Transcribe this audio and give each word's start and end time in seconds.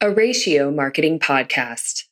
a 0.00 0.10
ratio 0.10 0.70
marketing 0.70 1.18
podcast. 1.18 2.04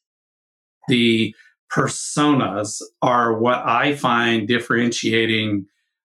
The 0.88 1.34
personas 1.72 2.80
are 3.02 3.38
what 3.38 3.58
I 3.64 3.94
find 3.96 4.48
differentiating 4.48 5.66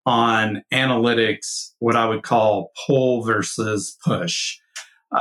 on 0.04 0.62
analytics, 0.72 1.70
what 1.78 1.96
I 1.96 2.06
would 2.06 2.22
call 2.22 2.72
pull 2.86 3.22
versus 3.22 3.96
push. 4.04 4.58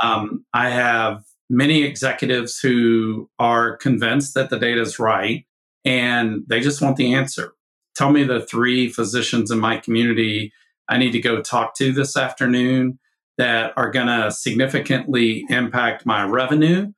Um, 0.00 0.44
I 0.52 0.70
have 0.70 1.24
many 1.48 1.82
executives 1.82 2.58
who 2.58 3.28
are 3.38 3.76
convinced 3.76 4.34
that 4.34 4.50
the 4.50 4.58
data 4.58 4.80
is 4.80 4.98
right 4.98 5.44
and 5.84 6.42
they 6.48 6.60
just 6.60 6.82
want 6.82 6.96
the 6.96 7.14
answer. 7.14 7.52
Tell 7.94 8.10
me 8.10 8.24
the 8.24 8.40
three 8.40 8.88
physicians 8.88 9.50
in 9.50 9.58
my 9.58 9.78
community 9.78 10.52
I 10.88 10.98
need 10.98 11.12
to 11.12 11.20
go 11.20 11.42
talk 11.42 11.74
to 11.76 11.92
this 11.92 12.16
afternoon 12.16 12.98
that 13.38 13.72
are 13.76 13.90
going 13.90 14.06
to 14.06 14.30
significantly 14.30 15.44
impact 15.50 16.06
my 16.06 16.24
revenue 16.24 16.92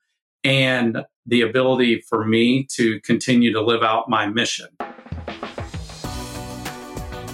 and 0.44 1.04
the 1.26 1.42
ability 1.42 2.00
for 2.08 2.24
me 2.24 2.66
to 2.72 3.00
continue 3.00 3.52
to 3.52 3.60
live 3.60 3.82
out 3.82 4.08
my 4.08 4.26
mission. 4.26 4.68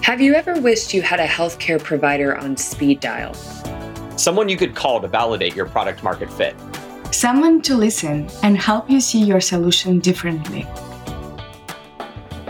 Have 0.02 0.20
you 0.20 0.34
ever 0.34 0.60
wished 0.60 0.92
you 0.92 1.02
had 1.02 1.20
a 1.20 1.26
healthcare 1.26 1.82
provider 1.82 2.36
on 2.36 2.56
speed 2.56 3.00
dial? 3.00 3.34
Someone 4.16 4.48
you 4.48 4.56
could 4.56 4.74
call 4.74 5.00
to 5.00 5.09
validate 5.09 5.54
your 5.54 5.66
product 5.66 6.02
market 6.02 6.32
fit. 6.32 6.54
Someone 7.10 7.62
to 7.62 7.76
listen 7.76 8.28
and 8.42 8.59
help 8.59 8.90
you 8.90 9.00
see 9.00 9.23
your 9.23 9.40
solution 9.40 10.00
differently. 10.00 10.66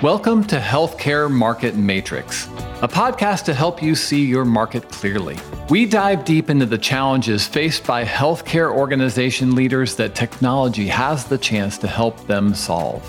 Welcome 0.02 0.44
to 0.44 0.58
Healthcare 0.58 1.30
Market 1.30 1.76
Matrix, 1.76 2.46
a 2.82 2.88
podcast 2.88 3.44
to 3.44 3.54
help 3.54 3.82
you 3.82 3.94
see 3.94 4.24
your 4.24 4.44
market 4.44 4.88
clearly. 4.88 5.38
We 5.70 5.86
dive 5.86 6.26
deep 6.26 6.50
into 6.50 6.66
the 6.66 6.76
challenges 6.76 7.46
faced 7.46 7.86
by 7.86 8.04
healthcare 8.04 8.70
organization 8.70 9.54
leaders 9.54 9.96
that 9.96 10.14
technology 10.14 10.86
has 10.88 11.24
the 11.24 11.38
chance 11.38 11.78
to 11.78 11.86
help 11.86 12.26
them 12.26 12.54
solve. 12.54 13.02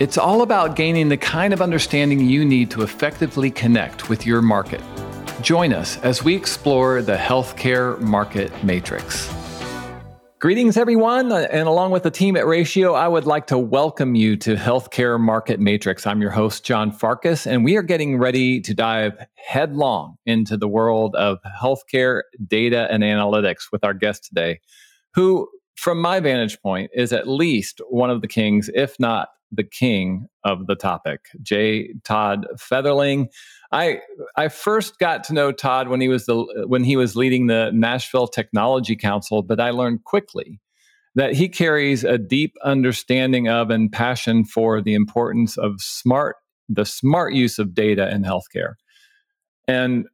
It's 0.00 0.18
all 0.18 0.42
about 0.42 0.74
gaining 0.74 1.08
the 1.08 1.16
kind 1.16 1.54
of 1.54 1.62
understanding 1.62 2.18
you 2.18 2.44
need 2.44 2.68
to 2.72 2.82
effectively 2.82 3.48
connect 3.48 4.08
with 4.08 4.26
your 4.26 4.42
market. 4.42 4.80
Join 5.40 5.72
us 5.72 5.98
as 5.98 6.24
we 6.24 6.34
explore 6.34 7.00
the 7.00 7.14
healthcare 7.14 8.00
market 8.00 8.64
matrix. 8.64 9.32
Greetings, 10.44 10.76
everyone. 10.76 11.32
Uh, 11.32 11.48
and 11.50 11.66
along 11.66 11.90
with 11.90 12.02
the 12.02 12.10
team 12.10 12.36
at 12.36 12.46
Ratio, 12.46 12.92
I 12.92 13.08
would 13.08 13.24
like 13.24 13.46
to 13.46 13.56
welcome 13.56 14.14
you 14.14 14.36
to 14.36 14.56
Healthcare 14.56 15.18
Market 15.18 15.58
Matrix. 15.58 16.06
I'm 16.06 16.20
your 16.20 16.32
host, 16.32 16.66
John 16.66 16.92
Farkas, 16.92 17.46
and 17.46 17.64
we 17.64 17.78
are 17.78 17.82
getting 17.82 18.18
ready 18.18 18.60
to 18.60 18.74
dive 18.74 19.14
headlong 19.36 20.16
into 20.26 20.58
the 20.58 20.68
world 20.68 21.16
of 21.16 21.38
healthcare 21.58 22.24
data 22.46 22.88
and 22.90 23.02
analytics 23.02 23.72
with 23.72 23.84
our 23.84 23.94
guest 23.94 24.24
today, 24.24 24.60
who, 25.14 25.48
from 25.76 25.98
my 25.98 26.20
vantage 26.20 26.60
point, 26.60 26.90
is 26.92 27.10
at 27.14 27.26
least 27.26 27.80
one 27.88 28.10
of 28.10 28.20
the 28.20 28.28
kings, 28.28 28.68
if 28.74 29.00
not 29.00 29.28
the 29.50 29.64
king 29.64 30.26
of 30.44 30.66
the 30.66 30.74
topic, 30.74 31.20
J. 31.40 31.94
Tod 32.04 32.46
Fetherling. 32.58 33.28
I 33.74 34.00
I 34.36 34.48
first 34.48 35.00
got 35.00 35.24
to 35.24 35.34
know 35.34 35.50
Tod 35.50 35.88
when 35.88 36.00
he 36.00 36.08
was 36.08 36.26
the 36.26 36.64
when 36.68 36.84
he 36.84 36.96
was 36.96 37.16
leading 37.16 37.48
the 37.48 37.72
Nashville 37.74 38.28
Technology 38.28 38.94
Council, 38.94 39.42
but 39.42 39.60
I 39.60 39.70
learned 39.70 40.04
quickly 40.04 40.60
that 41.16 41.34
he 41.34 41.48
carries 41.48 42.04
a 42.04 42.16
deep 42.16 42.54
understanding 42.62 43.48
of 43.48 43.70
and 43.70 43.90
passion 43.90 44.44
for 44.44 44.80
the 44.80 44.94
importance 44.94 45.58
of 45.58 45.80
smart 45.80 46.36
the 46.68 46.84
smart 46.84 47.34
use 47.34 47.58
of 47.58 47.74
data 47.74 48.08
in 48.14 48.22
healthcare. 48.22 48.74
And 49.66 50.06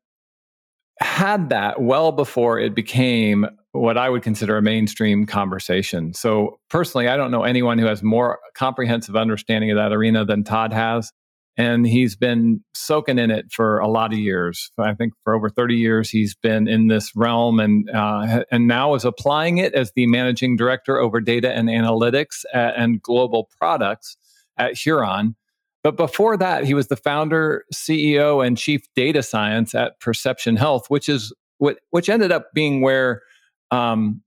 had 1.01 1.51
that 1.51 1.83
well 1.83 2.13
before 2.13 2.59
it 2.59 2.75
became 2.75 3.47
what 3.73 3.99
I 3.99 4.09
would 4.09 4.23
consider 4.23 4.57
a 4.57 4.63
mainstream 4.63 5.27
conversation. 5.27 6.15
So 6.15 6.59
personally, 6.71 7.09
I 7.09 7.17
don't 7.17 7.31
know 7.31 7.45
anyone 7.45 7.79
who 7.79 7.87
has 7.87 8.03
more 8.03 8.39
comprehensive 8.55 9.17
understanding 9.17 9.71
of 9.71 9.77
that 9.77 9.93
arena 9.93 10.25
than 10.25 10.45
Tod 10.45 10.73
has 10.73 11.13
and 11.57 11.87
he's 11.87 12.17
been 12.17 12.63
soaking 12.75 13.19
in 13.19 13.31
it 13.31 13.53
for 13.53 13.79
a 13.79 13.89
lot 13.89 14.13
of 14.13 14.19
years. 14.19 14.71
I 14.79 14.95
think 14.95 15.13
for 15.25 15.35
over 15.35 15.51
30 15.51 15.77
years 15.77 16.11
he's 16.11 16.35
been 16.35 16.69
in 16.69 16.87
this 16.87 17.15
realm, 17.15 17.61
and 17.61 17.91
uh, 17.91 18.45
and 18.51 18.67
now 18.67 18.95
is 18.95 19.05
applying 19.05 19.59
it 19.59 19.75
as 19.75 19.93
the 19.95 20.07
managing 20.07 20.57
director 20.57 20.99
over 20.99 21.21
data 21.21 21.53
and 21.53 21.69
analytics 21.69 22.45
at, 22.55 22.77
and 22.77 23.03
global 23.03 23.49
products 23.59 24.17
at 24.57 24.77
Huron. 24.77 25.37
But 25.83 25.97
before 25.97 26.37
that, 26.37 26.65
he 26.65 26.75
was 26.75 26.89
the 26.89 26.97
founder, 26.97 27.65
CEO, 27.75 28.47
and 28.47 28.57
chief 28.57 28.83
data 28.95 29.23
science 29.23 29.75
at 29.75 29.99
Perception 30.01 30.57
Health, 30.57 30.87
which 30.89 31.09
is 31.09 31.33
what 31.59 31.79
which 31.91 32.09
ended 32.09 32.33
up 32.33 32.47
being 32.55 32.81
where. 32.81 33.23
Um, 33.71 34.23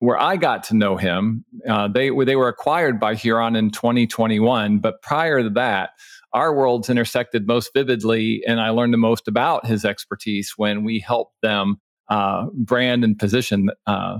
where 0.00 0.20
I 0.20 0.36
got 0.36 0.64
to 0.64 0.76
know 0.76 0.96
him, 0.96 1.44
uh, 1.66 1.88
they 1.88 2.10
they 2.10 2.36
were 2.36 2.48
acquired 2.48 3.00
by 3.00 3.14
Huron 3.14 3.56
in 3.56 3.70
2021. 3.70 4.78
But 4.78 5.00
prior 5.00 5.42
to 5.42 5.50
that, 5.50 5.90
our 6.34 6.52
worlds 6.54 6.90
intersected 6.90 7.46
most 7.46 7.70
vividly, 7.72 8.42
and 8.46 8.60
I 8.60 8.70
learned 8.70 8.92
the 8.92 8.98
most 8.98 9.28
about 9.28 9.64
his 9.66 9.84
expertise 9.84 10.54
when 10.56 10.84
we 10.84 10.98
helped 10.98 11.40
them 11.42 11.76
uh, 12.08 12.46
brand 12.52 13.04
and 13.04 13.18
position 13.18 13.70
uh, 13.86 14.18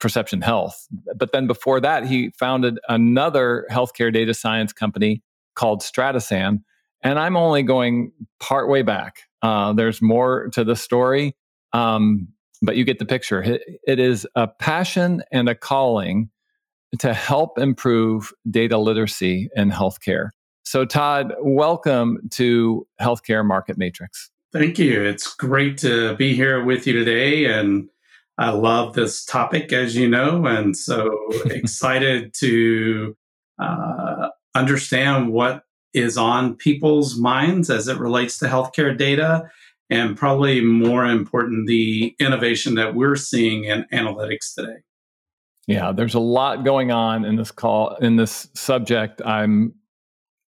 Perception 0.00 0.40
Health. 0.40 0.88
But 1.16 1.32
then 1.32 1.46
before 1.46 1.80
that, 1.80 2.06
he 2.06 2.30
founded 2.30 2.80
another 2.88 3.66
healthcare 3.70 4.12
data 4.12 4.34
science 4.34 4.72
company 4.72 5.22
called 5.54 5.82
Stratasan. 5.82 6.62
And 7.02 7.18
I'm 7.18 7.36
only 7.36 7.62
going 7.62 8.12
part 8.40 8.68
way 8.68 8.82
back. 8.82 9.20
Uh, 9.42 9.72
there's 9.72 10.02
more 10.02 10.48
to 10.54 10.64
the 10.64 10.76
story, 10.76 11.36
um, 11.72 12.28
but 12.62 12.76
you 12.76 12.84
get 12.84 12.98
the 12.98 13.06
picture. 13.06 13.42
It, 13.42 13.62
it 13.86 13.98
is 13.98 14.26
a 14.34 14.48
passion 14.48 15.22
and 15.30 15.48
a 15.48 15.54
calling 15.54 16.30
to 16.98 17.14
help 17.14 17.58
improve 17.58 18.32
data 18.50 18.76
literacy 18.78 19.48
in 19.54 19.70
healthcare. 19.70 20.30
So, 20.70 20.84
Tod, 20.84 21.34
welcome 21.40 22.28
to 22.30 22.86
Healthcare 23.00 23.44
Market 23.44 23.76
Matrix. 23.76 24.30
Thank 24.52 24.78
you. 24.78 25.02
It's 25.02 25.34
great 25.34 25.76
to 25.78 26.14
be 26.14 26.32
here 26.36 26.64
with 26.64 26.86
you 26.86 26.92
today. 26.92 27.46
And 27.46 27.88
I 28.38 28.50
love 28.50 28.94
this 28.94 29.24
topic, 29.24 29.72
as 29.72 29.96
you 29.96 30.08
know, 30.08 30.46
and 30.46 30.76
so 30.76 31.10
excited 31.46 32.32
to 32.34 33.16
uh, 33.58 34.28
understand 34.54 35.32
what 35.32 35.64
is 35.92 36.16
on 36.16 36.54
people's 36.54 37.18
minds 37.18 37.68
as 37.68 37.88
it 37.88 37.98
relates 37.98 38.38
to 38.38 38.44
healthcare 38.44 38.96
data. 38.96 39.50
And 39.90 40.16
probably 40.16 40.60
more 40.60 41.04
important, 41.04 41.66
the 41.66 42.14
innovation 42.20 42.76
that 42.76 42.94
we're 42.94 43.16
seeing 43.16 43.64
in 43.64 43.86
analytics 43.92 44.54
today. 44.54 44.76
Yeah, 45.66 45.90
there's 45.90 46.14
a 46.14 46.20
lot 46.20 46.64
going 46.64 46.92
on 46.92 47.24
in 47.24 47.34
this 47.34 47.50
call 47.50 47.96
in 47.96 48.14
this 48.14 48.48
subject. 48.54 49.20
I'm 49.26 49.74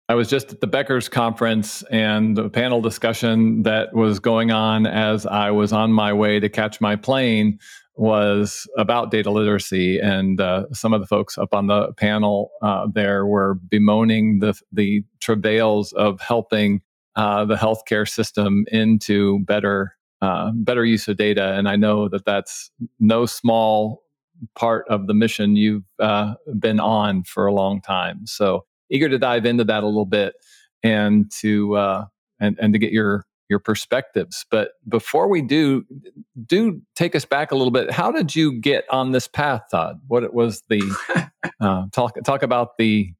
I 0.08 0.14
was 0.14 0.28
just 0.28 0.52
at 0.52 0.60
the 0.60 0.66
Becker's 0.66 1.08
conference 1.08 1.82
and 1.90 2.36
the 2.36 2.50
panel 2.50 2.80
discussion 2.80 3.62
that 3.62 3.94
was 3.94 4.18
going 4.18 4.50
on 4.50 4.86
as 4.86 5.26
I 5.26 5.50
was 5.50 5.72
on 5.72 5.92
my 5.92 6.12
way 6.12 6.40
to 6.40 6.48
catch 6.48 6.80
my 6.80 6.96
plane 6.96 7.58
was 7.94 8.68
about 8.76 9.10
data 9.10 9.30
literacy. 9.30 9.98
And 9.98 10.40
uh, 10.40 10.64
some 10.72 10.92
of 10.92 11.00
the 11.00 11.06
folks 11.06 11.38
up 11.38 11.54
on 11.54 11.66
the 11.66 11.92
panel 11.94 12.50
uh, 12.62 12.88
there 12.92 13.26
were 13.26 13.54
bemoaning 13.54 14.40
the, 14.40 14.58
the 14.72 15.04
travails 15.20 15.92
of 15.92 16.20
helping 16.20 16.82
uh, 17.16 17.44
the 17.44 17.56
healthcare 17.56 18.08
system 18.08 18.64
into 18.72 19.40
better, 19.44 19.94
uh, 20.20 20.50
better 20.54 20.84
use 20.84 21.06
of 21.08 21.16
data. 21.16 21.54
And 21.54 21.68
I 21.68 21.76
know 21.76 22.08
that 22.08 22.24
that's 22.24 22.70
no 22.98 23.26
small 23.26 24.02
part 24.56 24.86
of 24.88 25.06
the 25.06 25.14
mission 25.14 25.56
you've 25.56 25.84
uh, 25.98 26.34
been 26.58 26.80
on 26.80 27.22
for 27.24 27.46
a 27.46 27.52
long 27.52 27.80
time. 27.80 28.26
So 28.26 28.64
eager 28.92 29.08
to 29.08 29.18
dive 29.18 29.44
into 29.46 29.64
that 29.64 29.82
a 29.82 29.86
little 29.86 30.06
bit 30.06 30.34
and 30.82 31.30
to 31.40 31.74
uh, 31.76 32.04
and 32.38 32.56
and 32.60 32.72
to 32.72 32.78
get 32.78 32.92
your 32.92 33.24
your 33.48 33.58
perspectives. 33.58 34.46
But 34.50 34.70
before 34.88 35.28
we 35.28 35.42
do, 35.42 35.84
do 36.46 36.80
take 36.94 37.14
us 37.14 37.24
back 37.24 37.50
a 37.50 37.56
little 37.56 37.70
bit. 37.70 37.90
How 37.90 38.10
did 38.10 38.34
you 38.34 38.60
get 38.60 38.84
on 38.90 39.12
this 39.12 39.28
path, 39.28 39.62
Tod? 39.70 40.00
What 40.06 40.22
it 40.22 40.32
was 40.32 40.62
the 40.68 41.30
uh, 41.60 41.86
talk 41.92 42.14
talk 42.24 42.42
about 42.42 42.78
the 42.78 43.12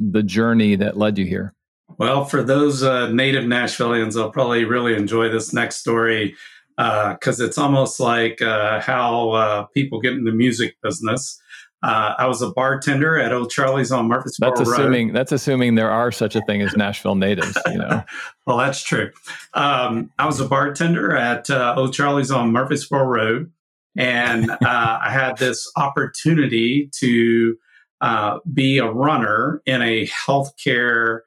the 0.00 0.22
journey 0.22 0.76
that 0.76 0.96
led 0.96 1.18
you 1.18 1.26
here? 1.26 1.54
Well, 1.96 2.24
for 2.24 2.42
those 2.42 2.82
uh, 2.82 3.10
native 3.10 3.44
Nashvilleians, 3.44 4.14
they'll 4.14 4.30
probably 4.30 4.64
really 4.64 4.94
enjoy 4.94 5.30
this 5.30 5.52
next 5.52 5.76
story 5.76 6.36
because 6.76 7.40
uh, 7.40 7.44
it's 7.44 7.58
almost 7.58 7.98
like 7.98 8.40
uh, 8.40 8.80
how 8.80 9.30
uh, 9.30 9.62
people 9.74 10.00
get 10.00 10.12
in 10.12 10.24
the 10.24 10.32
music 10.32 10.76
business. 10.82 11.40
Uh, 11.82 12.14
I 12.18 12.26
was 12.26 12.42
a 12.42 12.50
bartender 12.50 13.18
at 13.18 13.32
Old 13.32 13.50
Charlie's 13.50 13.92
on 13.92 14.08
Murfreesboro 14.08 14.50
That's 14.50 14.68
assuming 14.68 15.08
Road. 15.08 15.16
that's 15.16 15.30
assuming 15.30 15.76
there 15.76 15.90
are 15.90 16.10
such 16.10 16.34
a 16.34 16.40
thing 16.42 16.60
as 16.60 16.76
Nashville 16.76 17.14
natives. 17.14 17.56
You 17.66 17.78
know. 17.78 18.02
well, 18.46 18.58
that's 18.58 18.82
true. 18.82 19.10
Um, 19.54 20.10
I 20.18 20.26
was 20.26 20.40
a 20.40 20.48
bartender 20.48 21.14
at 21.14 21.48
uh, 21.50 21.74
Old 21.76 21.94
Charlie's 21.94 22.32
on 22.32 22.50
Murfreesboro 22.50 23.04
Road, 23.04 23.52
and 23.96 24.50
uh, 24.50 24.56
I 24.60 25.10
had 25.10 25.38
this 25.38 25.70
opportunity 25.76 26.90
to 26.96 27.56
uh, 28.00 28.38
be 28.52 28.78
a 28.78 28.90
runner 28.90 29.62
in 29.64 29.80
a 29.80 30.08
healthcare 30.08 31.20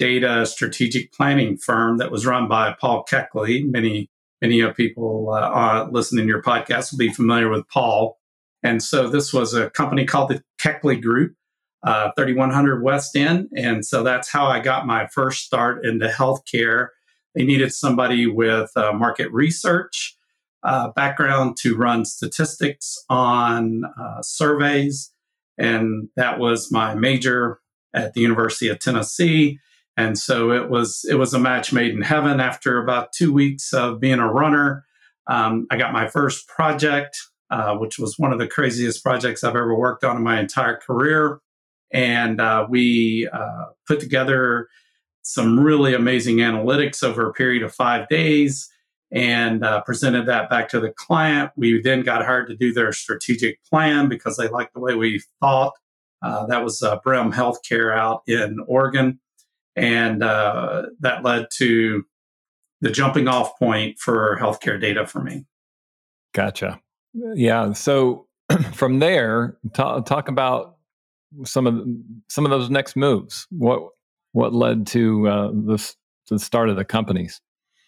data 0.00 0.46
strategic 0.46 1.12
planning 1.12 1.56
firm 1.56 1.98
that 1.98 2.10
was 2.10 2.26
run 2.26 2.48
by 2.48 2.74
Paul 2.80 3.04
Keckley. 3.08 3.70
Many 3.70 4.10
many 4.40 4.60
of 4.62 4.76
people 4.76 5.32
uh, 5.32 5.86
listening 5.92 6.26
to 6.26 6.28
your 6.28 6.42
podcast 6.42 6.90
will 6.90 6.98
be 6.98 7.12
familiar 7.12 7.48
with 7.48 7.68
Paul 7.68 8.18
And 8.62 8.82
so 8.82 9.08
this 9.08 9.32
was 9.32 9.54
a 9.54 9.70
company 9.70 10.04
called 10.04 10.30
the 10.30 10.42
Keckley 10.60 11.00
Group, 11.00 11.34
uh, 11.82 12.10
3100 12.16 12.82
West 12.82 13.16
End. 13.16 13.48
And 13.56 13.84
so 13.84 14.02
that's 14.02 14.30
how 14.30 14.46
I 14.46 14.60
got 14.60 14.86
my 14.86 15.06
first 15.08 15.44
start 15.44 15.84
into 15.84 16.06
healthcare. 16.06 16.88
They 17.34 17.44
needed 17.44 17.72
somebody 17.72 18.26
with 18.26 18.70
uh, 18.76 18.92
market 18.92 19.32
research 19.32 20.16
uh, 20.62 20.90
background 20.94 21.56
to 21.58 21.76
run 21.76 22.04
statistics 22.04 22.96
on 23.08 23.82
uh, 24.00 24.22
surveys. 24.22 25.12
And 25.58 26.08
that 26.16 26.38
was 26.38 26.70
my 26.70 26.94
major 26.94 27.60
at 27.94 28.14
the 28.14 28.20
University 28.20 28.68
of 28.68 28.78
Tennessee. 28.78 29.58
And 29.96 30.18
so 30.18 30.52
it 30.52 30.70
was 30.70 31.04
it 31.08 31.16
was 31.16 31.34
a 31.34 31.38
match 31.38 31.72
made 31.72 31.92
in 31.92 32.02
heaven. 32.02 32.40
After 32.40 32.82
about 32.82 33.12
two 33.12 33.32
weeks 33.32 33.74
of 33.74 34.00
being 34.00 34.20
a 34.20 34.32
runner, 34.32 34.86
um, 35.26 35.66
I 35.70 35.76
got 35.76 35.92
my 35.92 36.08
first 36.08 36.48
project, 36.48 37.18
uh, 37.52 37.76
which 37.76 37.98
was 37.98 38.18
one 38.18 38.32
of 38.32 38.38
the 38.38 38.48
craziest 38.48 39.02
projects 39.04 39.44
I've 39.44 39.54
ever 39.54 39.74
worked 39.74 40.04
on 40.04 40.16
in 40.16 40.22
my 40.22 40.40
entire 40.40 40.74
career. 40.74 41.38
And 41.92 42.40
uh, 42.40 42.66
we 42.66 43.28
uh, 43.30 43.66
put 43.86 44.00
together 44.00 44.68
some 45.20 45.60
really 45.60 45.92
amazing 45.92 46.38
analytics 46.38 47.04
over 47.04 47.28
a 47.28 47.32
period 47.34 47.62
of 47.62 47.74
five 47.74 48.08
days 48.08 48.70
and 49.10 49.62
uh, 49.62 49.82
presented 49.82 50.24
that 50.24 50.48
back 50.48 50.70
to 50.70 50.80
the 50.80 50.92
client. 50.92 51.50
We 51.54 51.82
then 51.82 52.00
got 52.00 52.24
hired 52.24 52.48
to 52.48 52.56
do 52.56 52.72
their 52.72 52.90
strategic 52.94 53.62
plan 53.64 54.08
because 54.08 54.38
they 54.38 54.48
liked 54.48 54.72
the 54.72 54.80
way 54.80 54.94
we 54.94 55.22
thought. 55.38 55.74
That 56.22 56.64
was 56.64 56.82
uh, 56.82 57.00
Brim 57.04 57.32
Healthcare 57.32 57.94
out 57.94 58.22
in 58.26 58.60
Oregon. 58.66 59.20
And 59.76 60.22
that 60.22 61.20
led 61.22 61.48
to 61.58 62.06
the 62.80 62.90
jumping 62.90 63.28
off 63.28 63.58
point 63.58 63.98
for 63.98 64.38
healthcare 64.40 64.80
data 64.80 65.06
for 65.06 65.22
me. 65.22 65.44
Gotcha. 66.32 66.80
Yeah. 67.14 67.72
So 67.72 68.26
from 68.72 68.98
there, 68.98 69.56
talk, 69.74 70.06
talk 70.06 70.28
about 70.28 70.76
some 71.44 71.66
of 71.66 71.86
some 72.28 72.44
of 72.44 72.50
those 72.50 72.70
next 72.70 72.96
moves. 72.96 73.46
What 73.50 73.88
what 74.32 74.54
led 74.54 74.86
to 74.88 75.28
uh, 75.28 75.48
the, 75.48 75.94
the 76.30 76.38
start 76.38 76.68
of 76.68 76.76
the 76.76 76.84
companies? 76.84 77.40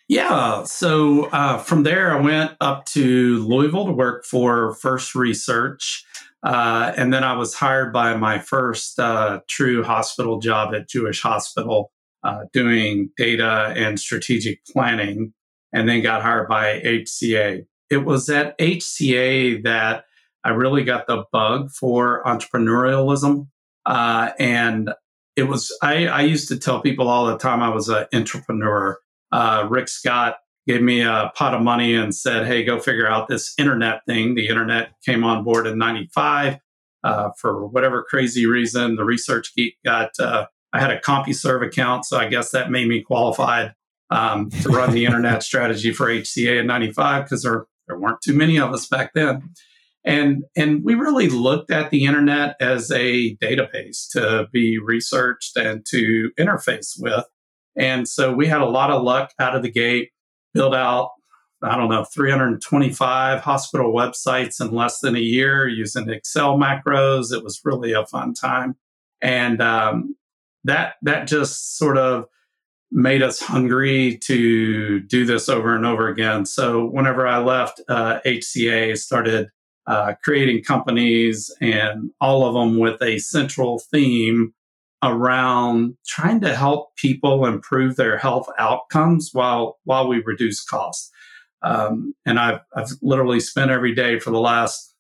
Yeah. 0.08 0.64
So 0.64 1.24
uh, 1.26 1.58
from 1.58 1.82
there, 1.82 2.16
I 2.16 2.20
went 2.20 2.52
up 2.60 2.84
to 2.86 3.38
Louisville 3.46 3.86
to 3.86 3.92
work 3.92 4.24
for 4.24 4.74
First 4.74 5.14
Research. 5.14 6.04
Uh, 6.42 6.92
and 6.96 7.12
then 7.12 7.24
I 7.24 7.34
was 7.34 7.54
hired 7.54 7.92
by 7.92 8.14
my 8.16 8.38
first 8.38 8.98
uh, 8.98 9.40
true 9.48 9.82
hospital 9.82 10.40
job 10.40 10.74
at 10.74 10.90
Jewish 10.90 11.22
Hospital, 11.22 11.90
uh, 12.22 12.40
doing 12.52 13.10
data 13.16 13.72
and 13.74 13.98
strategic 13.98 14.62
planning, 14.66 15.32
and 15.72 15.88
then 15.88 16.02
got 16.02 16.20
hired 16.20 16.48
by 16.48 16.82
HCA. 16.84 17.64
It 17.94 18.05
was 18.05 18.29
at 18.29 18.58
HCA 18.58 19.62
that 19.64 20.05
I 20.44 20.50
really 20.50 20.85
got 20.85 21.06
the 21.06 21.25
bug 21.32 21.70
for 21.70 22.23
entrepreneurialism. 22.25 23.49
Uh, 23.87 24.31
and 24.38 24.91
it 25.37 25.44
was, 25.44 25.76
I, 25.82 26.06
I 26.06 26.20
used 26.23 26.49
to 26.49 26.58
tell 26.58 26.81
people 26.81 27.08
all 27.08 27.26
the 27.26 27.38
time 27.38 27.62
I 27.62 27.69
was 27.69 27.88
an 27.88 28.06
entrepreneur 28.12 28.99
uh, 29.35 29.67
Rick 29.69 29.88
Scott 29.88 30.37
gave 30.67 30.81
me 30.81 31.02
a 31.02 31.32
pot 31.35 31.55
of 31.55 31.61
money 31.61 31.94
and 31.94 32.14
said, 32.14 32.46
"Hey, 32.46 32.62
go 32.62 32.79
figure 32.79 33.08
out 33.08 33.26
this 33.26 33.52
internet 33.58 34.02
thing." 34.06 34.37
The 34.37 34.46
internet 34.46 34.93
came 35.05 35.25
on 35.25 35.43
board 35.43 35.67
in 35.67 35.76
'95 35.76 36.58
uh, 37.02 37.31
for 37.41 37.67
whatever 37.67 38.05
crazy 38.08 38.46
reason. 38.46 38.94
The 38.94 39.05
research 39.05 39.52
geek 39.56 39.76
got. 39.85 40.11
Uh, 40.20 40.46
I 40.73 40.81
had 40.81 40.93
a 40.93 41.00
CompuServe 41.00 41.67
account, 41.67 42.05
so 42.05 42.17
I 42.17 42.29
guess 42.29 42.50
that 42.50 42.70
made 42.70 42.88
me 42.88 43.02
qualified 43.02 43.75
um, 44.11 44.50
to 44.50 44.69
run 44.69 44.93
the 44.93 45.05
internet 45.06 45.43
strategy 45.43 45.93
for 45.93 46.06
HCA 46.06 46.61
in 46.61 46.69
'95 46.69 47.25
because 47.25 47.43
there 47.43 47.67
there 47.86 47.98
weren't 47.98 48.22
too 48.22 48.34
many 48.34 48.58
of 48.58 48.72
us 48.72 48.86
back 48.86 49.12
then. 49.14 49.50
And, 50.04 50.44
and 50.54 50.84
we 50.84 50.94
really 50.94 51.28
looked 51.28 51.70
at 51.70 51.90
the 51.90 52.04
internet 52.04 52.56
as 52.60 52.90
a 52.90 53.36
database 53.36 54.06
to 54.10 54.48
be 54.52 54.78
researched 54.78 55.56
and 55.56 55.84
to 55.86 56.31
interface 56.38 56.94
with. 56.98 57.25
And 57.76 58.06
so 58.06 58.32
we 58.32 58.46
had 58.46 58.60
a 58.60 58.66
lot 58.66 58.90
of 58.90 59.02
luck 59.02 59.32
out 59.40 59.56
of 59.56 59.62
the 59.62 59.70
gate, 59.70 60.10
built 60.52 60.75
out, 60.75 61.10
I 61.62 61.76
don't 61.76 61.88
know, 61.88 62.04
325 62.04 63.40
hospital 63.40 63.92
websites 63.94 64.60
in 64.60 64.75
less 64.75 65.00
than 65.00 65.16
a 65.16 65.20
year 65.20 65.66
using 65.66 66.10
Excel 66.10 66.58
macros. 66.58 67.32
It 67.32 67.42
was 67.42 67.62
really 67.64 67.92
a 67.92 68.04
fun 68.04 68.34
time. 68.34 68.76
And 69.22 69.62
um, 69.62 70.16
that, 70.64 70.94
that 71.02 71.26
just 71.26 71.78
sort 71.78 71.96
of 71.96 72.26
made 72.94 73.23
us 73.23 73.41
hungry 73.41 74.17
to 74.23 75.00
do 75.00 75.26
this 75.26 75.49
over 75.49 75.75
and 75.75 75.85
over 75.85 76.08
again. 76.08 76.46
So 76.46 76.87
whenever 76.87 77.26
I 77.26 77.38
left 77.38 77.81
uh, 77.88 78.20
HCA, 78.25 78.96
started 78.96 79.49
uh, 79.88 80.14
creating 80.23 80.62
companies 80.62 81.50
and 81.61 82.11
all 82.20 82.46
of 82.46 82.55
them 82.55 82.79
with 82.79 83.02
a 83.02 83.19
central 83.19 83.81
theme 83.91 84.55
around 85.02 85.96
trying 86.06 86.41
to 86.41 86.55
help 86.55 86.96
people 86.96 87.44
improve 87.44 87.96
their 87.96 88.17
health 88.17 88.49
outcomes 88.58 89.31
while 89.32 89.79
while 89.85 90.08
we 90.08 90.23
reduce 90.25 90.64
costs. 90.64 91.11
Um, 91.62 92.14
and 92.25 92.38
I've 92.38 92.61
I've 92.75 92.91
literally 93.02 93.41
spent 93.41 93.73
every 93.73 93.94
day 93.94 94.20
for 94.20 94.31
the 94.31 94.41
last 94.41 94.94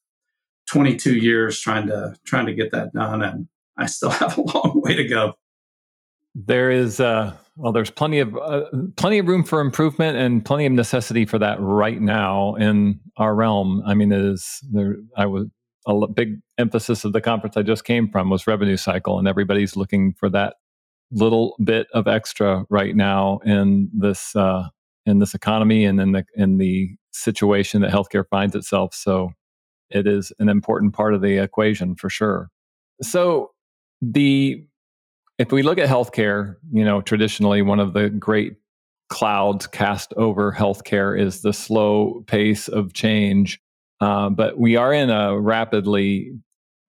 22 0.68 1.16
years 1.16 1.60
trying 1.60 1.86
to 1.86 2.16
trying 2.26 2.46
to 2.46 2.54
get 2.54 2.72
that 2.72 2.92
done, 2.92 3.22
and 3.22 3.48
I 3.78 3.86
still 3.86 4.10
have 4.20 4.36
a 4.36 4.42
long 4.42 4.82
way 4.82 4.96
to 4.96 5.04
go. 5.04 5.34
There 6.34 6.70
is 6.70 6.98
uh, 6.98 7.36
well, 7.56 7.72
there's 7.72 7.90
plenty 7.90 8.18
of 8.18 8.36
uh, 8.36 8.64
plenty 8.96 9.18
of 9.18 9.28
room 9.28 9.44
for 9.44 9.60
improvement 9.60 10.16
and 10.16 10.44
plenty 10.44 10.66
of 10.66 10.72
necessity 10.72 11.24
for 11.24 11.38
that 11.38 11.60
right 11.60 12.00
now 12.00 12.54
in 12.56 13.00
our 13.16 13.34
realm. 13.34 13.82
I 13.86 13.94
mean, 13.94 14.12
it 14.12 14.20
is 14.20 14.60
there. 14.72 14.96
I 15.16 15.26
was 15.26 15.46
a 15.86 16.06
big 16.08 16.40
emphasis 16.58 17.04
of 17.04 17.12
the 17.12 17.20
conference 17.20 17.56
I 17.56 17.62
just 17.62 17.84
came 17.84 18.08
from 18.08 18.30
was 18.30 18.46
revenue 18.46 18.76
cycle, 18.76 19.18
and 19.18 19.28
everybody's 19.28 19.76
looking 19.76 20.14
for 20.18 20.28
that 20.30 20.54
little 21.12 21.56
bit 21.62 21.86
of 21.94 22.08
extra 22.08 22.64
right 22.70 22.96
now 22.96 23.38
in 23.44 23.88
this 23.92 24.34
uh, 24.34 24.68
in 25.06 25.20
this 25.20 25.34
economy 25.34 25.84
and 25.84 26.00
in 26.00 26.12
the 26.12 26.24
in 26.34 26.58
the 26.58 26.90
situation 27.12 27.82
that 27.82 27.92
healthcare 27.92 28.24
finds 28.28 28.56
itself. 28.56 28.94
So 28.94 29.30
it 29.90 30.06
is 30.08 30.32
an 30.40 30.48
important 30.48 30.92
part 30.92 31.14
of 31.14 31.20
the 31.20 31.38
equation 31.38 31.94
for 31.94 32.10
sure. 32.10 32.48
So 33.00 33.52
the 34.02 34.66
if 35.38 35.52
we 35.52 35.62
look 35.62 35.78
at 35.78 35.88
healthcare, 35.88 36.56
you 36.72 36.84
know, 36.84 37.00
traditionally 37.00 37.62
one 37.62 37.80
of 37.80 37.92
the 37.92 38.10
great 38.10 38.56
clouds 39.08 39.66
cast 39.66 40.12
over 40.14 40.52
healthcare 40.52 41.18
is 41.18 41.42
the 41.42 41.52
slow 41.52 42.24
pace 42.26 42.68
of 42.68 42.92
change 42.94 43.60
uh, 44.00 44.28
but 44.28 44.58
we 44.58 44.76
are 44.76 44.92
in 44.92 45.10
a 45.10 45.38
rapidly 45.38 46.32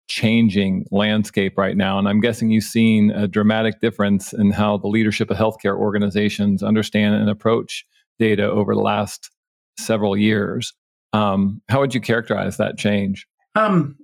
changing 0.08 0.84
landscape 0.90 1.56
right 1.56 1.76
now. 1.76 1.98
And 1.98 2.08
I'm 2.08 2.20
guessing 2.20 2.50
you've 2.50 2.64
seen 2.64 3.10
a 3.10 3.28
dramatic 3.28 3.80
difference 3.80 4.32
in 4.32 4.50
how 4.50 4.78
the 4.78 4.88
leadership 4.88 5.30
of 5.30 5.36
healthcare 5.36 5.76
organizations 5.76 6.62
understand 6.62 7.14
and 7.14 7.30
approach 7.30 7.86
data 8.18 8.44
over 8.44 8.74
the 8.74 8.80
last 8.80 9.30
several 9.78 10.16
years. 10.16 10.72
Um, 11.12 11.62
how 11.68 11.80
would 11.80 11.94
you 11.94 12.00
characterize 12.00 12.56
that 12.56 12.76
change? 12.76 13.26
Um, 13.54 13.96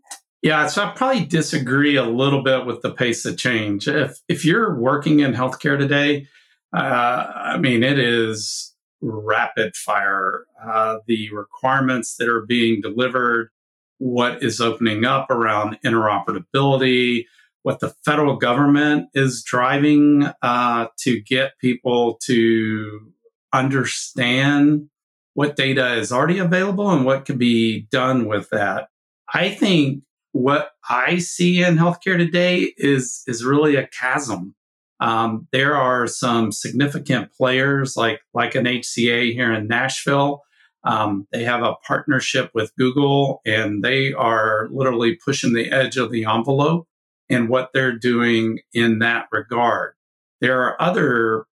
yeah, 0.43 0.67
so 0.69 0.85
I 0.85 0.93
probably 0.93 1.25
disagree 1.25 1.97
a 1.97 2.05
little 2.05 2.43
bit 2.43 2.65
with 2.65 2.81
the 2.81 2.93
pace 2.93 3.25
of 3.27 3.37
change. 3.37 3.87
If 3.87 4.21
if 4.29 4.45
you're 4.45 4.75
working 4.75 5.21
in 5.21 5.35
healthcare 5.35 5.79
today, 5.79 6.27
uh, 6.75 7.27
I 7.35 7.59
mean, 7.59 7.83
it 7.83 7.99
is 7.99 8.75
rapid 9.03 9.77
fire. 9.77 10.45
Uh, 10.63 10.99
the 11.07 11.31
requirements 11.33 12.17
that 12.17 12.29
are 12.29 12.47
being 12.47 12.81
delivered, 12.81 13.51
what 13.99 14.43
is 14.43 14.61
opening 14.61 15.05
up 15.05 15.31
around 15.31 15.79
interoperability, 15.85 17.25
what 17.63 17.81
the 17.81 17.95
federal 18.05 18.37
government 18.37 19.09
is 19.15 19.43
driving 19.43 20.31
uh, 20.43 20.87
to 21.01 21.21
get 21.21 21.59
people 21.59 22.19
to 22.25 23.13
understand 23.53 24.89
what 25.35 25.57
data 25.57 25.95
is 25.95 26.13
already 26.13 26.39
available 26.39 26.91
and 26.91 27.05
what 27.05 27.27
could 27.27 27.39
be 27.39 27.83
done 27.91 28.27
with 28.27 28.49
that. 28.51 28.89
I 29.33 29.51
think 29.51 30.03
what 30.33 30.71
I 30.89 31.19
see 31.19 31.63
in 31.63 31.77
healthcare 31.77 32.17
today 32.17 32.73
is 32.77 33.23
is 33.27 33.45
really 33.45 33.77
a 33.77 33.89
chasm 33.89 34.55
um, 35.01 35.49
there 35.51 35.75
are 35.75 36.07
some 36.07 36.53
significant 36.53 37.33
players 37.33 37.97
like 37.97 38.21
like 38.35 38.55
an 38.55 38.67
HCA 38.67 39.33
here 39.33 39.53
in 39.53 39.67
Nashville. 39.67 40.43
Um, 40.85 41.27
they 41.33 41.45
have 41.45 41.63
a 41.63 41.75
partnership 41.87 42.51
with 42.55 42.75
Google, 42.77 43.41
and 43.45 43.83
they 43.83 44.13
are 44.13 44.69
literally 44.71 45.17
pushing 45.17 45.53
the 45.53 45.71
edge 45.71 45.97
of 45.97 46.11
the 46.11 46.25
envelope 46.25 46.87
in 47.29 47.49
what 47.49 47.71
they're 47.73 47.97
doing 47.97 48.61
in 48.73 48.99
that 49.01 49.27
regard. 49.33 49.95
There 50.41 50.63
are 50.63 50.81
other 50.81 51.47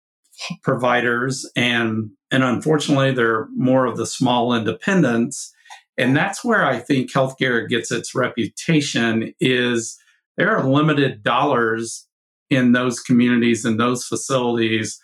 providers, 0.64 1.48
and 1.54 2.10
and 2.32 2.42
unfortunately, 2.42 3.12
they're 3.12 3.46
more 3.54 3.86
of 3.86 3.96
the 3.96 4.06
small 4.06 4.52
independents, 4.54 5.52
and 5.98 6.16
that's 6.16 6.44
where 6.44 6.64
I 6.64 6.78
think 6.78 7.10
healthcare 7.10 7.68
gets 7.68 7.90
its 7.90 8.14
reputation. 8.14 9.34
Is 9.40 9.98
there 10.36 10.56
are 10.56 10.68
limited 10.68 11.22
dollars 11.22 12.06
in 12.50 12.72
those 12.72 13.00
communities 13.00 13.64
and 13.64 13.80
those 13.80 14.04
facilities 14.04 15.00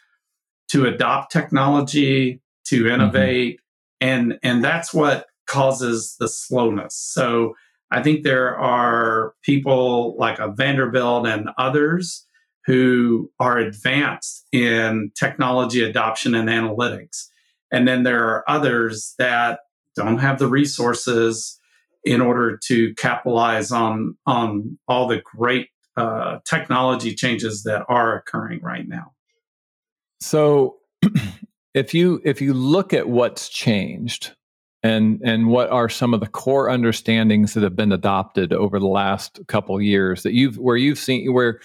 to 0.71 0.87
adopt 0.87 1.33
technology, 1.33 2.41
to 2.67 2.83
mm-hmm. 2.85 2.95
innovate, 2.95 3.57
mm-hmm. 3.57 4.09
and 4.09 4.39
and 4.43 4.65
that's 4.65 4.93
what 4.93 5.27
causes 5.47 6.17
the 6.19 6.29
slowness. 6.29 6.95
So 6.97 7.55
I 7.91 8.03
think 8.03 8.23
there 8.23 8.57
are 8.57 9.35
people 9.43 10.17
like 10.19 10.39
a 10.39 10.49
Vanderbilt 10.49 11.27
and 11.27 11.51
others 11.59 12.27
who 12.65 13.31
are 13.41 13.59
advanced 13.59 14.47
in 14.53 15.11
technology 15.19 15.83
adoption 15.83 16.35
and 16.35 16.49
analytics. 16.49 17.27
And 17.73 17.89
then 17.89 18.03
there 18.03 18.25
are 18.25 18.49
others 18.49 19.15
that 19.19 19.61
don't 19.97 20.19
have 20.19 20.39
the 20.39 20.47
resources 20.47 21.59
in 22.05 22.21
order 22.21 22.59
to 22.65 22.95
capitalize 22.95 23.71
on 23.71 24.17
on 24.27 24.79
all 24.89 25.07
the 25.07 25.23
great 25.25 25.69
uh, 25.97 26.39
technology 26.49 27.15
changes 27.15 27.65
that 27.65 27.85
are 27.89 28.17
occurring 28.17 28.61
right 28.63 28.89
now. 28.89 29.13
So, 30.21 30.77
if 31.75 31.95
you 31.95 32.21
if 32.25 32.41
you 32.41 32.55
look 32.55 32.93
at 32.93 33.09
what's 33.09 33.49
changed 33.49 34.33
and 34.83 35.21
and 35.25 35.49
what 35.49 35.71
are 35.71 35.89
some 35.89 36.15
of 36.15 36.21
the 36.21 36.27
core 36.27 36.69
understandings 36.69 37.55
that 37.55 37.63
have 37.63 37.77
been 37.77 37.93
adopted 37.93 38.53
over 38.53 38.79
the 38.79 38.87
last 38.87 39.41
couple 39.47 39.81
years 39.81 40.23
that 40.23 40.33
you've 40.33 40.59
where 40.59 40.77
you've 40.77 40.99
seen 40.99 41.33
where 41.33 41.61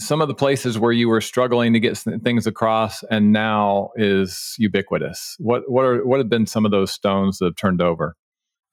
some 0.00 0.20
of 0.20 0.28
the 0.28 0.34
places 0.34 0.78
where 0.78 0.92
you 0.92 1.08
were 1.08 1.20
struggling 1.20 1.72
to 1.72 1.80
get 1.80 1.96
things 1.96 2.46
across 2.46 3.02
and 3.04 3.32
now 3.32 3.90
is 3.96 4.54
ubiquitous 4.58 5.36
what 5.38 5.70
what 5.70 5.84
are 5.84 6.06
what 6.06 6.18
have 6.18 6.28
been 6.28 6.46
some 6.46 6.64
of 6.64 6.70
those 6.70 6.92
stones 6.92 7.38
that 7.38 7.46
have 7.46 7.56
turned 7.56 7.82
over 7.82 8.14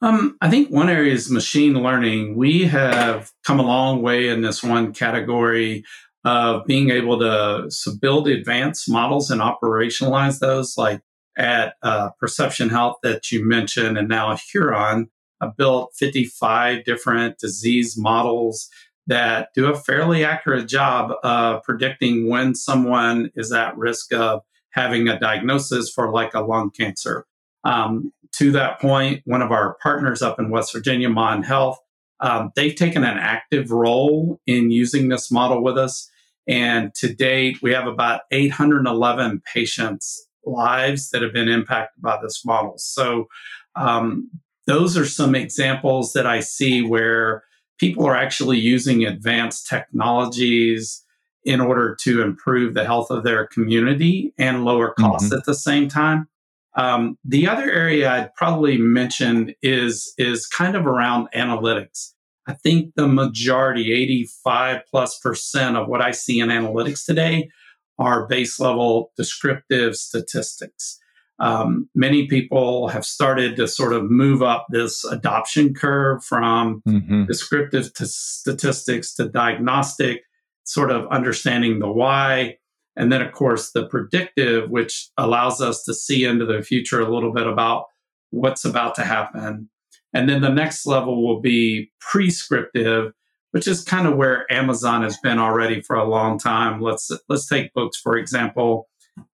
um, 0.01 0.37
I 0.41 0.49
think 0.49 0.69
one 0.69 0.89
area 0.89 1.13
is 1.13 1.31
machine 1.31 1.73
learning. 1.73 2.35
We 2.35 2.65
have 2.65 3.31
come 3.43 3.59
a 3.59 3.63
long 3.63 4.01
way 4.01 4.27
in 4.27 4.41
this 4.41 4.61
one 4.61 4.93
category 4.93 5.83
of 6.25 6.65
being 6.65 6.89
able 6.89 7.19
to 7.19 7.69
build 8.01 8.27
advanced 8.27 8.89
models 8.89 9.31
and 9.31 9.41
operationalize 9.41 10.39
those, 10.39 10.77
like 10.77 11.01
at 11.37 11.75
uh, 11.81 12.09
Perception 12.19 12.69
Health 12.69 12.97
that 13.03 13.31
you 13.31 13.45
mentioned, 13.45 13.97
and 13.97 14.07
now 14.07 14.35
Huron. 14.51 15.09
I 15.41 15.47
built 15.47 15.93
55 15.95 16.85
different 16.85 17.39
disease 17.39 17.97
models 17.97 18.69
that 19.07 19.49
do 19.53 19.67
a 19.67 19.77
fairly 19.77 20.23
accurate 20.23 20.67
job 20.67 21.11
of 21.23 21.63
predicting 21.63 22.27
when 22.27 22.55
someone 22.55 23.31
is 23.35 23.51
at 23.51 23.77
risk 23.77 24.13
of 24.13 24.41
having 24.71 25.07
a 25.07 25.19
diagnosis 25.19 25.89
for 25.89 26.11
like 26.11 26.33
a 26.33 26.41
lung 26.41 26.69
cancer. 26.69 27.25
Um, 27.63 28.11
to 28.33 28.51
that 28.51 28.79
point, 28.79 29.21
one 29.25 29.41
of 29.41 29.51
our 29.51 29.77
partners 29.81 30.21
up 30.21 30.39
in 30.39 30.49
West 30.49 30.73
Virginia, 30.73 31.09
Mon 31.09 31.43
Health, 31.43 31.79
um, 32.19 32.51
they've 32.55 32.75
taken 32.75 33.03
an 33.03 33.17
active 33.17 33.71
role 33.71 34.39
in 34.45 34.71
using 34.71 35.09
this 35.09 35.31
model 35.31 35.63
with 35.63 35.77
us. 35.77 36.09
And 36.47 36.93
to 36.95 37.13
date, 37.13 37.59
we 37.61 37.71
have 37.71 37.87
about 37.87 38.21
811 38.31 39.41
patients' 39.51 40.27
lives 40.45 41.09
that 41.09 41.21
have 41.21 41.33
been 41.33 41.49
impacted 41.49 42.01
by 42.01 42.19
this 42.21 42.45
model. 42.45 42.75
So, 42.77 43.27
um, 43.75 44.29
those 44.67 44.97
are 44.97 45.05
some 45.05 45.35
examples 45.35 46.13
that 46.13 46.25
I 46.25 46.39
see 46.39 46.81
where 46.81 47.43
people 47.79 48.05
are 48.05 48.15
actually 48.15 48.57
using 48.57 49.05
advanced 49.05 49.67
technologies 49.67 51.03
in 51.43 51.61
order 51.61 51.95
to 52.01 52.21
improve 52.21 52.73
the 52.73 52.85
health 52.85 53.11
of 53.11 53.23
their 53.23 53.45
community 53.45 54.33
and 54.37 54.65
lower 54.65 54.93
costs 54.93 55.29
mm-hmm. 55.29 55.37
at 55.37 55.45
the 55.45 55.53
same 55.53 55.87
time. 55.87 56.27
Um, 56.75 57.17
the 57.23 57.47
other 57.47 57.71
area 57.71 58.11
I'd 58.11 58.33
probably 58.35 58.77
mention 58.77 59.53
is 59.61 60.13
is 60.17 60.47
kind 60.47 60.75
of 60.75 60.85
around 60.85 61.29
analytics. 61.33 62.11
I 62.47 62.53
think 62.53 62.93
the 62.95 63.07
majority, 63.07 63.93
85 63.93 64.81
plus 64.89 65.19
percent 65.19 65.77
of 65.77 65.87
what 65.87 66.01
I 66.01 66.11
see 66.11 66.39
in 66.39 66.49
analytics 66.49 67.05
today 67.05 67.49
are 67.97 68.27
base 68.27 68.59
level 68.59 69.11
descriptive 69.15 69.95
statistics. 69.95 70.99
Um, 71.39 71.89
many 71.93 72.27
people 72.27 72.87
have 72.87 73.05
started 73.05 73.57
to 73.57 73.67
sort 73.67 73.93
of 73.93 74.09
move 74.09 74.41
up 74.41 74.67
this 74.69 75.03
adoption 75.03 75.73
curve 75.73 76.23
from 76.23 76.81
mm-hmm. 76.87 77.25
descriptive 77.25 77.93
to 77.95 78.05
statistics 78.05 79.13
to 79.15 79.27
diagnostic, 79.27 80.23
sort 80.63 80.91
of 80.91 81.07
understanding 81.07 81.79
the 81.79 81.91
why. 81.91 82.57
And 82.95 83.11
then, 83.11 83.21
of 83.21 83.33
course, 83.33 83.71
the 83.71 83.85
predictive, 83.87 84.69
which 84.69 85.09
allows 85.17 85.59
us 85.61 85.83
to 85.83 85.93
see 85.93 86.23
into 86.23 86.45
the 86.45 86.61
future 86.61 87.01
a 87.01 87.13
little 87.13 87.33
bit 87.33 87.47
about 87.47 87.87
what's 88.29 88.63
about 88.63 88.95
to 88.95 89.03
happen. 89.03 89.69
And 90.13 90.29
then 90.29 90.41
the 90.41 90.49
next 90.49 90.85
level 90.85 91.27
will 91.27 91.41
be 91.41 91.91
prescriptive, 91.99 93.11
which 93.51 93.67
is 93.67 93.83
kind 93.83 94.07
of 94.07 94.15
where 94.15 94.49
Amazon 94.51 95.03
has 95.03 95.17
been 95.17 95.39
already 95.39 95.81
for 95.81 95.97
a 95.97 96.07
long 96.07 96.39
time. 96.39 96.81
Let's 96.81 97.11
let's 97.27 97.47
take 97.47 97.73
books 97.73 97.97
for 97.97 98.17
example. 98.17 98.87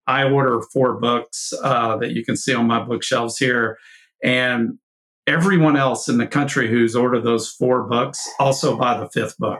I 0.08 0.30
order 0.30 0.62
four 0.74 1.00
books 1.00 1.54
uh, 1.64 1.98
that 1.98 2.12
you 2.12 2.24
can 2.24 2.36
see 2.36 2.54
on 2.54 2.68
my 2.68 2.84
bookshelves 2.84 3.38
here, 3.38 3.78
and 4.24 4.78
everyone 5.28 5.78
else 5.78 6.08
in 6.08 6.18
the 6.18 6.28
country 6.28 6.70
who's 6.70 6.96
ordered 6.96 7.24
those 7.24 7.50
four 7.50 7.84
books 7.84 8.20
also 8.40 8.78
buy 8.78 9.00
the 9.00 9.10
fifth 9.10 9.38
book. 9.38 9.60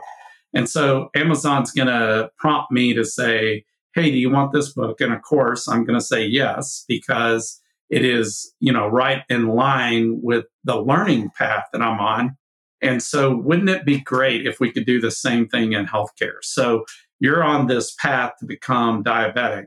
And 0.54 0.68
so 0.68 1.08
Amazon's 1.14 1.70
going 1.70 1.88
to 1.88 2.30
prompt 2.38 2.70
me 2.70 2.94
to 2.94 3.04
say, 3.04 3.64
"Hey, 3.94 4.10
do 4.10 4.18
you 4.18 4.30
want 4.30 4.52
this 4.52 4.72
book?" 4.72 5.00
And 5.00 5.12
of 5.12 5.22
course, 5.22 5.68
I'm 5.68 5.84
going 5.84 5.98
to 5.98 6.04
say 6.04 6.26
yes 6.26 6.84
because 6.88 7.60
it 7.92 8.04
is, 8.06 8.54
you 8.58 8.72
know, 8.72 8.88
right 8.88 9.22
in 9.28 9.48
line 9.48 10.20
with 10.22 10.46
the 10.64 10.80
learning 10.80 11.30
path 11.36 11.66
that 11.72 11.82
I'm 11.82 12.00
on. 12.00 12.36
And 12.80 13.02
so, 13.02 13.36
wouldn't 13.36 13.68
it 13.68 13.84
be 13.84 14.00
great 14.00 14.46
if 14.46 14.58
we 14.58 14.72
could 14.72 14.86
do 14.86 15.00
the 15.00 15.10
same 15.10 15.46
thing 15.46 15.72
in 15.72 15.86
healthcare? 15.86 16.42
So, 16.42 16.84
you're 17.20 17.44
on 17.44 17.68
this 17.68 17.94
path 17.94 18.32
to 18.40 18.46
become 18.46 19.04
diabetic. 19.04 19.66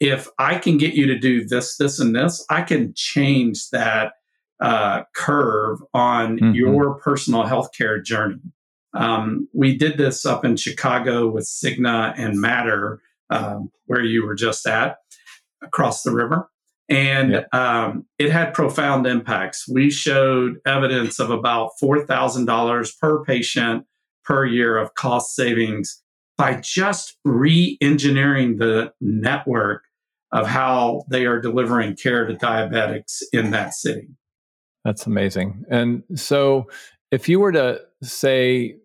If 0.00 0.28
I 0.38 0.58
can 0.58 0.78
get 0.78 0.94
you 0.94 1.06
to 1.06 1.18
do 1.18 1.44
this, 1.44 1.76
this, 1.76 1.98
and 1.98 2.14
this, 2.14 2.44
I 2.50 2.62
can 2.62 2.92
change 2.94 3.70
that 3.70 4.12
uh, 4.60 5.02
curve 5.14 5.78
on 5.94 6.38
mm-hmm. 6.38 6.54
your 6.54 6.94
personal 7.00 7.44
healthcare 7.44 8.02
journey. 8.02 8.40
Um, 8.94 9.48
we 9.52 9.76
did 9.76 9.98
this 9.98 10.24
up 10.24 10.44
in 10.44 10.56
Chicago 10.56 11.28
with 11.28 11.44
Cigna 11.44 12.14
and 12.16 12.40
Matter, 12.40 13.00
um, 13.30 13.70
where 13.86 14.02
you 14.02 14.24
were 14.24 14.34
just 14.34 14.66
at 14.66 14.96
across 15.62 16.02
the 16.02 16.12
river 16.12 16.48
and 16.88 17.32
yep. 17.32 17.54
um, 17.54 18.06
it 18.18 18.30
had 18.30 18.54
profound 18.54 19.06
impacts. 19.06 19.68
We 19.68 19.90
showed 19.90 20.56
evidence 20.66 21.18
of 21.18 21.30
about 21.30 21.72
$4,000 21.82 22.98
per 22.98 23.24
patient 23.24 23.84
per 24.24 24.46
year 24.46 24.78
of 24.78 24.94
cost 24.94 25.34
savings 25.34 26.02
by 26.36 26.60
just 26.62 27.16
re 27.24 27.76
engineering 27.80 28.56
the 28.56 28.92
network 29.00 29.84
of 30.32 30.46
how 30.46 31.02
they 31.10 31.26
are 31.26 31.40
delivering 31.40 31.96
care 31.96 32.26
to 32.26 32.34
diabetics 32.34 33.22
in 33.32 33.50
that 33.50 33.74
city. 33.74 34.08
That's 34.84 35.06
amazing. 35.06 35.64
And 35.70 36.02
so, 36.14 36.68
if 37.10 37.28
you 37.28 37.40
were 37.40 37.52
to 37.52 37.80
say, 38.02 38.76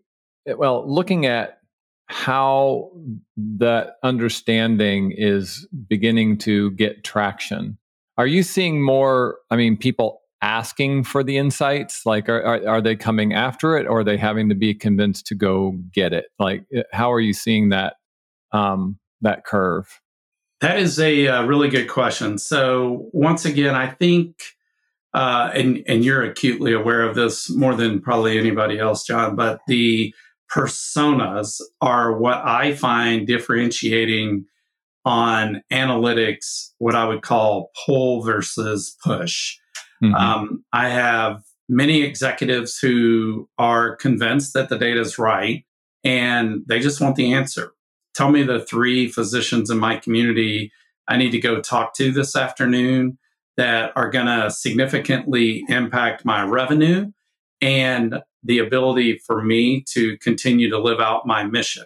well, 0.45 0.89
looking 0.89 1.25
at 1.25 1.59
how 2.07 2.91
that 3.35 3.95
understanding 4.03 5.13
is 5.15 5.67
beginning 5.87 6.37
to 6.39 6.71
get 6.71 7.03
traction, 7.03 7.77
are 8.17 8.27
you 8.27 8.43
seeing 8.43 8.81
more? 8.81 9.39
I 9.49 9.55
mean, 9.55 9.75
people 9.77 10.21
asking 10.43 11.05
for 11.05 11.23
the 11.23 11.37
insights? 11.37 12.05
Like, 12.05 12.27
are, 12.29 12.43
are, 12.43 12.67
are, 12.67 12.81
they 12.81 12.95
coming 12.95 13.33
after 13.33 13.77
it 13.77 13.87
or 13.87 13.99
are 13.99 14.03
they 14.03 14.17
having 14.17 14.49
to 14.49 14.55
be 14.55 14.73
convinced 14.73 15.25
to 15.27 15.35
go 15.35 15.79
get 15.93 16.11
it? 16.13 16.25
Like, 16.37 16.65
how 16.91 17.11
are 17.11 17.21
you 17.21 17.33
seeing 17.33 17.69
that, 17.69 17.95
um, 18.51 18.99
that 19.21 19.45
curve? 19.45 20.01
That 20.63 20.79
is 20.79 20.97
a, 20.97 21.27
uh, 21.27 21.43
really 21.43 21.67
good 21.67 21.89
question. 21.89 22.37
So 22.37 23.09
once 23.11 23.43
again, 23.43 23.75
I 23.75 23.89
think, 23.89 24.41
uh, 25.13 25.51
and, 25.53 25.83
and 25.87 26.05
you're 26.05 26.23
acutely 26.23 26.71
aware 26.71 27.01
of 27.01 27.15
this 27.15 27.49
more 27.49 27.75
than 27.75 27.99
probably 27.99 28.39
anybody 28.39 28.79
else, 28.79 29.05
John, 29.05 29.35
but 29.35 29.59
the 29.67 30.15
personas 30.49 31.59
are 31.81 32.17
what 32.17 32.37
I 32.45 32.75
find 32.75 33.27
differentiating 33.27 34.45
on 35.03 35.61
analytics, 35.69 36.69
what 36.77 36.95
I 36.95 37.09
would 37.09 37.23
call 37.23 37.69
pull 37.85 38.21
versus 38.21 38.95
push. 39.03 39.57
Mm-hmm. 40.01 40.15
Um, 40.15 40.63
I 40.71 40.87
have 40.87 41.43
many 41.67 42.03
executives 42.03 42.77
who 42.77 43.49
are 43.57 43.97
convinced 43.97 44.53
that 44.53 44.69
the 44.69 44.77
data 44.77 45.01
is 45.01 45.19
right 45.19 45.65
and 46.05 46.61
they 46.67 46.79
just 46.79 47.01
want 47.01 47.17
the 47.17 47.33
answer. 47.33 47.73
Tell 48.13 48.29
me 48.29 48.43
the 48.43 48.63
three 48.65 49.07
physicians 49.07 49.69
in 49.69 49.79
my 49.79 49.97
community 49.97 50.71
I 51.07 51.17
need 51.17 51.31
to 51.31 51.39
go 51.39 51.59
talk 51.59 51.93
to 51.95 52.11
this 52.11 52.35
afternoon 52.35 53.17
that 53.57 53.91
are 53.95 54.09
going 54.09 54.25
to 54.25 54.49
significantly 54.49 55.63
impact 55.67 56.25
my 56.25 56.43
revenue 56.43 57.11
and 57.61 58.21
the 58.43 58.59
ability 58.59 59.19
for 59.19 59.41
me 59.41 59.83
to 59.89 60.17
continue 60.17 60.69
to 60.69 60.79
live 60.79 60.99
out 60.99 61.27
my 61.27 61.43
mission. 61.43 61.85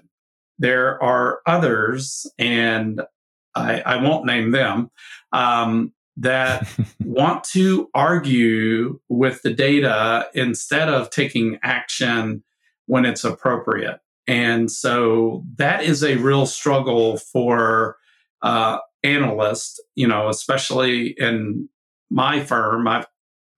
There 0.60 1.02
are 1.04 1.42
others, 1.46 2.26
and 2.40 3.02
I, 3.54 3.82
I 3.82 4.02
won't 4.02 4.26
name 4.26 4.52
them, 4.52 4.90
um, 5.32 5.94
that 6.18 6.68
want 7.04 7.44
to 7.44 7.90
argue 7.94 9.00
with 9.08 9.42
the 9.44 9.54
data 9.54 10.28
instead 10.34 10.90
of 10.90 11.10
taking 11.10 11.60
action 11.62 12.44
when 12.88 13.06
it's 13.06 13.24
appropriate. 13.24 14.00
And 14.28 14.70
so 14.72 15.44
that 15.56 15.84
is 15.84 16.04
a 16.04 16.18
real 16.18 16.46
struggle 16.46 17.18
for 17.18 17.98
uh, 18.42 18.80
analysts, 19.04 19.80
you 19.96 20.08
know, 20.08 20.30
especially 20.30 21.16
in 21.18 21.70
my 22.10 22.44
firm. 22.44 22.88
I've 22.88 23.08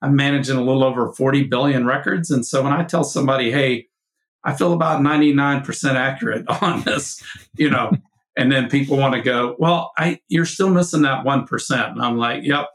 I'm 0.02 0.16
managing 0.16 0.56
a 0.56 0.62
little 0.62 0.84
over 0.84 1.12
40 1.12 1.44
billion 1.44 1.86
records. 1.86 2.32
And 2.32 2.46
so 2.46 2.64
when 2.64 2.72
I 2.72 2.84
tell 2.84 3.04
somebody, 3.04 3.52
hey, 3.52 3.88
I 4.44 4.56
feel 4.56 4.74
about 4.74 5.02
99% 5.02 5.96
accurate 5.96 6.46
on 6.62 6.84
this, 6.84 7.22
you 7.58 7.70
know, 7.70 7.92
and 8.38 8.52
then 8.52 8.70
people 8.70 8.96
want 8.96 9.16
to 9.16 9.22
go, 9.22 9.56
well, 9.60 9.92
I 9.98 10.22
you're 10.30 10.46
still 10.46 10.70
missing 10.70 11.02
that 11.02 11.26
1%. 11.26 11.92
And 11.92 12.02
I'm 12.02 12.18
like, 12.18 12.44
yep, 12.44 12.68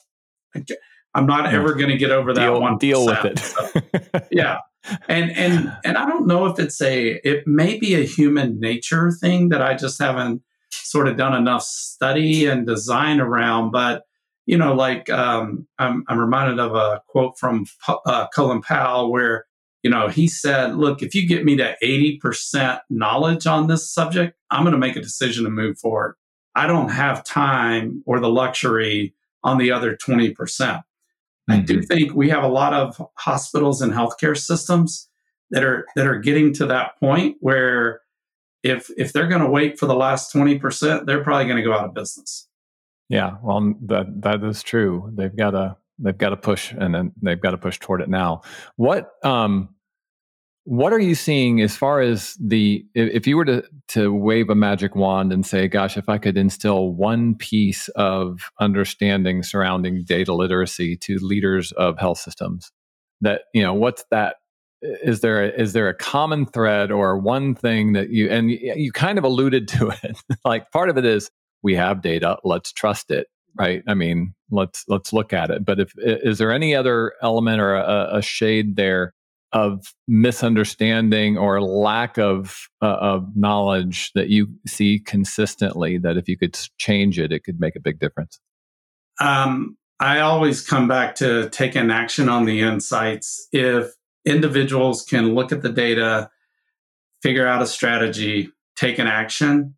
I'm 1.14 1.26
not 1.26 1.44
yeah. 1.44 1.58
ever 1.58 1.74
going 1.74 1.90
to 1.90 1.96
get 1.96 2.10
over 2.10 2.34
that 2.34 2.40
deal, 2.40 2.60
one. 2.60 2.78
Deal 2.78 3.06
with 3.06 3.24
it. 3.24 3.38
so, 3.38 3.68
yeah. 4.30 4.58
And 5.08 5.30
and 5.32 5.72
and 5.84 5.96
I 5.96 6.06
don't 6.06 6.26
know 6.26 6.46
if 6.46 6.58
it's 6.58 6.80
a 6.82 7.20
it 7.26 7.46
may 7.46 7.78
be 7.78 7.94
a 7.94 8.04
human 8.04 8.60
nature 8.60 9.10
thing 9.10 9.48
that 9.48 9.62
I 9.62 9.74
just 9.74 10.00
haven't 10.00 10.42
sort 10.70 11.08
of 11.08 11.16
done 11.16 11.34
enough 11.34 11.62
study 11.62 12.46
and 12.46 12.66
design 12.66 13.20
around, 13.20 13.70
but 13.70 14.02
you 14.46 14.58
know, 14.58 14.74
like 14.74 15.08
um, 15.08 15.66
I'm, 15.78 16.04
I'm 16.08 16.18
reminded 16.18 16.58
of 16.58 16.74
a 16.74 17.02
quote 17.08 17.38
from 17.38 17.64
uh, 17.88 18.26
Colin 18.34 18.60
Powell 18.60 19.10
where 19.10 19.46
you 19.82 19.90
know 19.90 20.08
he 20.08 20.28
said, 20.28 20.76
"Look, 20.76 21.02
if 21.02 21.14
you 21.14 21.26
get 21.26 21.44
me 21.44 21.56
to 21.56 21.76
80% 21.82 22.80
knowledge 22.90 23.46
on 23.46 23.68
this 23.68 23.90
subject, 23.90 24.36
I'm 24.50 24.64
going 24.64 24.72
to 24.72 24.78
make 24.78 24.96
a 24.96 25.00
decision 25.00 25.44
to 25.44 25.50
move 25.50 25.78
forward. 25.78 26.16
I 26.54 26.66
don't 26.66 26.90
have 26.90 27.24
time 27.24 28.02
or 28.06 28.20
the 28.20 28.28
luxury 28.28 29.14
on 29.42 29.58
the 29.58 29.70
other 29.72 29.96
20%." 29.96 30.82
Mm-hmm. 31.50 31.60
I 31.60 31.64
do 31.64 31.78
mm-hmm. 31.78 31.86
think 31.86 32.14
we 32.14 32.28
have 32.30 32.44
a 32.44 32.48
lot 32.48 32.72
of 32.72 33.00
hospitals 33.16 33.82
and 33.82 33.92
healthcare 33.92 34.36
systems 34.36 35.08
that 35.50 35.62
are 35.62 35.86
that 35.96 36.06
are 36.06 36.18
getting 36.18 36.52
to 36.54 36.66
that 36.66 36.98
point 36.98 37.36
where 37.40 38.00
if 38.62 38.90
if 38.96 39.12
they're 39.12 39.28
going 39.28 39.42
to 39.42 39.50
wait 39.50 39.78
for 39.78 39.86
the 39.86 39.94
last 39.94 40.34
20%, 40.34 41.06
they're 41.06 41.22
probably 41.22 41.44
going 41.44 41.58
to 41.58 41.62
go 41.62 41.74
out 41.74 41.84
of 41.84 41.94
business. 41.94 42.48
Yeah, 43.08 43.36
well, 43.42 43.74
that 43.82 44.22
that 44.22 44.42
is 44.42 44.62
true. 44.62 45.10
They've 45.14 45.34
got 45.34 45.50
to 45.50 45.76
they've 45.98 46.16
got 46.16 46.30
to 46.30 46.36
push, 46.36 46.72
and 46.72 46.94
then 46.94 47.12
they've 47.20 47.40
got 47.40 47.50
to 47.50 47.58
push 47.58 47.78
toward 47.78 48.00
it 48.00 48.08
now. 48.08 48.42
What 48.76 49.10
um, 49.22 49.73
what 50.64 50.92
are 50.94 51.00
you 51.00 51.14
seeing 51.14 51.60
as 51.60 51.76
far 51.76 52.00
as 52.00 52.36
the 52.40 52.84
if 52.94 53.26
you 53.26 53.36
were 53.36 53.44
to 53.44 53.62
to 53.88 54.12
wave 54.12 54.48
a 54.48 54.54
magic 54.54 54.96
wand 54.96 55.32
and 55.32 55.44
say, 55.44 55.68
"Gosh, 55.68 55.96
if 55.96 56.08
I 56.08 56.18
could 56.18 56.38
instill 56.38 56.90
one 56.90 57.34
piece 57.34 57.88
of 57.90 58.50
understanding 58.60 59.42
surrounding 59.42 60.04
data 60.04 60.32
literacy 60.32 60.96
to 60.98 61.18
leaders 61.18 61.72
of 61.72 61.98
health 61.98 62.18
systems," 62.18 62.72
that 63.20 63.42
you 63.52 63.62
know, 63.62 63.74
what's 63.74 64.04
that? 64.10 64.36
Is 64.80 65.20
there 65.20 65.44
a, 65.44 65.48
is 65.48 65.74
there 65.74 65.88
a 65.88 65.94
common 65.94 66.46
thread 66.46 66.90
or 66.90 67.18
one 67.18 67.54
thing 67.54 67.92
that 67.92 68.10
you 68.10 68.30
and 68.30 68.50
you 68.50 68.90
kind 68.90 69.18
of 69.18 69.24
alluded 69.24 69.68
to 69.68 69.92
it? 70.02 70.16
like 70.44 70.70
part 70.70 70.88
of 70.88 70.96
it 70.96 71.04
is 71.04 71.30
we 71.62 71.74
have 71.74 72.02
data 72.02 72.36
let's 72.44 72.72
trust 72.72 73.10
it 73.10 73.26
right 73.58 73.82
i 73.88 73.94
mean 73.94 74.34
let's 74.50 74.84
let's 74.86 75.14
look 75.14 75.32
at 75.32 75.50
it 75.50 75.64
but 75.64 75.80
if 75.80 75.94
is 75.96 76.36
there 76.36 76.52
any 76.52 76.74
other 76.74 77.14
element 77.22 77.58
or 77.58 77.74
a, 77.74 78.18
a 78.18 78.22
shade 78.22 78.76
there 78.76 79.14
of 79.54 79.94
misunderstanding 80.06 81.38
or 81.38 81.62
lack 81.62 82.18
of 82.18 82.68
uh, 82.82 82.96
of 83.00 83.36
knowledge 83.36 84.12
that 84.14 84.28
you 84.28 84.48
see 84.66 84.98
consistently 84.98 85.96
that 85.96 86.16
if 86.16 86.28
you 86.28 86.36
could 86.36 86.58
change 86.78 87.18
it 87.18 87.32
it 87.32 87.44
could 87.44 87.58
make 87.58 87.76
a 87.76 87.80
big 87.80 87.98
difference 87.98 88.40
um, 89.20 89.76
i 90.00 90.20
always 90.20 90.66
come 90.66 90.86
back 90.86 91.14
to 91.14 91.48
taking 91.50 91.90
action 91.90 92.28
on 92.28 92.44
the 92.44 92.60
insights 92.60 93.48
if 93.52 93.92
individuals 94.26 95.02
can 95.02 95.34
look 95.34 95.52
at 95.52 95.62
the 95.62 95.72
data 95.72 96.28
figure 97.22 97.46
out 97.46 97.62
a 97.62 97.66
strategy 97.66 98.50
take 98.76 98.98
an 98.98 99.06
action 99.06 99.74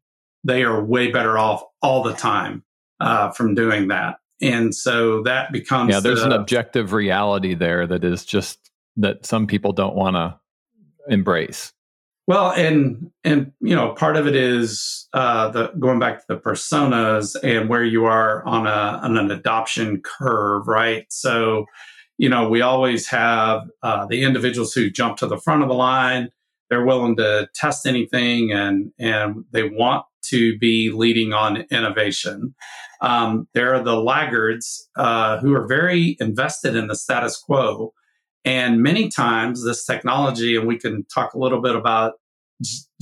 they 0.46 0.62
are 0.62 0.82
way 0.82 1.10
better 1.10 1.36
off 1.36 1.62
all 1.82 2.02
the 2.02 2.14
time 2.14 2.64
uh, 3.00 3.30
from 3.30 3.54
doing 3.54 3.88
that. 3.88 4.16
And 4.40 4.74
so 4.74 5.22
that 5.22 5.50
becomes 5.50 5.92
yeah. 5.92 6.00
There's 6.00 6.20
the, 6.20 6.26
an 6.26 6.32
objective 6.32 6.92
reality 6.92 7.54
there 7.54 7.86
that 7.86 8.04
is 8.04 8.24
just 8.24 8.65
that 8.96 9.26
some 9.26 9.46
people 9.46 9.72
don't 9.72 9.94
want 9.94 10.16
to 10.16 10.38
embrace. 11.08 11.72
Well, 12.26 12.50
and 12.50 13.10
and 13.22 13.52
you 13.60 13.74
know, 13.76 13.92
part 13.92 14.16
of 14.16 14.26
it 14.26 14.34
is 14.34 15.08
uh, 15.12 15.48
the 15.50 15.68
going 15.78 16.00
back 16.00 16.18
to 16.18 16.24
the 16.28 16.36
personas 16.36 17.36
and 17.42 17.68
where 17.68 17.84
you 17.84 18.04
are 18.04 18.44
on 18.44 18.66
a 18.66 19.00
on 19.00 19.16
an 19.16 19.30
adoption 19.30 20.02
curve, 20.02 20.66
right? 20.66 21.06
So, 21.08 21.66
you 22.18 22.28
know, 22.28 22.48
we 22.48 22.62
always 22.62 23.06
have 23.08 23.68
uh, 23.82 24.06
the 24.06 24.24
individuals 24.24 24.72
who 24.72 24.90
jump 24.90 25.18
to 25.18 25.28
the 25.28 25.38
front 25.38 25.62
of 25.62 25.68
the 25.68 25.74
line. 25.74 26.30
They're 26.68 26.84
willing 26.84 27.14
to 27.16 27.48
test 27.54 27.86
anything, 27.86 28.50
and 28.50 28.90
and 28.98 29.44
they 29.52 29.68
want 29.68 30.04
to 30.30 30.58
be 30.58 30.90
leading 30.90 31.32
on 31.32 31.64
innovation. 31.70 32.56
Um, 33.02 33.46
there 33.54 33.72
are 33.72 33.84
the 33.84 34.00
laggards 34.00 34.88
uh, 34.96 35.38
who 35.38 35.54
are 35.54 35.68
very 35.68 36.16
invested 36.18 36.74
in 36.74 36.88
the 36.88 36.96
status 36.96 37.36
quo. 37.36 37.92
And 38.46 38.80
many 38.80 39.08
times, 39.08 39.64
this 39.64 39.84
technology, 39.84 40.56
and 40.56 40.68
we 40.68 40.78
can 40.78 41.04
talk 41.12 41.34
a 41.34 41.38
little 41.38 41.60
bit 41.60 41.74
about 41.74 42.14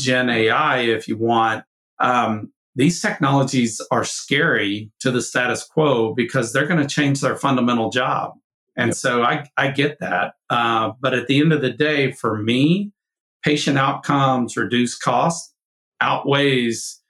Gen 0.00 0.30
AI 0.30 0.78
if 0.78 1.06
you 1.06 1.18
want, 1.18 1.64
um, 2.00 2.50
these 2.74 3.00
technologies 3.00 3.80
are 3.90 4.04
scary 4.04 4.90
to 5.00 5.10
the 5.10 5.22
status 5.22 5.62
quo 5.62 6.14
because 6.14 6.52
they're 6.52 6.66
going 6.66 6.80
to 6.80 6.88
change 6.88 7.20
their 7.20 7.36
fundamental 7.36 7.90
job. 7.90 8.32
And 8.76 8.88
yep. 8.88 8.96
so 8.96 9.22
I, 9.22 9.46
I 9.56 9.70
get 9.70 10.00
that. 10.00 10.34
Uh, 10.50 10.92
but 10.98 11.14
at 11.14 11.28
the 11.28 11.38
end 11.40 11.52
of 11.52 11.60
the 11.60 11.70
day, 11.70 12.10
for 12.10 12.36
me, 12.42 12.90
patient 13.44 13.78
outcomes, 13.78 14.56
reduced 14.56 15.02
cost 15.02 15.54
outweighs 16.00 17.00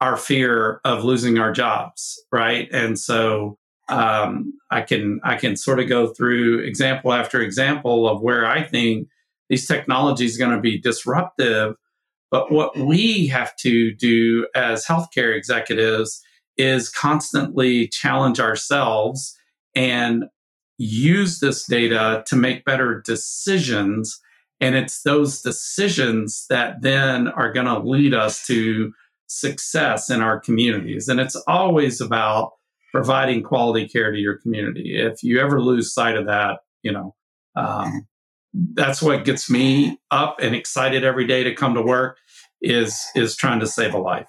our 0.00 0.16
fear 0.16 0.80
of 0.84 1.04
losing 1.04 1.38
our 1.38 1.52
jobs, 1.52 2.22
right? 2.30 2.68
And 2.72 2.98
so 2.98 3.56
um, 3.88 4.52
I 4.70 4.82
can 4.82 5.20
I 5.24 5.36
can 5.36 5.56
sort 5.56 5.80
of 5.80 5.88
go 5.88 6.08
through 6.08 6.60
example 6.60 7.12
after 7.12 7.40
example 7.40 8.08
of 8.08 8.22
where 8.22 8.46
I 8.46 8.62
think 8.62 9.08
these 9.48 9.66
technologies 9.66 10.36
are 10.36 10.44
going 10.44 10.56
to 10.56 10.62
be 10.62 10.80
disruptive. 10.80 11.76
But 12.30 12.50
what 12.50 12.76
we 12.76 13.26
have 13.28 13.54
to 13.56 13.94
do 13.94 14.48
as 14.54 14.86
healthcare 14.86 15.36
executives 15.36 16.22
is 16.56 16.88
constantly 16.88 17.88
challenge 17.88 18.40
ourselves 18.40 19.36
and 19.74 20.24
use 20.78 21.40
this 21.40 21.66
data 21.66 22.24
to 22.26 22.36
make 22.36 22.64
better 22.64 23.02
decisions. 23.04 24.20
And 24.60 24.74
it's 24.74 25.02
those 25.02 25.42
decisions 25.42 26.46
that 26.48 26.82
then 26.82 27.28
are 27.28 27.52
going 27.52 27.66
to 27.66 27.78
lead 27.78 28.14
us 28.14 28.46
to 28.46 28.92
success 29.26 30.10
in 30.10 30.20
our 30.20 30.40
communities. 30.40 31.08
And 31.08 31.20
it's 31.20 31.36
always 31.46 32.00
about 32.00 32.52
providing 32.94 33.42
quality 33.42 33.88
care 33.88 34.12
to 34.12 34.18
your 34.18 34.38
community. 34.38 34.96
If 34.96 35.24
you 35.24 35.40
ever 35.40 35.60
lose 35.60 35.92
sight 35.92 36.16
of 36.16 36.26
that, 36.26 36.60
you 36.84 36.92
know, 36.92 37.16
um, 37.56 38.06
that's 38.74 39.02
what 39.02 39.24
gets 39.24 39.50
me 39.50 39.98
up 40.12 40.36
and 40.40 40.54
excited 40.54 41.02
every 41.02 41.26
day 41.26 41.42
to 41.42 41.52
come 41.56 41.74
to 41.74 41.82
work 41.82 42.18
is 42.62 43.02
is 43.16 43.34
trying 43.34 43.58
to 43.58 43.66
save 43.66 43.94
a 43.94 43.98
life. 43.98 44.28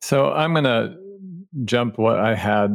So 0.00 0.32
I'm 0.32 0.54
going 0.54 0.64
to 0.64 0.96
jump 1.64 1.98
what 1.98 2.18
I 2.18 2.34
had 2.34 2.72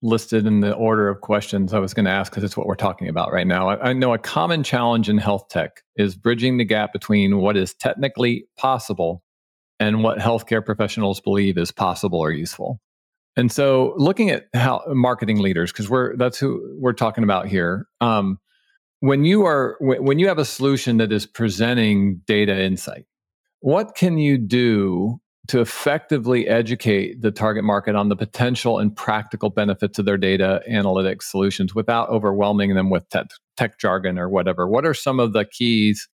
listed 0.00 0.46
in 0.46 0.60
the 0.60 0.72
order 0.72 1.10
of 1.10 1.20
questions 1.20 1.74
I 1.74 1.78
was 1.78 1.92
going 1.92 2.06
to 2.06 2.10
ask 2.10 2.32
because 2.32 2.42
it's 2.42 2.56
what 2.56 2.66
we're 2.66 2.74
talking 2.74 3.08
about 3.08 3.32
right 3.32 3.46
now. 3.46 3.68
I, 3.68 3.90
I, 3.90 3.92
know 3.92 4.14
a 4.14 4.18
common 4.18 4.62
challenge 4.62 5.08
in 5.08 5.18
health 5.18 5.48
tech 5.50 5.82
is 5.96 6.14
bridging 6.14 6.56
the 6.56 6.64
gap 6.64 6.92
between 6.92 7.38
what 7.38 7.56
is 7.56 7.74
technically 7.74 8.46
possible 8.56 9.22
and 9.78 10.02
what 10.02 10.18
healthcare 10.18 10.64
professionals 10.64 11.20
believe 11.20 11.58
is 11.58 11.70
possible 11.70 12.20
or 12.20 12.30
useful. 12.30 12.80
And 13.36 13.50
so, 13.50 13.94
looking 13.96 14.30
at 14.30 14.48
how 14.54 14.82
marketing 14.88 15.38
leaders, 15.38 15.72
because 15.72 15.88
we're 15.88 16.16
that's 16.16 16.38
who 16.38 16.76
we're 16.78 16.92
talking 16.92 17.24
about 17.24 17.46
here. 17.46 17.86
Um, 18.00 18.38
when 19.00 19.24
you 19.24 19.44
are 19.46 19.76
when 19.80 20.18
you 20.18 20.28
have 20.28 20.38
a 20.38 20.44
solution 20.44 20.98
that 20.98 21.12
is 21.12 21.26
presenting 21.26 22.20
data 22.26 22.62
insight, 22.62 23.06
what 23.60 23.94
can 23.94 24.18
you 24.18 24.38
do 24.38 25.20
to 25.48 25.60
effectively 25.60 26.46
educate 26.46 27.20
the 27.20 27.32
target 27.32 27.64
market 27.64 27.96
on 27.96 28.08
the 28.08 28.16
potential 28.16 28.78
and 28.78 28.94
practical 28.94 29.50
benefits 29.50 29.98
of 29.98 30.04
their 30.04 30.16
data 30.16 30.62
analytics 30.70 31.24
solutions 31.24 31.74
without 31.74 32.08
overwhelming 32.10 32.74
them 32.74 32.90
with 32.90 33.08
tech, 33.08 33.26
tech 33.56 33.78
jargon 33.78 34.18
or 34.18 34.28
whatever? 34.28 34.68
What 34.68 34.86
are 34.86 34.94
some 34.94 35.18
of 35.18 35.32
the 35.32 35.44
keys 35.44 36.08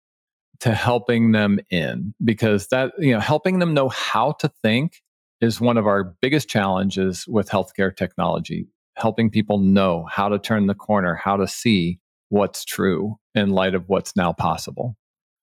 to 0.61 0.73
helping 0.73 1.33
them 1.33 1.59
in 1.71 2.15
because 2.25 2.69
that 2.69 2.93
you 2.99 3.13
know 3.13 3.21
helping 3.21 3.59
them 3.59 3.75
know 3.75 3.89
how 3.89 4.33
to 4.33 4.49
think 4.63 5.03
is 5.41 5.61
one 5.61 5.77
of 5.77 5.87
our 5.87 6.15
biggest 6.21 6.49
challenges 6.49 7.27
with 7.29 7.49
healthcare 7.49 7.95
technology 7.95 8.67
helping 8.97 9.31
people 9.31 9.59
know 9.59 10.07
how 10.11 10.29
to 10.29 10.39
turn 10.39 10.67
the 10.67 10.75
corner 10.75 11.15
how 11.15 11.37
to 11.37 11.47
see 11.47 11.99
what's 12.29 12.65
true 12.65 13.17
in 13.35 13.51
light 13.51 13.75
of 13.75 13.85
what's 13.89 14.17
now 14.17 14.33
possible 14.33 14.97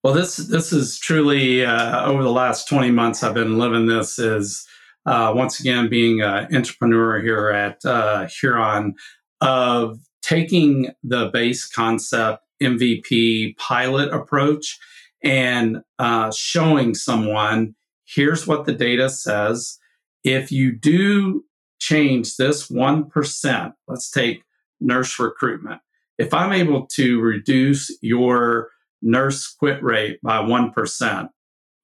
well 0.04 0.14
this 0.14 0.38
this 0.38 0.74
is 0.74 1.00
truly 1.00 1.66
uh, 1.66 2.06
over 2.06 2.24
the 2.24 2.32
last 2.32 2.68
20 2.68 2.92
months 2.92 3.24
i've 3.24 3.34
been 3.34 3.58
living 3.58 3.86
this 3.88 4.18
is 4.20 4.66
uh, 5.06 5.34
once 5.36 5.60
again 5.60 5.90
being 5.90 6.22
an 6.22 6.48
entrepreneur 6.56 7.22
here 7.22 7.50
at 7.50 7.84
uh, 7.86 8.26
huron 8.28 8.96
of 9.42 10.00
taking 10.22 10.92
the 11.04 11.30
base 11.32 11.68
concept 11.68 12.42
mvp 12.62 13.56
pilot 13.58 14.14
approach 14.14 14.80
and 15.24 15.82
uh, 16.00 16.32
showing 16.32 16.94
someone 16.94 17.76
here's 18.06 18.48
what 18.48 18.66
the 18.66 18.74
data 18.74 19.10
says. 19.10 19.80
If 20.24 20.52
you 20.52 20.72
do 20.72 21.44
change 21.80 22.38
this 22.38 22.70
1%, 22.70 23.74
let's 23.88 24.10
take 24.10 24.44
nurse 24.80 25.20
recruitment. 25.20 25.82
if 26.18 26.34
I'm 26.34 26.52
able 26.52 26.86
to 26.88 27.20
reduce 27.20 27.92
your 28.02 28.70
nurse 29.02 29.48
quit 29.48 29.82
rate 29.84 30.20
by 30.22 30.38
1%, 30.38 31.30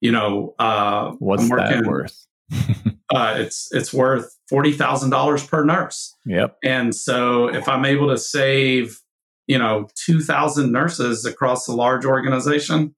you 0.00 0.12
know, 0.12 0.54
uh, 0.58 1.12
what's 1.18 1.48
that 1.48 1.84
worth? 1.86 2.26
uh, 3.14 3.34
it's 3.38 3.68
it's 3.72 3.92
worth 3.92 4.36
forty 4.48 4.72
thousand 4.72 5.10
dollars 5.10 5.46
per 5.46 5.64
nurse. 5.64 6.16
Yep. 6.26 6.56
And 6.64 6.94
so 6.94 7.48
if 7.48 7.68
I'm 7.68 7.84
able 7.84 8.08
to 8.08 8.18
save, 8.18 9.00
you 9.46 9.58
know, 9.58 9.88
two 9.94 10.20
thousand 10.20 10.72
nurses 10.72 11.24
across 11.24 11.68
a 11.68 11.74
large 11.74 12.04
organization, 12.04 12.94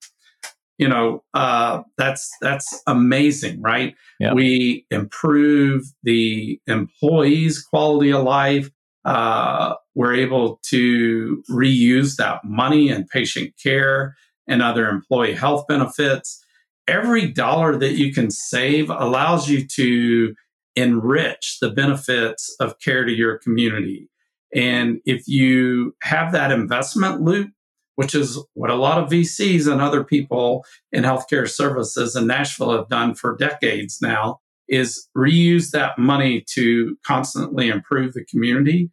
you 0.78 0.88
know, 0.88 1.22
uh, 1.34 1.82
that's 1.98 2.30
that's 2.40 2.82
amazing, 2.86 3.60
right? 3.60 3.94
We 4.34 4.86
improve 4.90 5.84
the 6.02 6.60
employees' 6.66 7.62
quality 7.62 8.12
of 8.12 8.24
life. 8.24 8.70
Uh, 9.04 9.74
we're 9.94 10.14
able 10.14 10.60
to 10.70 11.42
reuse 11.50 12.16
that 12.16 12.44
money 12.44 12.88
in 12.88 13.04
patient 13.04 13.52
care 13.62 14.14
and 14.48 14.62
other 14.62 14.88
employee 14.88 15.34
health 15.34 15.66
benefits 15.66 16.42
every 16.88 17.30
dollar 17.30 17.76
that 17.78 17.92
you 17.92 18.12
can 18.12 18.30
save 18.30 18.90
allows 18.90 19.48
you 19.48 19.66
to 19.66 20.34
enrich 20.76 21.58
the 21.60 21.70
benefits 21.70 22.54
of 22.60 22.78
care 22.80 23.04
to 23.04 23.12
your 23.12 23.38
community. 23.38 24.08
And 24.54 25.00
if 25.04 25.26
you 25.26 25.94
have 26.02 26.32
that 26.32 26.52
investment 26.52 27.22
loop, 27.22 27.50
which 27.96 28.14
is 28.14 28.38
what 28.54 28.70
a 28.70 28.74
lot 28.74 29.02
of 29.02 29.10
VCs 29.10 29.70
and 29.70 29.80
other 29.80 30.04
people 30.04 30.64
in 30.92 31.04
healthcare 31.04 31.48
services 31.48 32.16
in 32.16 32.26
Nashville 32.26 32.76
have 32.76 32.88
done 32.88 33.14
for 33.14 33.36
decades 33.36 33.98
now, 34.00 34.40
is 34.68 35.08
reuse 35.16 35.70
that 35.70 35.98
money 35.98 36.44
to 36.54 36.96
constantly 37.06 37.68
improve 37.68 38.14
the 38.14 38.24
community. 38.24 38.90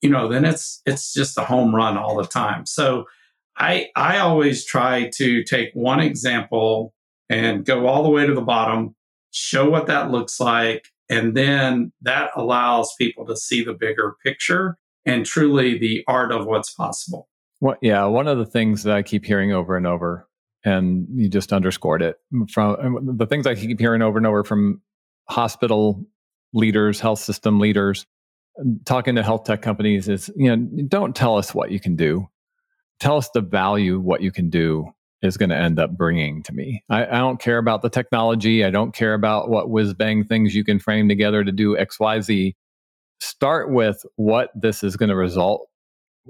You 0.00 0.10
know, 0.10 0.28
then 0.28 0.44
it's 0.44 0.80
it's 0.86 1.12
just 1.12 1.38
a 1.38 1.44
home 1.44 1.74
run 1.74 1.96
all 1.96 2.16
the 2.16 2.26
time. 2.26 2.66
So 2.66 3.04
I 3.58 3.88
I 3.96 4.18
always 4.18 4.64
try 4.64 5.10
to 5.14 5.42
take 5.44 5.70
one 5.74 6.00
example 6.00 6.94
and 7.28 7.64
go 7.64 7.86
all 7.86 8.02
the 8.02 8.10
way 8.10 8.26
to 8.26 8.34
the 8.34 8.40
bottom, 8.40 8.94
show 9.32 9.68
what 9.68 9.86
that 9.86 10.10
looks 10.10 10.38
like. 10.40 10.86
And 11.08 11.36
then 11.36 11.92
that 12.02 12.30
allows 12.36 12.94
people 12.98 13.26
to 13.26 13.36
see 13.36 13.62
the 13.62 13.74
bigger 13.74 14.16
picture 14.24 14.76
and 15.04 15.24
truly 15.24 15.78
the 15.78 16.04
art 16.08 16.32
of 16.32 16.46
what's 16.46 16.72
possible. 16.72 17.28
Well, 17.60 17.76
yeah, 17.80 18.04
one 18.04 18.28
of 18.28 18.38
the 18.38 18.46
things 18.46 18.82
that 18.82 18.94
I 18.94 19.02
keep 19.02 19.24
hearing 19.24 19.52
over 19.52 19.76
and 19.76 19.86
over, 19.86 20.28
and 20.64 21.06
you 21.14 21.28
just 21.28 21.52
underscored 21.52 22.02
it 22.02 22.16
from 22.52 23.16
the 23.16 23.26
things 23.26 23.46
I 23.46 23.54
keep 23.54 23.80
hearing 23.80 24.02
over 24.02 24.18
and 24.18 24.26
over 24.26 24.44
from 24.44 24.82
hospital 25.28 26.04
leaders, 26.52 27.00
health 27.00 27.20
system 27.20 27.58
leaders, 27.58 28.06
talking 28.84 29.14
to 29.16 29.22
health 29.22 29.44
tech 29.44 29.62
companies 29.62 30.08
is, 30.08 30.30
you 30.36 30.54
know, 30.54 30.84
don't 30.88 31.14
tell 31.14 31.36
us 31.36 31.54
what 31.54 31.70
you 31.70 31.80
can 31.80 31.96
do. 31.96 32.28
Tell 33.00 33.16
us 33.16 33.28
the 33.30 33.42
value 33.42 34.00
what 34.00 34.22
you 34.22 34.32
can 34.32 34.48
do 34.48 34.90
is 35.22 35.36
going 35.36 35.50
to 35.50 35.56
end 35.56 35.78
up 35.78 35.96
bringing 35.96 36.42
to 36.44 36.52
me. 36.52 36.82
I, 36.88 37.04
I, 37.04 37.18
don't 37.18 37.40
care 37.40 37.58
about 37.58 37.82
the 37.82 37.90
technology. 37.90 38.64
I 38.64 38.70
don't 38.70 38.94
care 38.94 39.14
about 39.14 39.48
what 39.48 39.70
whiz 39.70 39.94
bang 39.94 40.24
things 40.24 40.54
you 40.54 40.64
can 40.64 40.78
frame 40.78 41.08
together 41.08 41.42
to 41.42 41.52
do 41.52 41.76
X, 41.76 41.98
Y, 41.98 42.20
Z. 42.20 42.56
Start 43.20 43.70
with 43.70 44.04
what 44.16 44.50
this 44.54 44.82
is 44.82 44.96
going 44.96 45.08
to 45.08 45.16
result 45.16 45.68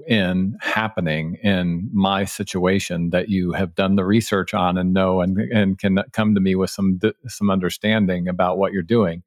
in 0.07 0.57
happening 0.61 1.37
in 1.43 1.89
my 1.91 2.25
situation 2.25 3.09
that 3.09 3.29
you 3.29 3.53
have 3.53 3.73
done 3.75 3.95
the 3.95 4.05
research 4.05 4.53
on 4.53 4.77
and 4.77 4.93
know 4.93 5.21
and, 5.21 5.37
and 5.37 5.79
can 5.79 5.99
come 6.13 6.35
to 6.35 6.41
me 6.41 6.55
with 6.55 6.69
some 6.69 6.99
some 7.27 7.49
understanding 7.49 8.27
about 8.27 8.57
what 8.57 8.73
you're 8.73 8.83
doing 8.83 9.23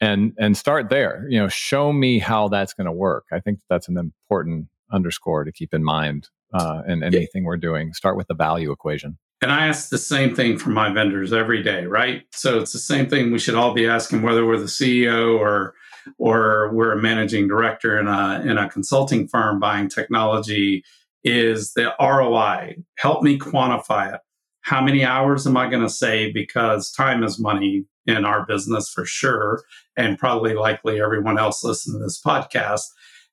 and 0.00 0.32
and 0.38 0.56
start 0.56 0.88
there 0.88 1.26
you 1.28 1.38
know 1.38 1.48
show 1.48 1.92
me 1.92 2.18
how 2.18 2.48
that's 2.48 2.72
going 2.72 2.86
to 2.86 2.92
work 2.92 3.26
i 3.32 3.38
think 3.38 3.60
that's 3.68 3.88
an 3.88 3.96
important 3.96 4.66
underscore 4.92 5.44
to 5.44 5.52
keep 5.52 5.72
in 5.72 5.84
mind 5.84 6.28
uh, 6.52 6.82
in 6.86 7.02
anything 7.02 7.44
we're 7.44 7.56
doing. 7.56 7.92
Start 7.92 8.16
with 8.16 8.28
the 8.28 8.34
value 8.34 8.72
equation. 8.72 9.18
And 9.42 9.50
I 9.50 9.68
ask 9.68 9.88
the 9.88 9.98
same 9.98 10.34
thing 10.34 10.58
from 10.58 10.74
my 10.74 10.92
vendors 10.92 11.32
every 11.32 11.62
day, 11.62 11.86
right? 11.86 12.24
So 12.32 12.60
it's 12.60 12.72
the 12.72 12.78
same 12.78 13.08
thing 13.08 13.30
we 13.30 13.38
should 13.38 13.54
all 13.54 13.72
be 13.72 13.86
asking, 13.86 14.22
whether 14.22 14.44
we're 14.44 14.58
the 14.58 14.66
CEO 14.66 15.38
or 15.38 15.74
or 16.18 16.70
we're 16.72 16.92
a 16.92 17.00
managing 17.00 17.48
director 17.48 17.98
in 17.98 18.06
a 18.06 18.42
in 18.44 18.58
a 18.58 18.68
consulting 18.68 19.28
firm 19.28 19.58
buying 19.58 19.88
technology. 19.88 20.84
Is 21.22 21.74
the 21.74 21.94
ROI? 22.00 22.76
Help 22.96 23.22
me 23.22 23.38
quantify 23.38 24.14
it. 24.14 24.20
How 24.62 24.82
many 24.82 25.04
hours 25.04 25.46
am 25.46 25.56
I 25.56 25.68
going 25.68 25.82
to 25.82 25.90
save? 25.90 26.32
Because 26.32 26.92
time 26.92 27.22
is 27.22 27.38
money 27.38 27.84
in 28.06 28.24
our 28.24 28.46
business 28.46 28.90
for 28.90 29.04
sure, 29.04 29.62
and 29.96 30.18
probably 30.18 30.54
likely 30.54 31.00
everyone 31.00 31.38
else 31.38 31.62
listening 31.62 32.00
to 32.00 32.04
this 32.04 32.20
podcast. 32.20 32.86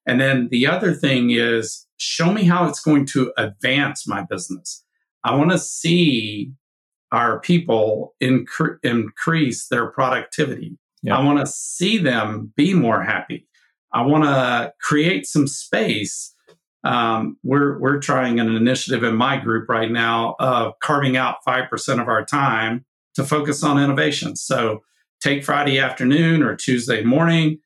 And 0.06 0.22
then 0.22 0.48
the 0.52 0.68
other 0.68 0.94
thing 0.94 1.32
is 1.32 1.86
show 1.98 2.32
me 2.32 2.44
how 2.44 2.68
it's 2.68 2.80
going 2.80 3.06
to 3.08 3.34
advance 3.38 4.08
my 4.08 4.24
business. 4.30 4.84
I 5.24 5.36
want 5.36 5.52
to 5.52 5.60
see 5.60 6.54
our 7.12 7.40
people 7.40 8.16
incre- 8.22 8.78
increase 8.84 9.68
their 9.68 9.88
productivity. 9.88 10.78
Yeah. 11.04 11.18
I 11.18 11.24
want 11.24 11.40
to 11.40 11.48
see 11.48 11.98
them 11.98 12.52
be 12.56 12.74
more 12.74 13.02
happy. 13.02 13.48
I 13.94 14.02
want 14.02 14.24
to 14.26 14.74
create 14.82 15.26
some 15.26 15.48
space. 15.48 16.34
Um, 16.84 17.38
we're 17.44 17.80
we're 17.80 18.00
trying 18.00 18.40
an 18.40 18.56
initiative 18.56 19.04
in 19.04 19.16
my 19.16 19.38
group 19.38 19.70
right 19.70 19.92
now 19.92 20.36
of 20.40 20.74
carving 20.82 21.18
out 21.18 21.44
five 21.44 21.70
percent 21.70 22.00
of 22.00 22.08
our 22.08 22.24
time 22.24 22.86
to 23.16 23.24
focus 23.24 23.64
on 23.64 23.82
innovation. 23.82 24.36
So 24.36 24.84
take 25.22 25.44
Friday 25.44 25.80
afternoon 25.80 26.44
or 26.44 26.56
Tuesday 26.56 27.04
morning, 27.04 27.60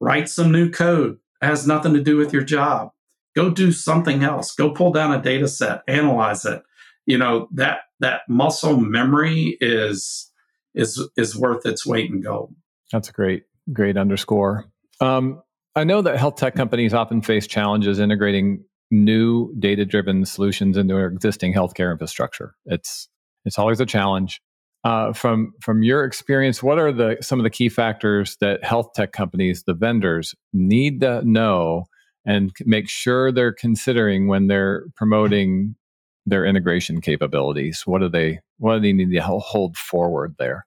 write 0.00 0.28
some 0.28 0.52
new 0.52 0.70
code. 0.70 1.18
It 1.42 1.46
has 1.46 1.66
nothing 1.66 1.94
to 1.94 2.02
do 2.02 2.16
with 2.16 2.32
your 2.32 2.44
job 2.44 2.90
go 3.36 3.50
do 3.50 3.70
something 3.70 4.24
else 4.24 4.52
go 4.54 4.70
pull 4.70 4.90
down 4.90 5.12
a 5.12 5.22
data 5.22 5.46
set 5.46 5.82
analyze 5.86 6.44
it 6.44 6.62
you 7.04 7.16
know 7.16 7.46
that 7.52 7.80
that 8.00 8.22
muscle 8.28 8.78
memory 8.78 9.56
is 9.60 10.32
is 10.76 11.08
is 11.16 11.34
worth 11.36 11.66
its 11.66 11.84
weight 11.84 12.10
in 12.10 12.20
gold. 12.20 12.54
That's 12.92 13.08
a 13.08 13.12
great 13.12 13.44
great 13.72 13.96
underscore. 13.96 14.66
Um, 15.00 15.42
i 15.74 15.84
know 15.84 16.00
that 16.00 16.16
health 16.16 16.36
tech 16.36 16.54
companies 16.54 16.94
often 16.94 17.20
face 17.20 17.46
challenges 17.46 17.98
integrating 17.98 18.64
new 18.90 19.52
data 19.58 19.84
driven 19.84 20.24
solutions 20.24 20.76
into 20.76 20.94
their 20.94 21.08
existing 21.08 21.52
healthcare 21.52 21.90
infrastructure. 21.90 22.54
It's 22.66 23.08
it's 23.44 23.58
always 23.58 23.80
a 23.80 23.86
challenge. 23.86 24.40
Uh, 24.84 25.12
from 25.12 25.52
from 25.60 25.82
your 25.82 26.04
experience, 26.04 26.62
what 26.62 26.78
are 26.78 26.92
the 26.92 27.16
some 27.20 27.40
of 27.40 27.44
the 27.44 27.50
key 27.50 27.68
factors 27.68 28.36
that 28.40 28.62
health 28.62 28.92
tech 28.94 29.12
companies, 29.12 29.64
the 29.64 29.74
vendors, 29.74 30.34
need 30.52 31.00
to 31.00 31.22
know 31.24 31.86
and 32.24 32.52
make 32.64 32.88
sure 32.88 33.32
they're 33.32 33.52
considering 33.52 34.28
when 34.28 34.46
they're 34.48 34.84
promoting 34.94 35.76
their 36.26 36.44
integration 36.44 37.00
capabilities. 37.00 37.82
What 37.86 38.00
do 38.00 38.08
they 38.08 38.40
what 38.58 38.74
do 38.74 38.80
they 38.80 38.92
need 38.92 39.12
to 39.12 39.22
hold 39.22 39.76
forward 39.76 40.36
there? 40.38 40.66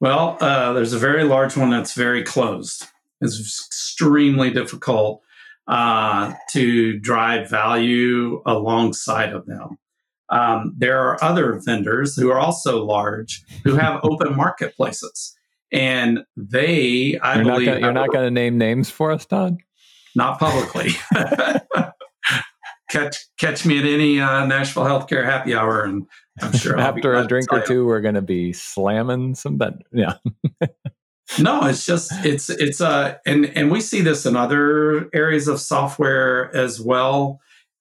Well, 0.00 0.36
uh, 0.40 0.72
there's 0.72 0.92
a 0.92 0.98
very 0.98 1.24
large 1.24 1.56
one 1.56 1.70
that's 1.70 1.94
very 1.94 2.22
closed. 2.22 2.84
It's 3.20 3.40
extremely 3.40 4.50
difficult 4.50 5.22
uh, 5.68 6.34
to 6.50 6.98
drive 6.98 7.48
value 7.48 8.42
alongside 8.44 9.32
of 9.32 9.46
them. 9.46 9.78
Um, 10.28 10.74
there 10.76 10.98
are 10.98 11.22
other 11.22 11.60
vendors 11.64 12.16
who 12.16 12.30
are 12.30 12.38
also 12.38 12.84
large 12.84 13.42
who 13.64 13.76
have 13.76 14.00
open 14.04 14.36
marketplaces, 14.36 15.36
and 15.72 16.20
they, 16.36 17.18
I 17.22 17.36
you're 17.36 17.44
believe, 17.44 17.66
not 17.66 17.72
gonna, 17.72 17.80
you're 17.80 17.92
not 17.92 18.12
going 18.12 18.24
to 18.24 18.30
name 18.30 18.58
names 18.58 18.90
for 18.90 19.12
us, 19.12 19.24
Tod 19.24 19.56
not 20.16 20.40
publicly. 20.40 20.90
catch 22.90 23.16
catch 23.38 23.66
me 23.66 23.78
at 23.78 23.84
any 23.84 24.20
uh, 24.20 24.46
Nashville 24.46 24.84
Healthcare 24.84 25.24
happy 25.24 25.54
hour, 25.54 25.82
and 25.82 26.06
I'm 26.40 26.52
sure 26.52 26.78
after 26.78 27.14
a 27.14 27.26
drink 27.26 27.52
or 27.52 27.60
two, 27.60 27.86
we're 27.86 28.00
going 28.00 28.14
to 28.14 28.22
be 28.22 28.52
slamming 28.52 29.34
some 29.34 29.56
bed. 29.56 29.82
Yeah. 29.92 30.14
no, 31.38 31.64
it's 31.66 31.84
just 31.84 32.12
it's 32.24 32.50
it's 32.50 32.80
uh 32.80 33.16
and 33.26 33.46
and 33.56 33.70
we 33.70 33.80
see 33.80 34.00
this 34.00 34.26
in 34.26 34.36
other 34.36 35.08
areas 35.14 35.48
of 35.48 35.60
software 35.60 36.54
as 36.54 36.80
well, 36.80 37.40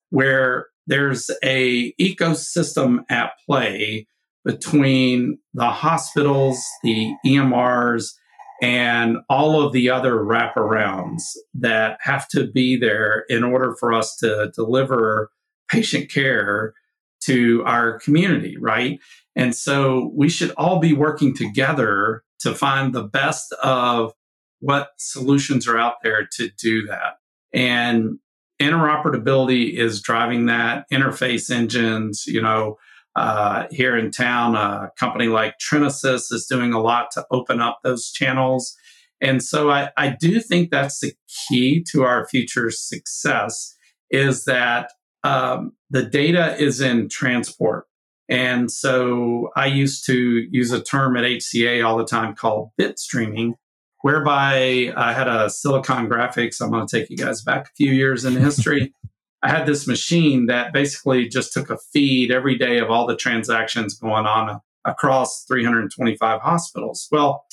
where 0.10 0.68
there's 0.88 1.30
a 1.44 1.94
ecosystem 1.94 3.04
at 3.10 3.32
play 3.46 4.08
between 4.44 5.40
the 5.54 5.70
hospitals, 5.70 6.64
the 6.84 7.14
EMRs, 7.26 8.14
and 8.62 9.18
all 9.30 9.62
of 9.62 9.74
the 9.74 9.90
other 9.90 10.16
wraparounds 10.16 11.36
that 11.54 11.98
have 12.02 12.28
to 12.30 12.48
be 12.48 12.78
there 12.78 13.26
in 13.30 13.44
order 13.44 13.76
for 13.80 13.94
us 13.94 14.16
to 14.18 14.52
deliver 14.56 15.30
patient 15.70 16.12
care 16.12 16.74
to 17.22 17.64
our 17.66 18.00
community, 18.00 18.56
right? 18.58 19.00
And 19.36 19.54
so 19.56 20.12
we 20.16 20.30
should 20.30 20.52
all 20.52 20.80
be 20.80 20.94
working 20.94 21.36
together 21.36 22.24
to 22.40 22.54
find 22.54 22.94
the 22.94 23.04
best 23.04 23.52
of 23.64 24.14
what 24.60 24.90
solutions 24.98 25.68
are 25.68 25.78
out 25.78 25.96
there 26.04 26.28
to 26.38 26.50
do 26.58 26.86
that. 26.88 27.18
And 27.54 28.20
interoperability 28.62 29.78
is 29.78 30.02
driving 30.02 30.46
that, 30.46 30.86
interface 30.92 31.52
engines, 31.52 32.26
you 32.26 32.42
know, 32.42 32.78
uh, 33.16 33.66
here 33.72 33.98
in 33.98 34.12
town. 34.12 34.56
A 34.56 34.92
company 34.98 35.28
like 35.28 35.56
Trinisys 35.60 36.32
is 36.32 36.48
doing 36.50 36.74
a 36.74 36.82
lot 36.82 37.12
to 37.12 37.26
open 37.32 37.62
up 37.62 37.80
those 37.84 38.12
channels. 38.12 38.76
And 39.22 39.42
so 39.42 39.72
I, 39.72 39.90
I 39.98 40.10
do 40.20 40.40
think 40.40 40.70
that's 40.70 41.00
the 41.00 41.14
key 41.28 41.84
to 41.92 42.04
our 42.04 42.28
future 42.28 42.70
success 42.70 43.76
is 44.12 44.46
that 44.46 44.92
um, 45.24 45.72
the 45.90 46.04
data 46.04 46.56
is 46.62 46.82
in 46.82 47.10
transport. 47.10 47.86
And 48.28 48.72
so 48.72 49.50
I 49.56 49.68
used 49.68 50.06
to 50.08 50.48
use 50.52 50.72
a 50.72 50.82
term 50.82 51.16
at 51.16 51.24
HCA 51.24 51.86
all 51.86 51.98
the 51.98 52.06
time 52.06 52.36
called 52.36 52.72
bit 52.78 53.00
streaming, 53.00 53.56
whereby 54.02 54.94
I 54.96 55.14
had 55.14 55.28
a 55.28 55.50
Silicon 55.50 56.10
Graphics. 56.10 56.62
I'm 56.62 56.72
going 56.72 56.86
to 56.86 57.00
take 57.00 57.10
you 57.10 57.18
guys 57.18 57.42
back 57.42 57.68
a 57.68 57.74
few 57.76 57.92
years 57.92 58.26
in 58.26 58.36
history. 58.36 58.94
I 59.44 59.50
had 59.50 59.66
this 59.66 59.88
machine 59.88 60.48
that 60.48 60.74
basically 60.74 61.28
just 61.28 61.54
took 61.54 61.70
a 61.70 61.78
feed 61.94 62.32
every 62.32 62.58
day 62.58 62.80
of 62.80 62.90
all 62.90 63.06
the 63.06 63.16
transactions 63.16 63.98
going 63.98 64.26
on 64.26 64.60
across 64.86 65.44
325 65.46 66.42
hospitals. 66.42 67.08
Well, 67.12 67.46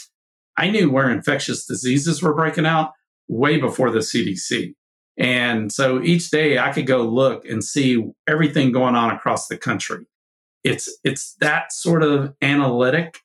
I 0.56 0.70
knew 0.70 0.90
where 0.90 1.10
infectious 1.10 1.66
diseases 1.66 2.22
were 2.22 2.34
breaking 2.34 2.66
out 2.66 2.92
way 3.28 3.58
before 3.58 3.90
the 3.90 4.00
CDC. 4.00 4.74
And 5.18 5.72
so 5.72 6.02
each 6.02 6.30
day 6.30 6.58
I 6.58 6.72
could 6.72 6.86
go 6.86 7.02
look 7.02 7.44
and 7.44 7.62
see 7.62 8.04
everything 8.26 8.72
going 8.72 8.94
on 8.94 9.10
across 9.10 9.48
the 9.48 9.58
country. 9.58 10.06
It's 10.64 10.88
it's 11.04 11.34
that 11.40 11.72
sort 11.72 12.02
of 12.02 12.34
analytic 12.40 13.18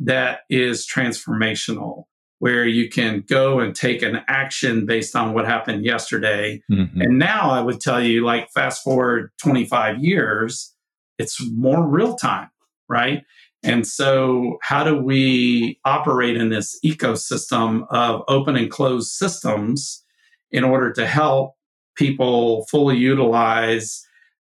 that 0.00 0.40
is 0.50 0.86
transformational 0.86 2.04
where 2.42 2.66
you 2.66 2.88
can 2.88 3.22
go 3.28 3.60
and 3.60 3.72
take 3.72 4.02
an 4.02 4.20
action 4.26 4.84
based 4.84 5.14
on 5.14 5.32
what 5.32 5.46
happened 5.46 5.84
yesterday. 5.84 6.60
Mm-hmm. 6.68 7.00
And 7.00 7.16
now 7.16 7.52
I 7.52 7.60
would 7.60 7.80
tell 7.80 8.02
you 8.02 8.24
like 8.24 8.50
fast 8.50 8.82
forward 8.82 9.30
25 9.40 10.02
years, 10.02 10.74
it's 11.20 11.38
more 11.52 11.86
real 11.86 12.16
time, 12.16 12.50
right? 12.88 13.22
And 13.62 13.86
so, 13.86 14.58
how 14.60 14.82
do 14.82 14.96
we 14.96 15.78
operate 15.84 16.36
in 16.36 16.48
this 16.48 16.80
ecosystem 16.84 17.86
of 17.90 18.24
open 18.26 18.56
and 18.56 18.68
closed 18.68 19.12
systems 19.12 20.04
in 20.50 20.64
order 20.64 20.92
to 20.94 21.06
help 21.06 21.54
people 21.94 22.66
fully 22.68 22.96
utilize 22.96 24.04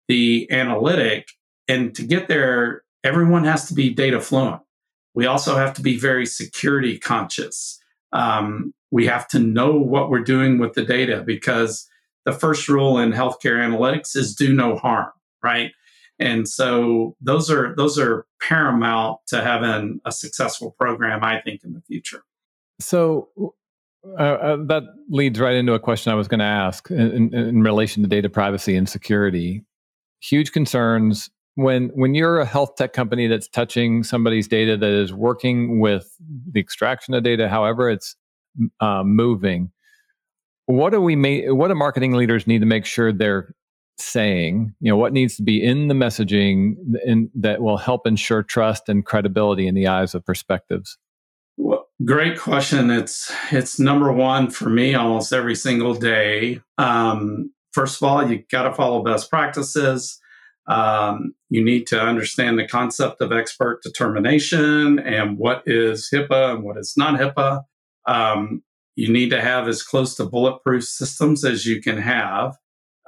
the 0.09 0.51
analytic? 0.51 1.29
And 1.69 1.95
to 1.95 2.03
get 2.03 2.27
there, 2.27 2.83
everyone 3.05 3.45
has 3.45 3.69
to 3.69 3.75
be 3.75 3.95
data 3.95 4.21
fluent. 4.21 4.63
We 5.15 5.27
also 5.27 5.55
have 5.55 5.75
to 5.75 5.81
be 5.81 5.97
very 5.97 6.27
security 6.27 6.99
conscious. 6.99 7.79
Um, 8.15 8.73
we 8.91 9.07
have 9.07 9.29
to 9.29 9.39
know 9.39 9.73
what 9.73 10.09
we're 10.09 10.21
doing 10.21 10.59
with 10.59 10.73
the 10.75 10.85
data 10.85 11.23
because 11.27 11.87
the 12.25 12.33
first 12.33 12.69
rule 12.69 12.99
in 12.99 13.13
healthcare 13.13 13.59
analytics 13.59 14.17
is 14.17 14.35
do 14.35 14.55
no 14.55 14.77
harm, 14.77 15.11
right? 15.43 15.73
And 16.19 16.49
so 16.49 17.17
those 17.21 17.51
are 17.51 17.75
those 17.77 17.99
are 17.99 18.27
paramount 18.41 19.19
to 19.29 19.43
having 19.43 20.01
a 20.05 20.13
successful 20.13 20.75
program, 20.79 21.25
I 21.25 21.41
think, 21.41 21.65
in 21.65 21.73
the 21.73 21.83
future. 21.83 22.23
So 22.81 23.29
uh, 24.07 24.23
uh, 24.23 24.57
that 24.67 24.85
leads 25.09 25.41
right 25.41 25.57
into 25.57 25.73
a 25.73 25.81
question 25.81 26.13
I 26.13 26.15
was 26.15 26.29
going 26.29 26.41
to 26.41 26.45
ask 26.45 26.91
in, 26.91 27.11
in, 27.11 27.35
in 27.35 27.63
relation 27.63 28.03
to 28.03 28.09
data 28.09 28.29
privacy 28.29 28.77
and 28.77 28.89
security. 28.89 29.65
Huge 30.21 30.53
concerns 30.53 31.31
when 31.57 31.89
when 31.95 32.15
you're 32.15 32.41
a 32.41 32.45
health 32.45 32.77
tech 32.77 32.93
company 32.93 33.27
that's 33.27 33.49
touching 33.49 34.03
somebody's 34.03 34.49
data 34.49 34.77
that 34.77 34.91
is 34.91 35.13
working 35.13 35.81
with 35.81 36.17
the 36.51 36.61
extraction 36.61 37.15
of 37.15 37.23
data, 37.23 37.49
however 37.49 37.91
it's 37.91 38.17
uh, 38.81 39.03
moving. 39.05 39.71
What 40.67 40.91
do 40.91 41.01
we 41.01 41.17
make? 41.17 41.45
What 41.49 41.69
do 41.69 41.75
marketing 41.75 42.13
leaders 42.13 42.47
need 42.47 42.61
to 42.61 42.67
make 42.67 42.87
sure 42.87 43.13
they're 43.13 43.55
saying, 43.99 44.75
you 44.81 44.91
know, 44.91 44.97
what 44.97 45.13
needs 45.13 45.37
to 45.37 45.43
be 45.43 45.63
in 45.63 45.89
the 45.89 45.95
messaging 45.95 46.75
in, 47.05 47.31
that 47.35 47.63
will 47.63 47.77
help 47.77 48.07
ensure 48.07 48.43
trust 48.43 48.89
and 48.89 49.05
credibility 49.05 49.67
in 49.67 49.75
the 49.75 49.87
eyes 49.87 50.15
of 50.15 50.25
perspectives? 50.25 50.99
Well, 51.57 51.87
great 52.05 52.39
question. 52.39 52.91
It's 52.91 53.33
it's 53.53 53.79
number 53.79 54.13
one 54.13 54.51
for 54.51 54.69
me 54.69 54.95
almost 54.95 55.33
every 55.33 55.55
single 55.55 55.95
day. 55.95 56.61
Um, 56.79 57.53
first 57.73 58.03
of 58.03 58.09
all, 58.09 58.29
you 58.29 58.43
got 58.51 58.65
to 58.65 58.75
follow 58.75 59.03
best 59.05 59.31
practices. 59.31 60.19
Um, 60.67 61.35
you 61.51 61.63
need 61.63 61.87
to 61.89 62.01
understand 62.01 62.59
the 62.59 62.67
concept 62.67 63.21
of 63.21 63.33
expert 63.33 63.83
determination 63.83 64.99
and 64.99 65.37
what 65.39 65.63
is 65.67 66.09
HIPAA 66.13 66.55
and 66.55 66.65
what 66.65 66.79
is 66.79 66.95
not 66.97 67.21
HIPAA. 67.21 67.63
Um, 68.07 68.63
you 68.97 69.13
need 69.13 69.31
to 69.31 69.41
have 69.41 69.69
as 69.69 69.83
close 69.83 70.15
to 70.17 70.25
bulletproof 70.25 70.85
systems 70.85 71.45
as 71.45 71.67
you 71.67 71.83
can 71.83 71.99
have. 71.99 72.57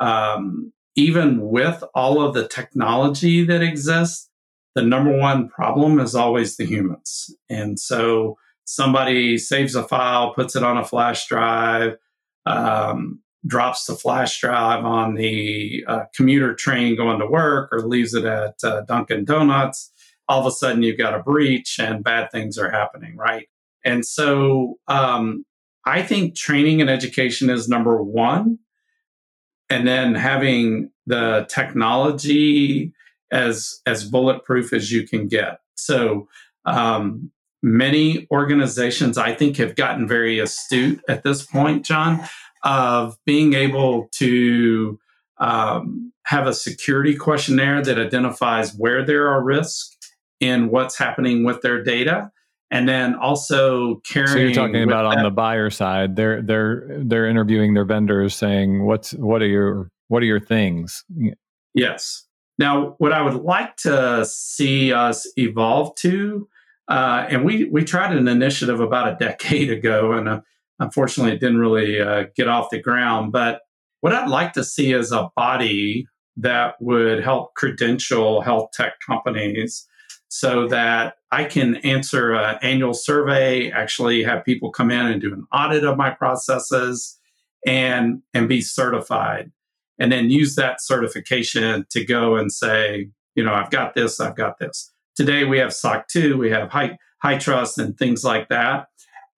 Um, 0.01 0.73
even 0.97 1.41
with 1.41 1.83
all 1.95 2.23
of 2.23 2.35
the 2.35 2.49
technology 2.49 3.45
that 3.45 3.63
exists, 3.63 4.29
the 4.75 4.83
number 4.83 5.17
one 5.17 5.49
problem 5.49 5.99
is 6.01 6.15
always 6.15 6.57
the 6.57 6.67
humans. 6.67 7.35
And 7.49 7.79
so 7.81 8.37
somebody 8.65 9.39
saves 9.39 9.75
a 9.75 9.87
file, 9.87 10.35
puts 10.35 10.57
it 10.57 10.63
on 10.63 10.77
a 10.77 10.85
flash 10.85 11.27
drive, 11.29 11.97
um, 12.45 13.21
drops 13.45 13.87
the 13.87 13.95
flash 13.95 14.41
drive 14.41 14.85
on 14.85 15.15
the 15.15 15.85
uh, 15.89 16.05
commuter 16.15 16.55
train 16.55 16.97
going 16.97 17.19
to 17.19 17.27
work, 17.27 17.69
or 17.73 17.81
leaves 17.81 18.15
it 18.15 18.25
at 18.25 18.55
uh, 18.63 18.83
Dunkin' 18.83 19.25
Donuts. 19.25 19.93
All 20.29 20.41
of 20.41 20.47
a 20.47 20.51
sudden, 20.51 20.83
you've 20.83 20.99
got 20.99 21.15
a 21.15 21.23
breach 21.23 21.79
and 21.79 22.03
bad 22.03 22.31
things 22.31 22.59
are 22.59 22.71
happening, 22.71 23.17
right? 23.17 23.49
And 23.85 24.05
so 24.05 24.79
um, 24.89 25.45
I 25.85 26.03
think 26.03 26.35
training 26.35 26.81
and 26.81 26.91
education 26.91 27.49
is 27.51 27.69
number 27.69 28.03
one 28.03 28.59
and 29.71 29.87
then 29.87 30.15
having 30.15 30.91
the 31.07 31.47
technology 31.49 32.93
as 33.31 33.81
as 33.87 34.09
bulletproof 34.09 34.73
as 34.73 34.93
you 34.93 35.07
can 35.07 35.29
get. 35.29 35.61
So 35.77 36.29
um, 36.65 37.31
many 37.63 38.27
organizations, 38.31 39.19
I 39.19 39.35
think, 39.35 39.57
have 39.57 39.77
gotten 39.77 40.09
very 40.09 40.39
astute 40.39 41.01
at 41.09 41.23
this 41.23 41.45
point, 41.45 41.85
John, 41.85 42.27
of 42.67 43.17
being 43.25 43.55
able 43.55 44.09
to 44.11 44.99
um, 45.39 46.13
have 46.25 46.47
a 46.47 46.53
security 46.53 47.15
questionnaire 47.15 47.81
that 47.81 47.99
identifies 47.99 48.75
where 48.75 49.05
there 49.05 49.29
are 49.29 49.43
risks 49.43 49.97
in 50.41 50.69
what's 50.69 50.99
happening 50.99 51.45
with 51.45 51.63
their 51.63 51.83
data 51.83 52.31
and 52.71 52.89
then 52.89 53.15
also 53.15 53.97
carrying. 54.05 54.33
So 54.33 54.39
you're 54.39 54.53
talking 54.53 54.83
about 54.83 55.09
that. 55.09 55.19
on 55.19 55.25
the 55.25 55.31
buyer 55.31 55.71
side. 55.71 56.17
They're 56.17 56.43
they're 56.43 56.87
they're 57.05 57.29
interviewing 57.29 57.75
their 57.75 57.85
vendors, 57.85 58.35
saying 58.35 58.85
what's 58.85 59.13
what 59.13 59.41
are 59.41 59.47
your 59.47 59.91
what 60.09 60.23
are 60.23 60.27
your 60.27 60.41
things? 60.41 61.05
Yes. 61.75 62.25
Now, 62.59 62.95
what 62.99 63.13
I 63.13 63.23
would 63.23 63.35
like 63.35 63.77
to 63.79 64.25
see 64.25 64.93
us 64.93 65.31
evolve 65.37 65.95
to, 65.97 66.49
uh, 66.89 67.27
and 67.29 67.45
we 67.45 67.65
we 67.65 67.85
tried 67.85 68.17
an 68.17 68.27
initiative 68.27 68.81
about 68.81 69.09
a 69.09 69.25
decade 69.25 69.71
ago, 69.79 70.13
and 70.13 70.29
uh, 70.29 70.41
unfortunately, 70.79 71.35
it 71.35 71.41
didn't 71.41 71.59
really 71.59 72.01
uh, 72.01 72.25
get 72.37 72.49
off 72.49 72.71
the 72.71 72.81
ground. 72.81 73.33
But 73.33 73.61
what 74.01 74.13
I'd 74.13 74.29
like 74.29 74.53
to 74.55 74.65
see 74.65 74.93
is 74.93 75.13
a 75.13 75.31
body 75.37 76.07
that 76.37 76.75
would 76.81 77.23
help 77.23 77.55
credential 77.55 78.43
health 78.43 78.71
tech 78.73 78.95
companies 79.07 79.87
so 80.29 80.67
that 80.69 81.15
I 81.31 81.45
can 81.45 81.77
answer 81.77 82.35
an 82.35 82.59
annual 82.61 82.95
survey, 82.95 83.71
actually 83.71 84.23
have 84.25 84.45
people 84.45 84.71
come 84.71 84.91
in 84.91 85.07
and 85.07 85.21
do 85.21 85.33
an 85.33 85.47
audit 85.53 85.85
of 85.85 85.97
my 85.97 86.11
processes 86.11 87.19
and 87.67 88.23
and 88.35 88.49
be 88.49 88.61
certified 88.61 89.51
and 89.99 90.13
then 90.13 90.31
use 90.31 90.57
that 90.57 90.81
certification 90.81 91.87
to 91.91 92.05
go 92.05 92.37
and 92.37 92.53
say, 92.53 93.09
you 93.35 93.45
know, 93.45 93.55
I've 93.55 93.71
got 93.71 93.95
this, 93.95 94.21
I've 94.21 94.37
got 94.37 94.59
this. 94.59 94.93
Today 95.17 95.45
we 95.45 95.59
have 95.59 95.73
SOC 95.73 96.09
2, 96.09 96.37
we 96.37 96.51
have 96.51 96.71
high 96.71 96.99
HITRUST 97.25 97.79
and 97.79 97.97
things 97.97 98.25
like 98.25 98.49
that. 98.49 98.89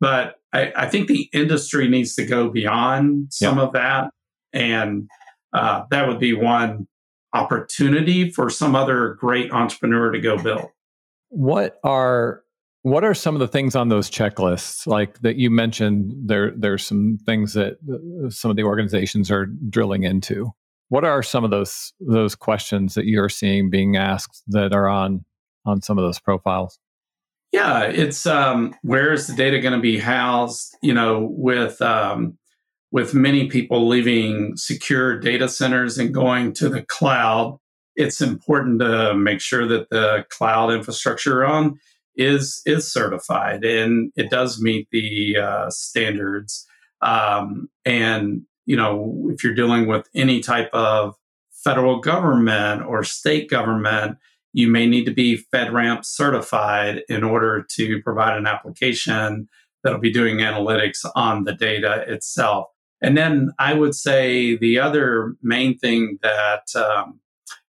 But 0.01 0.37
I, 0.53 0.73
I 0.77 0.87
think 0.89 1.09
the 1.09 1.29
industry 1.33 1.89
needs 1.89 2.15
to 2.17 2.25
go 2.25 2.49
beyond 2.49 3.33
some 3.33 3.59
yeah. 3.59 3.65
of 3.65 3.73
that. 3.73 4.11
And 4.53 5.09
uh, 5.53 5.85
that 5.91 6.09
would 6.09 6.19
be 6.19 6.33
one 6.35 6.87
opportunity 7.33 8.31
for 8.31 8.49
some 8.51 8.75
other 8.75 9.17
great 9.21 9.53
entrepreneur 9.53 10.11
to 10.11 10.21
go 10.21 10.43
build. 10.43 10.69
What 11.29 11.79
are 11.85 12.43
what 12.83 13.05
are 13.05 13.15
some 13.15 13.35
of 13.35 13.41
the 13.41 13.49
things 13.49 13.75
on 13.75 13.89
those 13.89 14.11
checklists 14.11 14.87
like 14.87 15.21
that 15.21 15.37
you 15.37 15.51
mentioned 15.51 16.15
there 16.17 16.53
there's 16.57 16.87
some 16.87 17.19
things 17.27 17.53
that 17.53 17.77
uh, 17.93 18.31
some 18.31 18.51
of 18.51 18.57
the 18.57 18.63
organizations 18.63 19.31
are 19.31 19.47
drilling 19.69 20.05
into 20.05 20.51
what 20.89 21.05
are 21.05 21.23
some 21.23 21.45
of 21.45 21.51
those 21.51 21.93
those 22.01 22.35
questions 22.35 22.95
that 22.95 23.05
you're 23.05 23.29
seeing 23.29 23.69
being 23.69 23.97
asked 23.97 24.43
that 24.47 24.73
are 24.73 24.89
on 24.89 25.25
on 25.67 25.83
some 25.83 25.99
of 25.99 26.05
those 26.05 26.19
profiles 26.21 26.79
yeah 27.53 27.85
it's 27.85 28.27
um, 28.27 28.75
where 28.83 29.13
is 29.13 29.27
the 29.27 29.35
data 29.35 29.61
going 29.61 29.75
to 29.75 29.81
be 29.81 29.99
housed 29.99 30.77
you 30.83 30.95
know 30.95 31.29
with 31.33 31.81
um, 31.83 32.39
with 32.91 33.15
many 33.15 33.49
people 33.49 33.87
leaving 33.87 34.57
secure 34.57 35.19
data 35.19 35.49
centers 35.49 35.99
and 35.99 36.15
going 36.15 36.53
to 36.53 36.69
the 36.69 36.83
cloud 36.83 37.59
it's 37.99 38.21
important 38.21 38.81
to 38.81 39.13
make 39.15 39.41
sure 39.41 39.67
that 39.67 39.91
the 39.91 40.25
cloud 40.31 40.71
infrastructure 40.71 41.45
on 41.45 41.79
is 42.19 42.63
is 42.65 42.91
certified 42.91 43.65
and 43.65 44.13
it 44.17 44.31
does 44.31 44.61
meet 44.61 44.89
the 44.91 45.37
uh, 45.37 45.71
standards. 45.71 46.67
Um, 47.01 47.69
and 47.85 48.43
you 48.67 48.77
know, 48.77 49.29
if 49.33 49.43
you're 49.43 49.55
dealing 49.55 49.87
with 49.87 50.09
any 50.15 50.41
type 50.41 50.71
of 50.73 51.17
federal 51.51 52.01
government 52.01 52.83
or 52.83 53.03
state 53.03 53.51
government, 53.51 54.19
you 54.53 54.69
may 54.69 54.87
need 54.87 55.05
to 55.05 55.13
be 55.13 55.45
FedRAMP 55.53 56.05
certified 56.05 57.03
in 57.09 57.23
order 57.23 57.67
to 57.77 58.03
provide 58.03 58.37
an 58.37 58.47
application 58.47 59.49
that'll 59.83 60.01
be 60.01 60.13
doing 60.13 60.39
analytics 60.39 61.05
on 61.15 61.45
the 61.45 61.53
data 61.53 62.05
itself. 62.09 62.69
And 63.01 63.17
then 63.17 63.51
I 63.59 63.75
would 63.75 63.95
say 63.95 64.57
the 64.57 64.79
other 64.79 65.35
main 65.43 65.79
thing 65.79 66.19
that 66.23 66.65
um, 66.75 67.21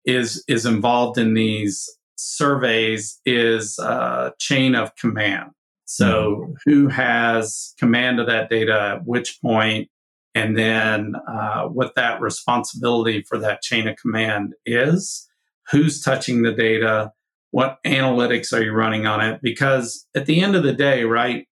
is 0.06 0.44
is 0.48 0.66
involved 0.66 1.18
in 1.18 1.36
these 1.36 1.90
surveys 2.16 3.20
is 3.26 3.78
uh, 3.80 4.32
chain 4.40 4.76
of 4.76 4.96
command. 4.96 5.52
So, 5.86 6.08
mm-hmm. 6.08 6.54
who 6.66 6.88
has 6.88 7.74
command 7.78 8.20
of 8.20 8.28
that 8.28 8.50
data 8.50 8.96
at 8.96 9.06
which 9.06 9.40
point, 9.42 9.90
and 10.34 10.58
then 10.58 11.14
uh, 11.28 11.64
what 11.66 11.96
that 11.96 12.22
responsibility 12.22 13.24
for 13.28 13.38
that 13.40 13.62
chain 13.62 13.88
of 13.88 13.98
command 13.98 14.54
is, 14.66 15.28
who's 15.72 16.02
touching 16.02 16.42
the 16.42 16.52
data, 16.52 17.12
what 17.52 17.80
analytics 17.86 18.54
are 18.54 18.64
you 18.64 18.72
running 18.72 19.06
on 19.06 19.22
it? 19.22 19.42
Because 19.42 20.08
at 20.16 20.26
the 20.26 20.42
end 20.42 20.56
of 20.56 20.64
the 20.64 20.74
day, 20.74 21.04
right, 21.04 21.48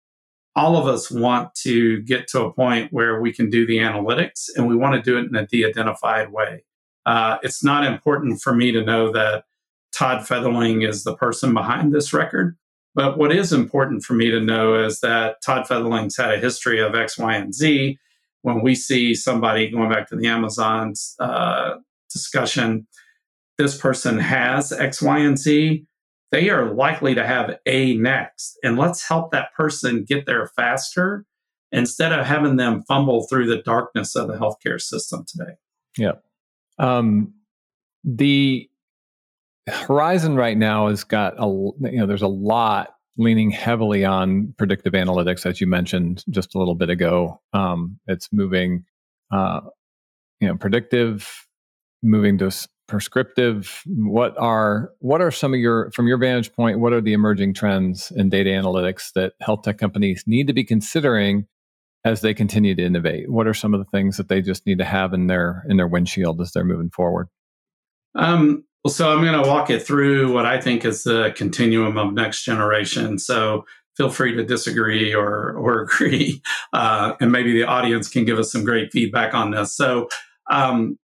all 0.55 0.77
of 0.77 0.87
us 0.87 1.11
want 1.11 1.53
to 1.55 2.01
get 2.03 2.27
to 2.29 2.41
a 2.43 2.53
point 2.53 2.93
where 2.93 3.19
we 3.19 3.33
can 3.33 3.49
do 3.49 3.65
the 3.65 3.77
analytics 3.77 4.49
and 4.55 4.67
we 4.67 4.75
want 4.75 4.95
to 4.95 5.01
do 5.01 5.17
it 5.17 5.25
in 5.25 5.35
a 5.35 5.45
de 5.45 5.65
identified 5.65 6.31
way. 6.31 6.63
Uh, 7.05 7.37
it's 7.43 7.63
not 7.63 7.85
important 7.85 8.41
for 8.41 8.53
me 8.55 8.71
to 8.71 8.83
know 8.83 9.11
that 9.11 9.43
Tod 9.93 10.25
Fetherling 10.25 10.87
is 10.87 11.03
the 11.03 11.15
person 11.15 11.53
behind 11.53 11.93
this 11.93 12.13
record. 12.13 12.57
But 12.95 13.17
what 13.17 13.33
is 13.33 13.51
important 13.51 14.03
for 14.03 14.13
me 14.13 14.31
to 14.31 14.39
know 14.39 14.75
is 14.75 15.01
that 15.01 15.41
Tod 15.45 15.67
Fetherling's 15.67 16.15
had 16.15 16.33
a 16.33 16.39
history 16.39 16.79
of 16.79 16.95
X, 16.95 17.17
Y, 17.17 17.35
and 17.35 17.53
Z. 17.53 17.97
When 18.41 18.61
we 18.61 18.75
see 18.75 19.13
somebody 19.13 19.69
going 19.69 19.89
back 19.89 20.07
to 20.09 20.15
the 20.15 20.27
Amazon's 20.27 21.15
uh, 21.19 21.75
discussion, 22.11 22.87
this 23.57 23.77
person 23.77 24.19
has 24.19 24.71
X, 24.71 25.01
Y, 25.01 25.19
and 25.19 25.37
Z, 25.37 25.85
they 26.31 26.49
are 26.49 26.73
likely 26.73 27.15
to 27.15 27.25
have 27.25 27.57
A 27.65 27.95
next. 27.95 28.57
And 28.63 28.77
let's 28.77 29.07
help 29.07 29.31
that 29.31 29.53
person 29.55 30.03
get 30.07 30.25
there 30.25 30.47
faster 30.55 31.25
instead 31.71 32.11
of 32.11 32.25
having 32.25 32.57
them 32.57 32.83
fumble 32.87 33.27
through 33.27 33.47
the 33.47 33.61
darkness 33.61 34.15
of 34.15 34.27
the 34.27 34.35
healthcare 34.35 34.81
system 34.81 35.25
today. 35.27 35.53
Yeah. 35.97 36.13
Um, 36.77 37.33
the 38.03 38.69
Horizon 39.67 40.35
right 40.35 40.57
now 40.57 40.89
has 40.89 41.03
got 41.03 41.33
a 41.37 41.47
you 41.47 41.97
know 41.97 42.05
there's 42.05 42.21
a 42.21 42.27
lot 42.27 42.95
leaning 43.17 43.49
heavily 43.49 44.05
on 44.05 44.53
predictive 44.57 44.93
analytics 44.93 45.45
as 45.45 45.59
you 45.59 45.67
mentioned 45.67 46.23
just 46.29 46.53
a 46.53 46.59
little 46.59 46.75
bit 46.75 46.89
ago. 46.89 47.41
Um, 47.53 47.99
it's 48.07 48.29
moving, 48.31 48.83
uh, 49.31 49.61
you 50.39 50.47
know, 50.47 50.55
predictive, 50.55 51.47
moving 52.03 52.37
to 52.39 52.51
prescriptive. 52.87 53.81
What 53.85 54.37
are 54.37 54.91
what 54.99 55.21
are 55.21 55.31
some 55.31 55.53
of 55.53 55.59
your 55.59 55.91
from 55.91 56.07
your 56.07 56.17
vantage 56.17 56.53
point? 56.53 56.79
What 56.79 56.93
are 56.93 57.01
the 57.01 57.13
emerging 57.13 57.53
trends 57.53 58.11
in 58.15 58.29
data 58.29 58.49
analytics 58.49 59.11
that 59.15 59.33
health 59.41 59.63
tech 59.63 59.77
companies 59.77 60.23
need 60.27 60.47
to 60.47 60.53
be 60.53 60.63
considering 60.63 61.45
as 62.03 62.21
they 62.21 62.33
continue 62.33 62.75
to 62.75 62.83
innovate? 62.83 63.29
What 63.29 63.47
are 63.47 63.53
some 63.53 63.73
of 63.73 63.79
the 63.79 63.89
things 63.97 64.17
that 64.17 64.29
they 64.29 64.41
just 64.41 64.65
need 64.65 64.77
to 64.77 64.85
have 64.85 65.13
in 65.13 65.27
their 65.27 65.63
in 65.69 65.77
their 65.77 65.87
windshield 65.87 66.41
as 66.41 66.51
they're 66.51 66.63
moving 66.63 66.89
forward? 66.89 67.27
Um, 68.15 68.63
well, 68.83 68.93
so 68.93 69.11
I'm 69.11 69.23
going 69.23 69.41
to 69.41 69.49
walk 69.49 69.69
it 69.69 69.85
through 69.85 70.31
what 70.31 70.45
I 70.45 70.61
think 70.61 70.85
is 70.85 71.03
the 71.03 71.33
continuum 71.35 71.97
of 71.97 72.13
next 72.13 72.45
generation. 72.45 73.17
So 73.17 73.65
feel 73.97 74.09
free 74.09 74.35
to 74.35 74.45
disagree 74.45 75.13
or 75.13 75.53
or 75.53 75.81
agree, 75.83 76.41
uh, 76.73 77.13
and 77.19 77.31
maybe 77.31 77.51
the 77.51 77.63
audience 77.63 78.09
can 78.09 78.25
give 78.25 78.37
us 78.37 78.51
some 78.51 78.63
great 78.63 78.91
feedback 78.91 79.33
on 79.33 79.51
this. 79.51 79.75
So. 79.75 80.07
Um, 80.51 80.99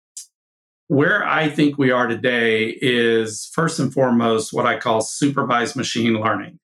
where 0.92 1.26
I 1.26 1.48
think 1.48 1.78
we 1.78 1.90
are 1.90 2.06
today 2.06 2.78
is 2.82 3.50
first 3.54 3.80
and 3.80 3.94
foremost 3.94 4.52
what 4.52 4.66
I 4.66 4.78
call 4.78 5.00
supervised 5.00 5.78
machine 5.78 6.16
learning. 6.16 6.60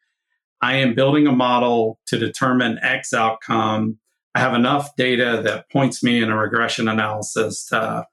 I 0.61 0.75
am 0.75 0.95
building 0.95 1.27
a 1.27 1.31
model 1.31 1.97
to 2.07 2.19
determine 2.19 2.77
X 2.81 3.13
outcome. 3.13 3.99
I 4.35 4.41
have 4.41 4.53
enough 4.53 4.93
data 4.97 5.41
that 5.45 5.71
points 5.71 6.03
me 6.03 6.21
in 6.21 6.29
a 6.29 6.35
regression 6.35 6.89
analysis 6.89 7.67
to 7.67 8.05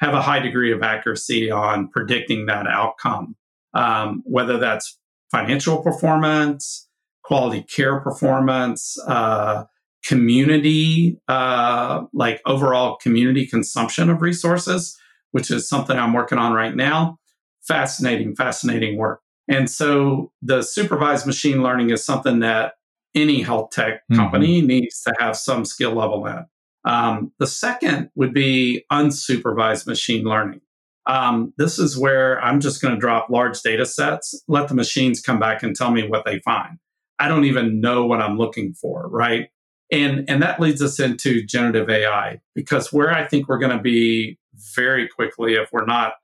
have 0.00 0.12
a 0.12 0.20
high 0.20 0.40
degree 0.40 0.70
of 0.70 0.82
accuracy 0.82 1.50
on 1.50 1.88
predicting 1.88 2.44
that 2.44 2.66
outcome, 2.66 3.34
um, 3.72 4.22
whether 4.26 4.58
that's 4.58 4.98
financial 5.30 5.82
performance, 5.82 6.90
quality 7.22 7.62
care 7.62 8.00
performance, 8.00 8.98
uh, 9.06 9.64
community, 10.06 11.18
uh, 11.26 12.02
like 12.12 12.42
overall 12.44 12.96
community 12.96 13.46
consumption 13.46 14.10
of 14.10 14.20
resources, 14.20 14.98
which 15.34 15.50
is 15.50 15.68
something 15.68 15.98
I'm 15.98 16.12
working 16.12 16.38
on 16.38 16.52
right 16.52 16.76
now. 16.76 17.18
Fascinating, 17.66 18.36
fascinating 18.36 18.96
work. 18.96 19.20
And 19.48 19.68
so 19.68 20.30
the 20.42 20.62
supervised 20.62 21.26
machine 21.26 21.60
learning 21.60 21.90
is 21.90 22.06
something 22.06 22.38
that 22.38 22.74
any 23.16 23.42
health 23.42 23.70
tech 23.70 23.94
mm-hmm. 23.94 24.14
company 24.14 24.58
mm-hmm. 24.58 24.68
needs 24.68 25.02
to 25.02 25.14
have 25.18 25.36
some 25.36 25.64
skill 25.64 25.92
level 25.92 26.24
in. 26.26 26.44
Um, 26.84 27.32
the 27.40 27.48
second 27.48 28.10
would 28.14 28.32
be 28.32 28.84
unsupervised 28.92 29.88
machine 29.88 30.24
learning. 30.24 30.60
Um, 31.06 31.52
this 31.58 31.80
is 31.80 31.98
where 31.98 32.40
I'm 32.40 32.60
just 32.60 32.80
going 32.80 32.94
to 32.94 33.00
drop 33.00 33.26
large 33.28 33.60
data 33.60 33.86
sets, 33.86 34.40
let 34.46 34.68
the 34.68 34.76
machines 34.76 35.20
come 35.20 35.40
back 35.40 35.64
and 35.64 35.74
tell 35.74 35.90
me 35.90 36.06
what 36.06 36.24
they 36.24 36.38
find. 36.44 36.78
I 37.18 37.26
don't 37.26 37.44
even 37.44 37.80
know 37.80 38.06
what 38.06 38.20
I'm 38.20 38.38
looking 38.38 38.72
for, 38.72 39.08
right? 39.08 39.48
And, 39.90 40.30
and 40.30 40.40
that 40.44 40.60
leads 40.60 40.80
us 40.80 41.00
into 41.00 41.44
generative 41.44 41.90
AI 41.90 42.40
because 42.54 42.92
where 42.92 43.12
I 43.12 43.26
think 43.26 43.48
we're 43.48 43.58
going 43.58 43.76
to 43.76 43.82
be 43.82 44.38
very 44.74 45.08
quickly, 45.08 45.54
if 45.54 45.72
we're 45.72 45.86
not 45.86 46.14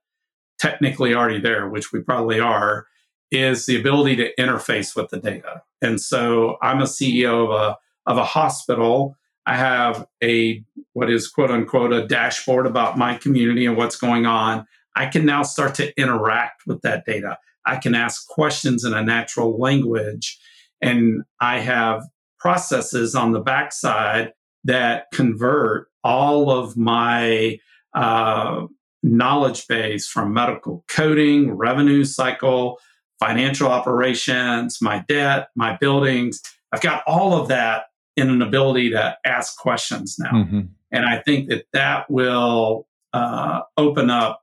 technically 0.58 1.14
already 1.14 1.40
there, 1.40 1.68
which 1.68 1.92
we 1.92 2.00
probably 2.00 2.40
are, 2.40 2.86
is 3.30 3.66
the 3.66 3.78
ability 3.78 4.16
to 4.16 4.34
interface 4.38 4.96
with 4.96 5.08
the 5.10 5.18
data. 5.18 5.62
And 5.80 6.00
so 6.00 6.58
I'm 6.62 6.80
a 6.80 6.84
CEO 6.84 7.44
of 7.44 7.50
a, 7.50 7.78
of 8.10 8.18
a 8.18 8.24
hospital 8.24 9.16
I 9.46 9.56
have 9.56 10.06
a 10.22 10.62
what 10.92 11.10
is 11.10 11.28
quote 11.28 11.50
unquote 11.50 11.92
a 11.92 12.06
dashboard 12.06 12.66
about 12.66 12.98
my 12.98 13.16
community 13.16 13.66
and 13.66 13.76
what's 13.76 13.96
going 13.96 14.26
on. 14.26 14.66
I 14.94 15.06
can 15.06 15.24
now 15.24 15.42
start 15.42 15.74
to 15.76 15.98
interact 16.00 16.66
with 16.66 16.82
that 16.82 17.04
data. 17.04 17.38
I 17.66 17.76
can 17.76 17.94
ask 17.94 18.28
questions 18.28 18.84
in 18.84 18.92
a 18.92 19.02
natural 19.02 19.58
language. 19.58 20.38
And 20.80 21.22
I 21.40 21.58
have 21.60 22.04
processes 22.38 23.14
on 23.14 23.32
the 23.32 23.40
backside 23.40 24.32
that 24.64 25.06
convert 25.12 25.88
all 26.04 26.50
of 26.50 26.76
my 26.76 27.58
uh, 27.94 28.66
knowledge 29.02 29.66
base 29.66 30.08
from 30.08 30.32
medical 30.32 30.84
coding, 30.88 31.52
revenue 31.52 32.04
cycle, 32.04 32.78
financial 33.18 33.68
operations, 33.68 34.78
my 34.80 35.04
debt, 35.08 35.48
my 35.54 35.76
buildings. 35.76 36.40
I've 36.72 36.80
got 36.80 37.02
all 37.06 37.40
of 37.40 37.48
that 37.48 37.84
in 38.16 38.30
an 38.30 38.42
ability 38.42 38.90
to 38.90 39.16
ask 39.24 39.56
questions 39.58 40.16
now. 40.18 40.30
Mm-hmm. 40.30 40.60
And 40.92 41.06
I 41.06 41.18
think 41.18 41.48
that 41.48 41.66
that 41.72 42.10
will 42.10 42.88
uh, 43.12 43.60
open 43.76 44.10
up 44.10 44.42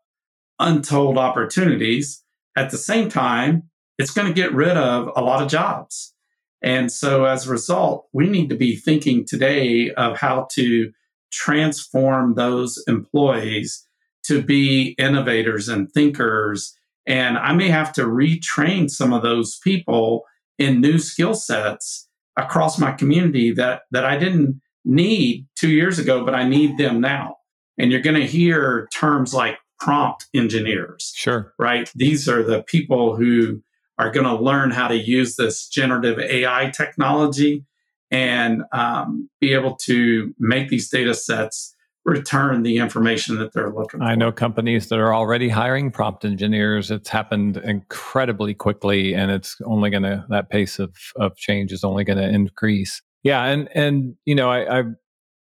untold 0.60 1.18
opportunities. 1.18 2.24
At 2.56 2.72
the 2.72 2.78
same 2.78 3.10
time, 3.10 3.64
it's 3.98 4.12
going 4.12 4.28
to 4.28 4.34
get 4.34 4.54
rid 4.54 4.78
of 4.78 5.10
a 5.16 5.22
lot 5.22 5.42
of 5.42 5.50
jobs. 5.50 6.14
And 6.62 6.92
so 6.92 7.26
as 7.26 7.48
a 7.48 7.52
result, 7.52 8.08
we 8.14 8.28
need 8.28 8.50
to 8.50 8.56
be 8.56 8.76
thinking 8.76 9.26
today 9.26 9.92
of 9.92 10.18
how 10.18 10.48
to 10.54 10.92
transform 11.38 12.34
those 12.34 12.84
employees 12.88 13.86
to 14.26 14.42
be 14.42 14.96
innovators 14.98 15.70
and 15.70 15.92
thinkers. 15.92 16.74
And 17.06 17.38
I 17.38 17.54
may 17.54 17.70
have 17.70 17.94
to 17.94 18.04
retrain 18.04 18.90
some 18.90 19.14
of 19.14 19.22
those 19.22 19.60
people 19.64 20.24
in 20.58 20.82
new 20.82 20.98
skill 20.98 21.36
sets 21.36 22.10
across 22.38 22.80
my 22.80 22.92
community 22.92 23.52
that 23.52 23.84
that 23.92 24.06
I 24.06 24.18
didn't 24.18 24.60
need 24.84 25.46
two 25.56 25.70
years 25.70 26.00
ago, 26.00 26.26
but 26.26 26.34
I 26.34 26.48
need 26.48 26.78
them 26.78 27.00
now. 27.00 27.36
And 27.78 27.92
you're 27.92 28.02
going 28.02 28.20
to 28.20 28.26
hear 28.26 28.88
terms 28.92 29.34
like 29.34 29.58
prompt 29.80 30.26
engineers. 30.34 31.14
Sure. 31.16 31.54
Right. 31.60 31.92
These 31.96 32.28
are 32.28 32.42
the 32.42 32.64
people 32.64 33.16
who 33.16 33.62
are 34.00 34.12
going 34.12 34.26
to 34.26 34.36
learn 34.36 34.72
how 34.72 34.88
to 34.88 34.96
use 34.96 35.36
this 35.36 35.68
generative 35.68 36.20
AI 36.20 36.72
technology 36.76 37.66
and 38.12 38.64
um, 38.72 39.30
be 39.40 39.54
able 39.54 39.76
to 39.76 40.34
make 40.40 40.70
these 40.70 40.90
data 40.90 41.14
sets 41.14 41.76
return 42.06 42.64
the 42.64 42.78
information 42.78 43.38
that 43.38 43.52
they're 43.54 43.70
looking 43.70 44.00
for. 44.00 44.06
I 44.06 44.16
know 44.16 44.32
companies 44.32 44.88
that 44.88 44.98
are 44.98 45.14
already 45.14 45.50
hiring 45.50 45.92
prompt 45.92 46.24
engineers. 46.24 46.90
It's 46.90 47.10
happened 47.10 47.58
incredibly 47.58 48.54
quickly 48.54 49.14
and 49.14 49.30
it's 49.30 49.58
only 49.66 49.90
going 49.90 50.04
to, 50.04 50.26
that 50.30 50.50
pace 50.50 50.80
of, 50.80 50.96
of 51.18 51.36
change 51.36 51.74
is 51.74 51.84
only 51.84 52.06
going 52.06 52.18
to 52.18 52.28
increase. 52.28 53.02
Yeah. 53.24 53.44
And, 53.44 53.68
and, 53.76 54.16
you 54.24 54.36
know, 54.36 54.50
I, 54.50 54.80
I 54.80 54.84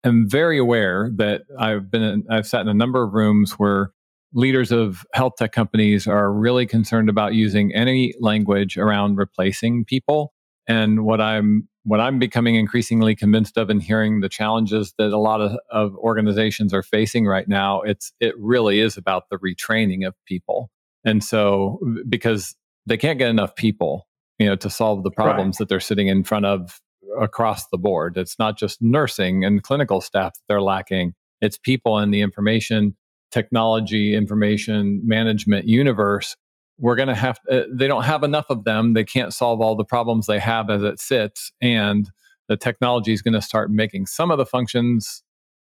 am 0.04 0.30
very 0.30 0.58
aware 0.58 1.10
that 1.16 1.44
I've 1.58 1.90
been, 1.90 2.04
in, 2.04 2.24
I've 2.30 2.46
sat 2.46 2.62
in 2.62 2.68
a 2.68 2.74
number 2.74 3.02
of 3.02 3.14
rooms 3.14 3.54
where 3.54 3.94
leaders 4.34 4.74
of 4.74 5.06
health 5.14 5.34
tech 5.38 5.54
companies 5.54 6.06
are 6.06 6.34
really 6.34 6.66
concerned 6.66 7.08
about 7.08 7.34
using 7.34 7.74
any 7.74 8.14
language 8.20 8.78
around 8.78 9.16
replacing 9.16 9.86
people. 9.86 10.34
And 10.68 11.06
what 11.06 11.22
I'm 11.22 11.68
what 11.84 12.02
I'm 12.02 12.20
becoming 12.20 12.56
increasingly 12.56 13.16
convinced 13.16 13.58
of 13.58 13.70
and 13.70 13.82
hearing 13.82 14.20
the 14.20 14.28
challenges 14.28 14.94
that 14.98 15.14
a 15.14 15.18
lot 15.18 15.40
of, 15.40 15.58
of 15.72 15.96
organizations 15.96 16.74
are 16.74 16.84
facing 16.84 17.26
right 17.26 17.48
now, 17.48 17.82
it's 17.82 18.12
it 18.20 18.36
really 18.38 18.80
is 18.80 18.98
about 18.98 19.30
the 19.30 19.38
retraining 19.38 20.06
of 20.06 20.14
people. 20.26 20.70
And 21.06 21.24
so 21.24 21.80
because 22.10 22.56
they 22.86 22.98
can't 22.98 23.18
get 23.18 23.30
enough 23.30 23.56
people, 23.56 24.08
you 24.38 24.48
know, 24.48 24.56
to 24.58 24.70
solve 24.70 25.04
the 25.04 25.12
problems 25.12 25.56
right. 25.56 25.60
that 25.60 25.70
they're 25.70 25.80
sitting 25.80 26.08
in 26.08 26.24
front 26.24 26.46
of 26.46 26.82
across 27.20 27.68
the 27.70 27.78
board. 27.78 28.18
It's 28.18 28.38
not 28.38 28.58
just 28.58 28.82
nursing 28.82 29.46
and 29.46 29.64
clinical 29.64 30.02
staff 30.02 30.34
that 30.34 30.42
they're 30.48 30.62
lacking. 30.62 31.14
It's 31.42 31.58
people 31.58 32.00
in 32.00 32.12
the 32.12 32.22
information 32.22 32.96
technology, 33.32 34.16
information 34.16 35.02
management 35.04 35.68
universe. 35.68 36.36
We're 36.80 36.96
going 36.96 37.08
to 37.08 37.16
have, 37.16 37.40
uh, 37.50 37.62
they 37.72 37.88
don't 37.88 38.04
have 38.04 38.24
enough 38.24 38.46
of 38.50 38.64
them. 38.64 38.94
They 38.94 39.04
can't 39.04 39.34
solve 39.34 39.62
all 39.62 39.76
the 39.76 39.86
problems 39.86 40.28
they 40.28 40.40
have 40.40 40.70
as 40.70 40.84
it 40.84 41.00
sits. 41.00 41.52
And 41.62 42.10
the 42.48 42.58
technology 42.58 43.14
is 43.14 43.22
going 43.22 43.34
to 43.34 43.42
start 43.42 43.72
making 43.72 44.06
some 44.06 44.32
of 44.32 44.38
the 44.38 44.46
functions 44.46 45.24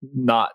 not 0.01 0.51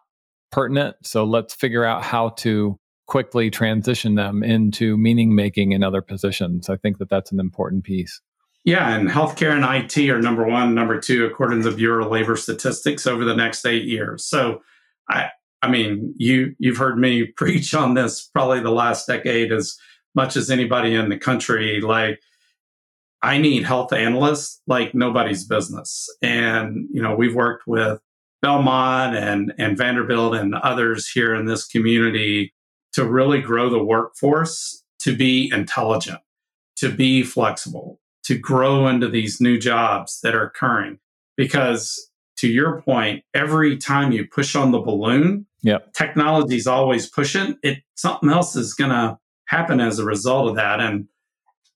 pertinent. 0.51 0.96
So 1.05 1.24
let's 1.24 1.55
figure 1.55 1.84
out 1.84 2.03
how 2.03 2.30
to 2.30 2.78
quickly 3.07 3.51
transition 3.51 4.14
them 4.14 4.42
into 4.42 4.96
meaning 4.96 5.34
making 5.34 5.72
in 5.72 5.82
other 5.82 6.03
positions. 6.03 6.68
I 6.68 6.76
think 6.76 6.99
that 6.99 7.09
that's 7.09 7.32
an 7.32 7.40
important 7.40 7.84
piece. 7.84 8.20
Yeah, 8.64 8.94
and 8.94 9.09
healthcare 9.09 9.53
and 9.53 9.64
IT 9.64 10.11
are 10.11 10.20
number 10.20 10.46
one, 10.46 10.74
number 10.74 11.01
two, 11.01 11.24
according 11.24 11.62
to 11.62 11.70
the 11.70 11.76
Bureau 11.76 12.05
of 12.05 12.12
Labor 12.12 12.36
Statistics 12.36 13.07
over 13.07 13.24
the 13.24 13.34
next 13.34 13.64
eight 13.64 13.84
years. 13.84 14.26
So, 14.26 14.61
I, 15.09 15.28
I 15.62 15.70
mean, 15.70 16.12
you 16.18 16.55
you've 16.59 16.76
heard 16.76 16.99
me 16.99 17.24
preach 17.36 17.74
on 17.74 17.94
this 17.94 18.28
probably 18.34 18.61
the 18.61 18.70
last 18.70 19.07
decade 19.07 19.53
as 19.53 19.78
much 20.14 20.36
as 20.36 20.50
anybody 20.50 20.94
in 20.94 21.09
the 21.09 21.18
country. 21.18 21.80
Like, 21.80 22.20
I 23.22 23.38
need 23.38 23.64
health 23.64 23.92
analysts 23.92 24.61
like 24.66 24.94
nobody's 24.94 25.44
business, 25.44 26.09
and 26.22 26.88
you 26.92 27.02
know, 27.02 27.14
we've 27.14 27.34
worked 27.34 27.66
with 27.66 28.00
Belmont 28.42 29.16
and 29.16 29.52
and 29.59 29.76
Vanderbilt 29.76 30.34
and 30.34 30.54
others 30.54 31.09
here 31.09 31.34
in 31.34 31.46
this 31.46 31.66
community 31.66 32.52
to 32.92 33.04
really 33.04 33.40
grow 33.40 33.68
the 33.68 33.82
workforce 33.82 34.84
to 35.00 35.16
be 35.16 35.50
intelligent, 35.52 36.20
to 36.76 36.90
be 36.90 37.22
flexible, 37.22 38.00
to 38.24 38.36
grow 38.36 38.88
into 38.88 39.09
these 39.09 39.40
new 39.40 39.59
jobs 39.59 40.20
that 40.22 40.34
are 40.34 40.44
occurring. 40.44 40.98
Because 41.36 42.11
to 42.38 42.48
your 42.48 42.82
point, 42.82 43.24
every 43.34 43.76
time 43.76 44.12
you 44.12 44.26
push 44.26 44.54
on 44.54 44.70
the 44.70 44.80
balloon, 44.80 45.46
yep. 45.62 45.92
technology 45.92 46.56
is 46.56 46.66
always 46.66 47.09
pushing. 47.09 47.56
It 47.62 47.78
something 47.94 48.30
else 48.30 48.56
is 48.56 48.74
going 48.74 48.90
to 48.90 49.18
happen 49.49 49.80
as 49.80 49.99
a 49.99 50.05
result 50.05 50.49
of 50.49 50.57
that, 50.57 50.80
and 50.80 51.07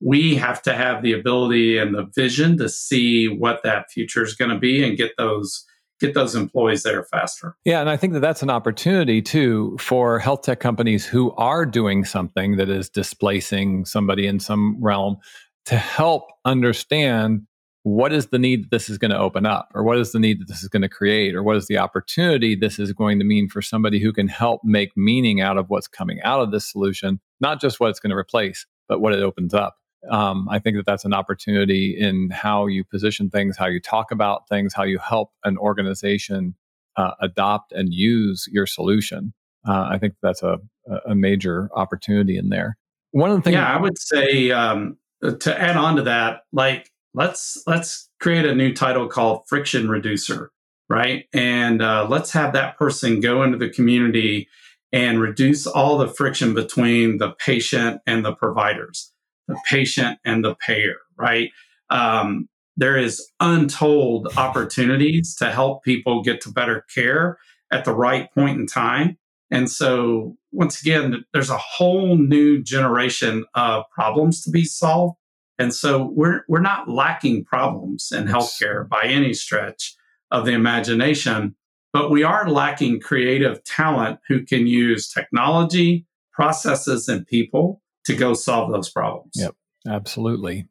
we 0.00 0.34
have 0.36 0.62
to 0.62 0.74
have 0.74 1.02
the 1.02 1.12
ability 1.12 1.78
and 1.78 1.94
the 1.94 2.08
vision 2.14 2.58
to 2.58 2.68
see 2.68 3.28
what 3.28 3.62
that 3.62 3.90
future 3.90 4.22
is 4.22 4.34
going 4.34 4.50
to 4.50 4.58
be 4.58 4.84
and 4.84 4.96
get 4.96 5.12
those 5.18 5.64
get 6.00 6.14
those 6.14 6.34
employees 6.34 6.82
there 6.82 7.04
faster. 7.04 7.56
Yeah, 7.64 7.80
and 7.80 7.88
I 7.88 7.96
think 7.96 8.12
that 8.14 8.20
that's 8.20 8.42
an 8.42 8.50
opportunity 8.50 9.22
too 9.22 9.76
for 9.78 10.18
health 10.18 10.42
tech 10.42 10.58
companies 10.58 11.06
who 11.06 11.30
are 11.32 11.64
doing 11.64 12.04
something 12.04 12.56
that 12.56 12.68
is 12.68 12.90
displacing 12.90 13.84
somebody 13.84 14.26
in 14.26 14.40
some 14.40 14.82
realm 14.82 15.18
to 15.66 15.76
help 15.76 16.24
understand 16.44 17.46
what 17.84 18.12
is 18.12 18.28
the 18.28 18.38
need 18.38 18.64
that 18.64 18.70
this 18.70 18.88
is 18.88 18.96
going 18.96 19.10
to 19.10 19.18
open 19.18 19.44
up 19.44 19.68
or 19.74 19.82
what 19.82 19.98
is 19.98 20.12
the 20.12 20.18
need 20.18 20.40
that 20.40 20.48
this 20.48 20.62
is 20.62 20.68
going 20.68 20.82
to 20.82 20.88
create 20.88 21.34
or 21.34 21.42
what 21.42 21.56
is 21.56 21.66
the 21.66 21.78
opportunity 21.78 22.54
this 22.54 22.78
is 22.78 22.92
going 22.92 23.18
to 23.18 23.24
mean 23.24 23.48
for 23.48 23.60
somebody 23.60 23.98
who 23.98 24.12
can 24.12 24.28
help 24.28 24.60
make 24.62 24.96
meaning 24.96 25.40
out 25.40 25.58
of 25.58 25.68
what's 25.68 25.88
coming 25.88 26.20
out 26.22 26.40
of 26.40 26.52
this 26.52 26.70
solution 26.70 27.20
not 27.40 27.60
just 27.60 27.80
what 27.80 27.90
it's 27.90 28.00
going 28.00 28.10
to 28.10 28.16
replace 28.16 28.66
but 28.88 29.00
what 29.00 29.12
it 29.12 29.20
opens 29.20 29.52
up 29.52 29.76
um, 30.10 30.48
I 30.48 30.58
think 30.58 30.76
that 30.76 30.86
that's 30.86 31.04
an 31.04 31.14
opportunity 31.14 31.96
in 31.98 32.30
how 32.30 32.66
you 32.66 32.84
position 32.84 33.30
things, 33.30 33.56
how 33.56 33.66
you 33.66 33.80
talk 33.80 34.10
about 34.10 34.48
things, 34.48 34.74
how 34.74 34.82
you 34.82 34.98
help 34.98 35.30
an 35.44 35.56
organization 35.56 36.56
uh, 36.96 37.12
adopt 37.20 37.72
and 37.72 37.92
use 37.92 38.48
your 38.50 38.66
solution. 38.66 39.32
Uh, 39.66 39.86
I 39.90 39.98
think 39.98 40.14
that's 40.22 40.42
a, 40.42 40.58
a 41.06 41.14
major 41.14 41.70
opportunity 41.74 42.36
in 42.36 42.48
there. 42.48 42.76
One 43.12 43.30
of 43.30 43.36
the 43.36 43.42
things, 43.42 43.54
yeah, 43.54 43.72
I 43.72 43.80
would 43.80 43.98
say 43.98 44.50
um, 44.50 44.96
to 45.22 45.60
add 45.60 45.76
on 45.76 45.96
to 45.96 46.02
that, 46.02 46.42
like 46.52 46.90
let's 47.14 47.62
let's 47.66 48.08
create 48.20 48.44
a 48.44 48.54
new 48.54 48.72
title 48.72 49.08
called 49.08 49.42
friction 49.48 49.88
reducer, 49.88 50.50
right? 50.88 51.26
And 51.32 51.82
uh, 51.82 52.06
let's 52.08 52.32
have 52.32 52.52
that 52.52 52.78
person 52.78 53.20
go 53.20 53.42
into 53.42 53.58
the 53.58 53.70
community 53.70 54.48
and 54.92 55.20
reduce 55.20 55.66
all 55.66 55.98
the 55.98 56.08
friction 56.08 56.54
between 56.54 57.18
the 57.18 57.32
patient 57.32 58.00
and 58.06 58.24
the 58.24 58.34
providers 58.34 59.12
the 59.48 59.58
patient 59.68 60.18
and 60.24 60.44
the 60.44 60.54
payer, 60.54 60.96
right? 61.16 61.50
Um, 61.90 62.48
there 62.76 62.96
is 62.96 63.26
untold 63.40 64.28
opportunities 64.36 65.34
to 65.36 65.50
help 65.50 65.84
people 65.84 66.22
get 66.22 66.40
to 66.42 66.52
better 66.52 66.84
care 66.94 67.38
at 67.70 67.84
the 67.84 67.94
right 67.94 68.32
point 68.32 68.58
in 68.58 68.66
time. 68.66 69.18
And 69.50 69.70
so, 69.70 70.36
once 70.52 70.80
again, 70.80 71.24
there's 71.32 71.50
a 71.50 71.58
whole 71.58 72.16
new 72.16 72.62
generation 72.62 73.44
of 73.54 73.84
problems 73.90 74.42
to 74.44 74.50
be 74.50 74.64
solved. 74.64 75.16
And 75.58 75.74
so, 75.74 76.10
we're, 76.14 76.42
we're 76.48 76.60
not 76.60 76.88
lacking 76.88 77.44
problems 77.44 78.10
in 78.12 78.26
healthcare 78.26 78.88
by 78.88 79.02
any 79.04 79.34
stretch 79.34 79.94
of 80.30 80.46
the 80.46 80.52
imagination, 80.52 81.54
but 81.92 82.10
we 82.10 82.22
are 82.22 82.48
lacking 82.48 83.00
creative 83.00 83.62
talent 83.64 84.18
who 84.26 84.44
can 84.44 84.66
use 84.66 85.12
technology, 85.12 86.06
processes, 86.32 87.08
and 87.08 87.26
people 87.26 87.82
to 88.06 88.16
go 88.16 88.34
solve 88.34 88.72
those 88.72 88.90
problems. 88.90 89.32
Yep, 89.36 89.54
absolutely. 89.86 90.66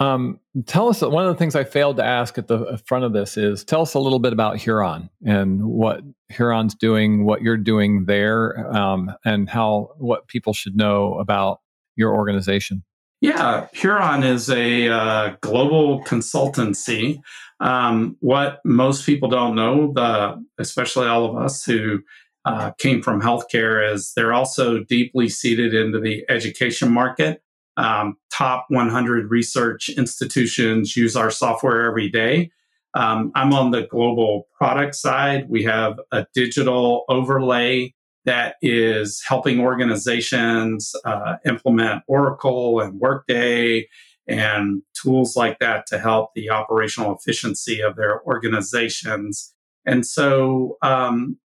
Um, 0.00 0.40
tell 0.64 0.88
us 0.88 1.02
one 1.02 1.26
of 1.26 1.34
the 1.34 1.38
things 1.38 1.54
I 1.54 1.64
failed 1.64 1.98
to 1.98 2.04
ask 2.04 2.38
at 2.38 2.48
the 2.48 2.58
uh, 2.58 2.76
front 2.86 3.04
of 3.04 3.12
this 3.12 3.36
is 3.36 3.64
tell 3.64 3.82
us 3.82 3.92
a 3.92 3.98
little 3.98 4.18
bit 4.18 4.32
about 4.32 4.56
Huron 4.56 5.10
and 5.26 5.62
what 5.62 6.00
Huron's 6.30 6.74
doing, 6.74 7.26
what 7.26 7.42
you're 7.42 7.58
doing 7.58 8.06
there, 8.06 8.74
um, 8.74 9.12
and 9.26 9.48
how 9.48 9.90
what 9.98 10.26
people 10.26 10.54
should 10.54 10.74
know 10.74 11.18
about 11.18 11.60
your 11.96 12.14
organization. 12.14 12.82
Yeah, 13.20 13.66
Huron 13.74 14.22
is 14.22 14.48
a 14.48 14.88
uh, 14.88 15.36
global 15.42 16.02
consultancy. 16.04 17.20
Um, 17.60 18.16
what 18.20 18.60
most 18.64 19.04
people 19.04 19.28
don't 19.28 19.54
know, 19.54 19.92
the 19.92 20.42
especially 20.58 21.06
all 21.06 21.26
of 21.26 21.36
us 21.36 21.62
who 21.62 22.00
uh, 22.46 22.70
came 22.78 23.02
from 23.02 23.20
healthcare 23.20 23.92
is 23.92 24.12
they're 24.16 24.32
also 24.32 24.82
deeply 24.84 25.28
seated 25.28 25.74
into 25.74 26.00
the 26.00 26.24
education 26.30 26.90
market. 26.92 27.42
Um, 27.76 28.16
top 28.32 28.66
100 28.68 29.30
research 29.30 29.90
institutions 29.90 30.96
use 30.96 31.14
our 31.14 31.30
software 31.30 31.84
every 31.84 32.08
day. 32.08 32.50
Um, 32.94 33.30
I'm 33.34 33.52
on 33.52 33.70
the 33.70 33.86
global 33.86 34.48
product 34.56 34.94
side. 34.94 35.48
We 35.48 35.62
have 35.64 36.00
a 36.10 36.26
digital 36.34 37.04
overlay 37.08 37.94
that 38.24 38.56
is 38.62 39.22
helping 39.26 39.60
organizations 39.60 40.92
uh, 41.04 41.36
implement 41.46 42.02
Oracle 42.06 42.80
and 42.80 43.00
Workday 43.00 43.88
and 44.26 44.82
tools 44.94 45.36
like 45.36 45.58
that 45.58 45.86
to 45.86 45.98
help 45.98 46.30
the 46.34 46.50
operational 46.50 47.16
efficiency 47.16 47.80
of 47.80 47.96
their 47.96 48.22
organizations. 48.24 49.54
And 49.86 50.06
so 50.06 50.76
um, 50.82 51.38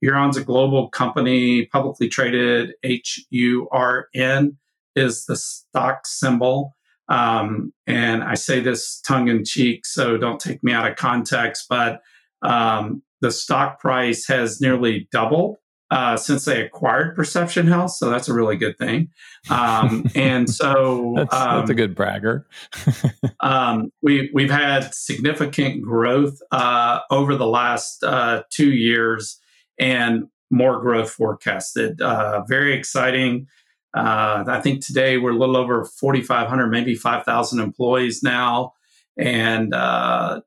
Huron's 0.00 0.36
a 0.36 0.44
global 0.44 0.88
company, 0.88 1.66
publicly 1.66 2.08
traded. 2.08 2.72
H 2.82 3.24
U 3.30 3.68
R 3.70 4.08
N 4.14 4.56
is 4.96 5.26
the 5.26 5.36
stock 5.36 6.06
symbol. 6.06 6.74
Um, 7.08 7.72
and 7.86 8.24
I 8.24 8.34
say 8.34 8.60
this 8.60 9.00
tongue 9.00 9.28
in 9.28 9.44
cheek, 9.44 9.84
so 9.84 10.16
don't 10.16 10.40
take 10.40 10.64
me 10.64 10.72
out 10.72 10.90
of 10.90 10.96
context, 10.96 11.66
but 11.68 12.00
um, 12.42 13.02
the 13.20 13.30
stock 13.30 13.80
price 13.80 14.26
has 14.26 14.60
nearly 14.60 15.08
doubled 15.12 15.56
uh, 15.92 16.16
since 16.16 16.46
they 16.46 16.62
acquired 16.62 17.14
Perception 17.14 17.66
Health. 17.66 17.90
So 17.90 18.08
that's 18.08 18.26
a 18.26 18.32
really 18.32 18.56
good 18.56 18.78
thing. 18.78 19.10
Um, 19.50 20.06
and 20.14 20.48
so 20.48 21.12
that's, 21.16 21.34
um, 21.34 21.58
that's, 21.58 21.70
a 21.70 21.74
good 21.74 21.94
bragger. 21.94 22.46
um, 23.40 23.92
we, 24.00 24.30
we've 24.32 24.50
had 24.50 24.94
significant 24.94 25.82
growth 25.82 26.38
uh, 26.50 27.00
over 27.10 27.36
the 27.36 27.46
last 27.46 28.02
uh, 28.02 28.42
two 28.48 28.72
years 28.72 29.38
and 29.78 30.28
more 30.50 30.80
growth 30.80 31.10
forecasted. 31.10 32.00
Uh, 32.00 32.42
very 32.48 32.72
exciting. 32.72 33.46
Uh, 33.94 34.44
I 34.46 34.62
think 34.62 34.82
today 34.82 35.18
we're 35.18 35.32
a 35.32 35.38
little 35.38 35.58
over 35.58 35.84
4,500, 35.84 36.68
maybe 36.68 36.94
5,000 36.94 37.60
employees 37.60 38.22
now, 38.22 38.72
and 39.18 39.74
uh, 39.74 40.40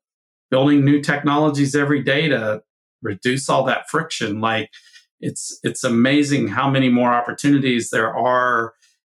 building 0.50 0.84
new 0.84 1.02
technologies 1.02 1.76
every 1.76 2.02
day 2.02 2.30
to 2.30 2.64
reduce 3.04 3.48
all 3.48 3.64
that 3.66 3.88
friction. 3.91 4.41
Like 4.41 4.72
it's 5.20 5.59
it's 5.63 5.84
amazing 5.84 6.47
how 6.47 6.70
many 6.70 6.89
more 6.89 7.13
opportunities 7.13 7.89
there 7.89 8.16
are 8.16 8.74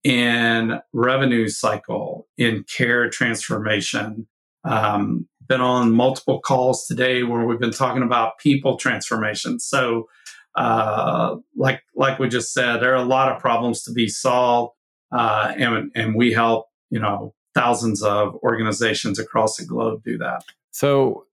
in 0.04 0.80
revenue 0.94 1.50
cycle, 1.50 2.28
in 2.38 2.64
care 2.64 3.10
transformation. 3.10 4.28
Um, 4.64 5.28
been 5.48 5.62
on 5.62 5.92
multiple 5.92 6.40
calls 6.40 6.86
today 6.88 7.24
where 7.24 7.46
we've 7.46 7.60
been 7.60 7.72
talking 7.72 8.04
about 8.04 8.40
people 8.40 8.78
transformation. 8.78 9.60
So, 9.60 10.08
uh, 10.56 11.36
like 11.56 11.82
like 11.96 12.20
we 12.20 12.30
just 12.30 12.54
said, 12.54 12.78
there 12.78 12.94
are 12.94 13.04
a 13.04 13.04
lot 13.04 13.32
of 13.32 13.42
problems 13.42 13.84
to 13.84 13.92
be 13.92 14.08
solved, 14.08 14.74
uh, 15.12 15.54
and 15.58 15.92
and 15.96 16.16
we 16.16 16.34
help 16.34 16.68
you 16.90 17.00
know 17.00 17.34
thousands 17.54 18.04
of 18.04 18.36
organizations 18.44 19.18
across 19.20 19.58
the 19.58 19.66
globe 19.66 20.04
do 20.04 20.18
that. 20.18 20.44
So. 20.72 21.26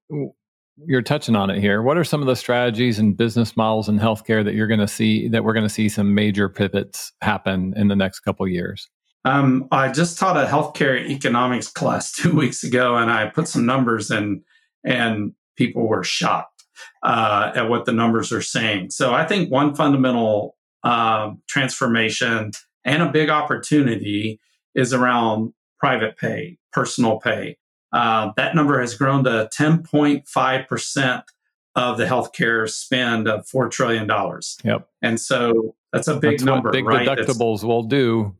You're 0.86 1.02
touching 1.02 1.36
on 1.36 1.50
it 1.50 1.60
here. 1.60 1.82
What 1.82 1.98
are 1.98 2.04
some 2.04 2.20
of 2.20 2.26
the 2.26 2.36
strategies 2.36 2.98
and 2.98 3.16
business 3.16 3.56
models 3.56 3.88
in 3.88 3.98
healthcare 3.98 4.44
that 4.44 4.54
you're 4.54 4.66
going 4.66 4.80
to 4.80 4.88
see 4.88 5.28
that 5.28 5.44
we're 5.44 5.52
going 5.52 5.66
to 5.66 5.72
see 5.72 5.88
some 5.88 6.14
major 6.14 6.48
pivots 6.48 7.12
happen 7.20 7.74
in 7.76 7.88
the 7.88 7.96
next 7.96 8.20
couple 8.20 8.46
years? 8.48 8.88
Um, 9.24 9.68
I 9.70 9.92
just 9.92 10.18
taught 10.18 10.36
a 10.36 10.48
healthcare 10.48 10.98
economics 11.08 11.68
class 11.68 12.12
two 12.16 12.34
weeks 12.34 12.64
ago, 12.64 12.96
and 12.96 13.10
I 13.10 13.28
put 13.28 13.48
some 13.48 13.66
numbers 13.66 14.10
in 14.10 14.42
and 14.84 15.32
people 15.56 15.86
were 15.86 16.02
shocked 16.02 16.64
uh, 17.02 17.52
at 17.54 17.68
what 17.68 17.84
the 17.84 17.92
numbers 17.92 18.32
are 18.32 18.42
saying. 18.42 18.90
So 18.90 19.12
I 19.12 19.26
think 19.26 19.50
one 19.50 19.74
fundamental 19.74 20.56
uh, 20.82 21.32
transformation 21.48 22.50
and 22.84 23.02
a 23.02 23.12
big 23.12 23.30
opportunity 23.30 24.40
is 24.74 24.92
around 24.92 25.52
private 25.78 26.16
pay, 26.16 26.58
personal 26.72 27.20
pay. 27.20 27.56
Uh, 27.92 28.32
that 28.36 28.54
number 28.54 28.80
has 28.80 28.94
grown 28.94 29.24
to 29.24 29.48
10.5% 29.56 31.22
of 31.74 31.98
the 31.98 32.04
healthcare 32.04 32.68
spend 32.68 33.28
of 33.28 33.46
$4 33.46 33.70
trillion. 33.70 34.10
Yep. 34.64 34.88
And 35.00 35.20
so 35.20 35.74
that's 35.92 36.08
a 36.08 36.16
big 36.16 36.32
That's 36.32 36.44
number, 36.44 36.70
big 36.70 36.86
right? 36.86 37.06
deductibles 37.06 37.56
That's, 37.56 37.64
will 37.64 37.82
do. 37.82 38.36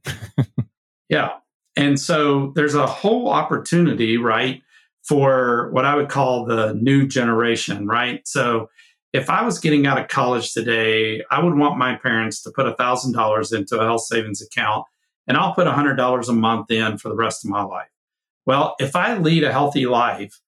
yeah. 1.09 1.31
And 1.77 1.99
so 1.99 2.53
there's 2.55 2.75
a 2.75 2.87
whole 2.87 3.29
opportunity, 3.29 4.19
right, 4.19 4.63
for 5.03 5.71
what 5.73 5.85
I 5.85 5.95
would 5.95 6.09
call 6.09 6.45
the 6.45 6.75
new 6.75 7.07
generation, 7.07 7.87
right? 7.87 8.27
So 8.27 8.69
if 9.13 9.29
I 9.29 9.43
was 9.43 9.59
getting 9.59 9.87
out 9.87 9.99
of 9.99 10.09
college 10.09 10.53
today, 10.53 11.23
I 11.31 11.43
would 11.43 11.55
want 11.55 11.79
my 11.79 11.97
parents 11.97 12.43
to 12.43 12.51
put 12.51 12.67
$1,000 12.67 13.57
into 13.57 13.79
a 13.79 13.85
health 13.85 14.03
savings 14.03 14.43
account 14.43 14.87
and 15.27 15.37
I'll 15.37 15.55
put 15.55 15.67
$100 15.67 16.29
a 16.29 16.33
month 16.33 16.71
in 16.71 16.99
for 16.99 17.09
the 17.09 17.15
rest 17.15 17.45
of 17.45 17.51
my 17.51 17.63
life. 17.63 17.89
Well, 18.47 18.75
if 18.79 18.97
I 18.97 19.17
lead 19.17 19.45
a 19.45 19.53
healthy 19.53 19.87
life, 19.87 20.41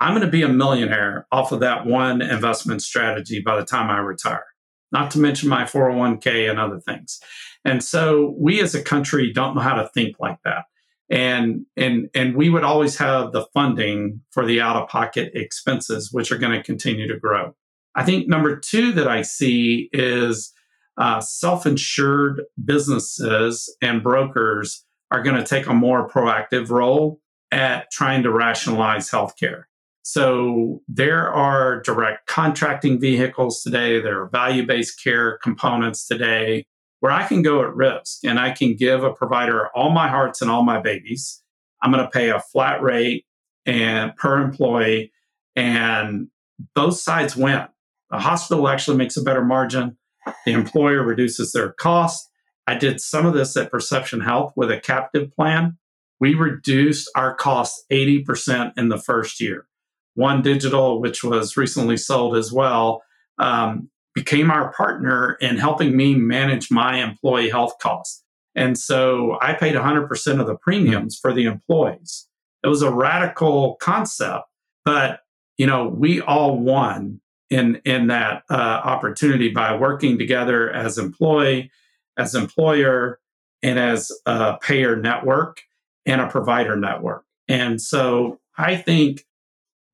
I'm 0.00 0.12
going 0.12 0.24
to 0.24 0.30
be 0.30 0.42
a 0.42 0.48
millionaire 0.48 1.26
off 1.32 1.52
of 1.52 1.60
that 1.60 1.86
one 1.86 2.20
investment 2.20 2.82
strategy 2.82 3.40
by 3.40 3.56
the 3.56 3.64
time 3.64 3.90
I 3.90 3.98
retire, 3.98 4.44
not 4.92 5.10
to 5.12 5.18
mention 5.18 5.48
my 5.48 5.64
401k 5.64 6.50
and 6.50 6.60
other 6.60 6.80
things. 6.80 7.20
And 7.64 7.82
so 7.82 8.34
we 8.38 8.60
as 8.60 8.74
a 8.74 8.82
country 8.82 9.32
don't 9.32 9.54
know 9.54 9.62
how 9.62 9.76
to 9.76 9.88
think 9.88 10.16
like 10.20 10.38
that. 10.44 10.64
And, 11.08 11.66
and, 11.76 12.10
and 12.14 12.36
we 12.36 12.50
would 12.50 12.64
always 12.64 12.96
have 12.98 13.32
the 13.32 13.46
funding 13.54 14.22
for 14.32 14.44
the 14.44 14.60
out 14.60 14.76
of 14.76 14.88
pocket 14.88 15.30
expenses, 15.34 16.12
which 16.12 16.32
are 16.32 16.38
going 16.38 16.52
to 16.52 16.62
continue 16.62 17.06
to 17.08 17.18
grow. 17.18 17.54
I 17.94 18.04
think 18.04 18.28
number 18.28 18.56
two 18.56 18.92
that 18.92 19.08
I 19.08 19.22
see 19.22 19.88
is 19.92 20.52
uh, 20.98 21.20
self 21.20 21.64
insured 21.64 22.42
businesses 22.62 23.74
and 23.80 24.02
brokers 24.02 24.84
are 25.10 25.22
going 25.22 25.36
to 25.36 25.44
take 25.44 25.66
a 25.66 25.74
more 25.74 26.08
proactive 26.08 26.70
role 26.70 27.20
at 27.56 27.90
trying 27.90 28.22
to 28.22 28.30
rationalize 28.30 29.10
healthcare. 29.10 29.62
So 30.02 30.82
there 30.86 31.32
are 31.32 31.80
direct 31.80 32.26
contracting 32.26 33.00
vehicles 33.00 33.62
today, 33.62 33.98
there 33.98 34.20
are 34.20 34.28
value 34.28 34.64
based 34.66 35.02
care 35.02 35.38
components 35.38 36.06
today 36.06 36.66
where 37.00 37.10
I 37.10 37.26
can 37.26 37.40
go 37.40 37.62
at 37.62 37.74
risk 37.74 38.24
and 38.24 38.38
I 38.38 38.52
can 38.52 38.76
give 38.76 39.02
a 39.02 39.12
provider 39.12 39.68
all 39.74 39.90
my 39.90 40.06
hearts 40.06 40.42
and 40.42 40.50
all 40.50 40.64
my 40.64 40.80
babies. 40.80 41.42
I'm 41.82 41.90
going 41.90 42.04
to 42.04 42.10
pay 42.10 42.28
a 42.28 42.40
flat 42.40 42.82
rate 42.82 43.24
and 43.64 44.14
per 44.16 44.40
employee 44.40 45.12
and 45.56 46.28
both 46.74 46.98
sides 46.98 47.36
win. 47.36 47.66
The 48.10 48.18
hospital 48.18 48.68
actually 48.68 48.98
makes 48.98 49.16
a 49.16 49.22
better 49.22 49.44
margin. 49.44 49.96
The 50.44 50.52
employer 50.52 51.02
reduces 51.02 51.52
their 51.52 51.72
cost. 51.72 52.28
I 52.66 52.74
did 52.74 53.00
some 53.00 53.24
of 53.24 53.32
this 53.32 53.56
at 53.56 53.70
Perception 53.70 54.20
Health 54.20 54.52
with 54.56 54.70
a 54.70 54.78
captive 54.78 55.32
plan. 55.32 55.78
We 56.20 56.34
reduced 56.34 57.10
our 57.14 57.34
costs 57.34 57.84
80% 57.90 58.72
in 58.76 58.88
the 58.88 58.98
first 58.98 59.40
year. 59.40 59.66
One 60.14 60.40
Digital, 60.40 61.00
which 61.00 61.22
was 61.22 61.56
recently 61.56 61.96
sold 61.96 62.36
as 62.36 62.50
well, 62.50 63.02
um, 63.38 63.90
became 64.14 64.50
our 64.50 64.72
partner 64.72 65.36
in 65.40 65.56
helping 65.56 65.94
me 65.94 66.14
manage 66.14 66.70
my 66.70 67.02
employee 67.02 67.50
health 67.50 67.74
costs. 67.82 68.24
And 68.54 68.78
so 68.78 69.36
I 69.42 69.52
paid 69.52 69.74
100% 69.74 70.40
of 70.40 70.46
the 70.46 70.56
premiums 70.56 71.18
for 71.20 71.34
the 71.34 71.44
employees. 71.44 72.26
It 72.64 72.68
was 72.68 72.80
a 72.80 72.90
radical 72.90 73.76
concept, 73.76 74.44
but 74.84 75.20
you 75.58 75.66
know, 75.66 75.88
we 75.88 76.20
all 76.20 76.58
won 76.58 77.20
in 77.50 77.80
in 77.84 78.08
that 78.08 78.42
uh, 78.50 78.54
opportunity 78.54 79.50
by 79.50 79.76
working 79.76 80.18
together 80.18 80.70
as 80.70 80.98
employee, 80.98 81.70
as 82.18 82.34
employer, 82.34 83.20
and 83.62 83.78
as 83.78 84.10
a 84.26 84.58
payer 84.60 84.96
network 84.96 85.62
and 86.06 86.20
a 86.20 86.28
provider 86.28 86.76
network. 86.76 87.24
And 87.48 87.80
so 87.80 88.40
I 88.56 88.76
think 88.76 89.26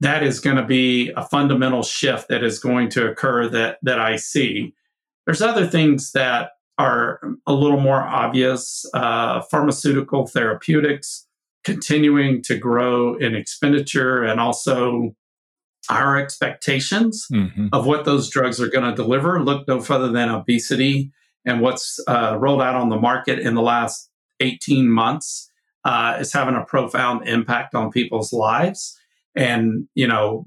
that 0.01 0.23
is 0.23 0.41
going 0.41 0.57
to 0.57 0.65
be 0.65 1.11
a 1.17 1.25
fundamental 1.25 1.83
shift 1.83 2.29
that 2.29 2.43
is 2.43 2.59
going 2.59 2.89
to 2.91 3.09
occur 3.11 3.49
that 3.49 3.79
that 3.83 4.01
I 4.01 4.17
see. 4.17 4.75
There's 5.27 5.43
other 5.43 5.67
things 5.67 6.13
that 6.13 6.51
are 6.79 7.21
a 7.47 7.53
little 7.53 7.81
more 7.81 8.01
obvious. 8.01 8.85
Uh, 8.93 9.43
pharmaceutical 9.43 10.27
therapeutics 10.27 11.27
continuing 11.65 12.43
to 12.43 12.59
grow 12.59 13.15
in 13.17 13.37
expenditure 13.37 14.25
and 14.25 14.41
also 14.41 15.15
our 15.89 16.19
expectations 16.19 17.27
mm-hmm. 17.33 17.69
of 17.73 17.87
what 17.87 18.05
those 18.05 18.29
drugs 18.29 18.61
are 18.61 18.69
going 18.69 18.89
to 18.89 18.95
deliver 18.95 19.43
look 19.43 19.67
no 19.69 19.81
further 19.81 20.09
than 20.09 20.29
obesity 20.29 21.13
and 21.45 21.61
what's 21.61 21.99
uh, 22.09 22.37
rolled 22.39 22.63
out 22.63 22.75
on 22.75 22.89
the 22.89 22.99
market 22.99 23.39
in 23.39 23.55
the 23.55 23.63
last 23.63 24.11
18 24.41 24.89
months 24.89 25.51
uh, 25.85 26.17
is 26.21 26.33
having 26.33 26.55
a 26.55 26.65
profound 26.65 27.27
impact 27.29 27.75
on 27.75 27.91
people's 27.91 28.33
lives. 28.33 28.99
And 29.35 29.89
you 29.95 30.07
know 30.07 30.45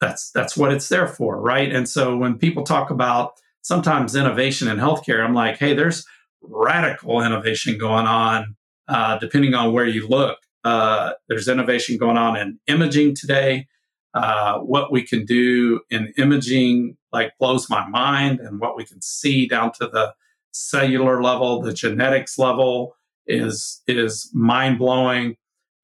that's 0.00 0.30
that's 0.30 0.56
what 0.56 0.72
it's 0.72 0.88
there 0.88 1.08
for 1.08 1.40
right? 1.40 1.74
And 1.74 1.88
so 1.88 2.16
when 2.16 2.38
people 2.38 2.62
talk 2.62 2.90
about 2.90 3.32
sometimes 3.62 4.14
innovation 4.14 4.68
in 4.68 4.78
healthcare 4.78 5.22
i'm 5.22 5.34
like 5.34 5.58
hey 5.58 5.74
there's 5.74 6.06
radical 6.42 7.20
innovation 7.20 7.76
going 7.76 8.06
on 8.06 8.56
uh, 8.88 9.18
depending 9.18 9.54
on 9.54 9.72
where 9.72 9.86
you 9.86 10.08
look. 10.08 10.38
Uh, 10.64 11.12
there's 11.28 11.48
innovation 11.48 11.96
going 11.98 12.16
on 12.16 12.36
in 12.36 12.58
imaging 12.66 13.14
today. 13.14 13.66
Uh, 14.14 14.58
what 14.58 14.90
we 14.90 15.02
can 15.02 15.24
do 15.24 15.80
in 15.90 16.12
imaging 16.16 16.96
like 17.12 17.32
blows 17.38 17.68
my 17.70 17.86
mind 17.88 18.40
and 18.40 18.58
what 18.58 18.76
we 18.76 18.84
can 18.84 19.00
see 19.02 19.46
down 19.46 19.70
to 19.72 19.86
the 19.86 20.14
cellular 20.50 21.22
level 21.22 21.60
the 21.60 21.74
genetics 21.74 22.38
level 22.38 22.96
is 23.28 23.82
is 23.86 24.30
mind 24.34 24.78
blowing 24.78 25.36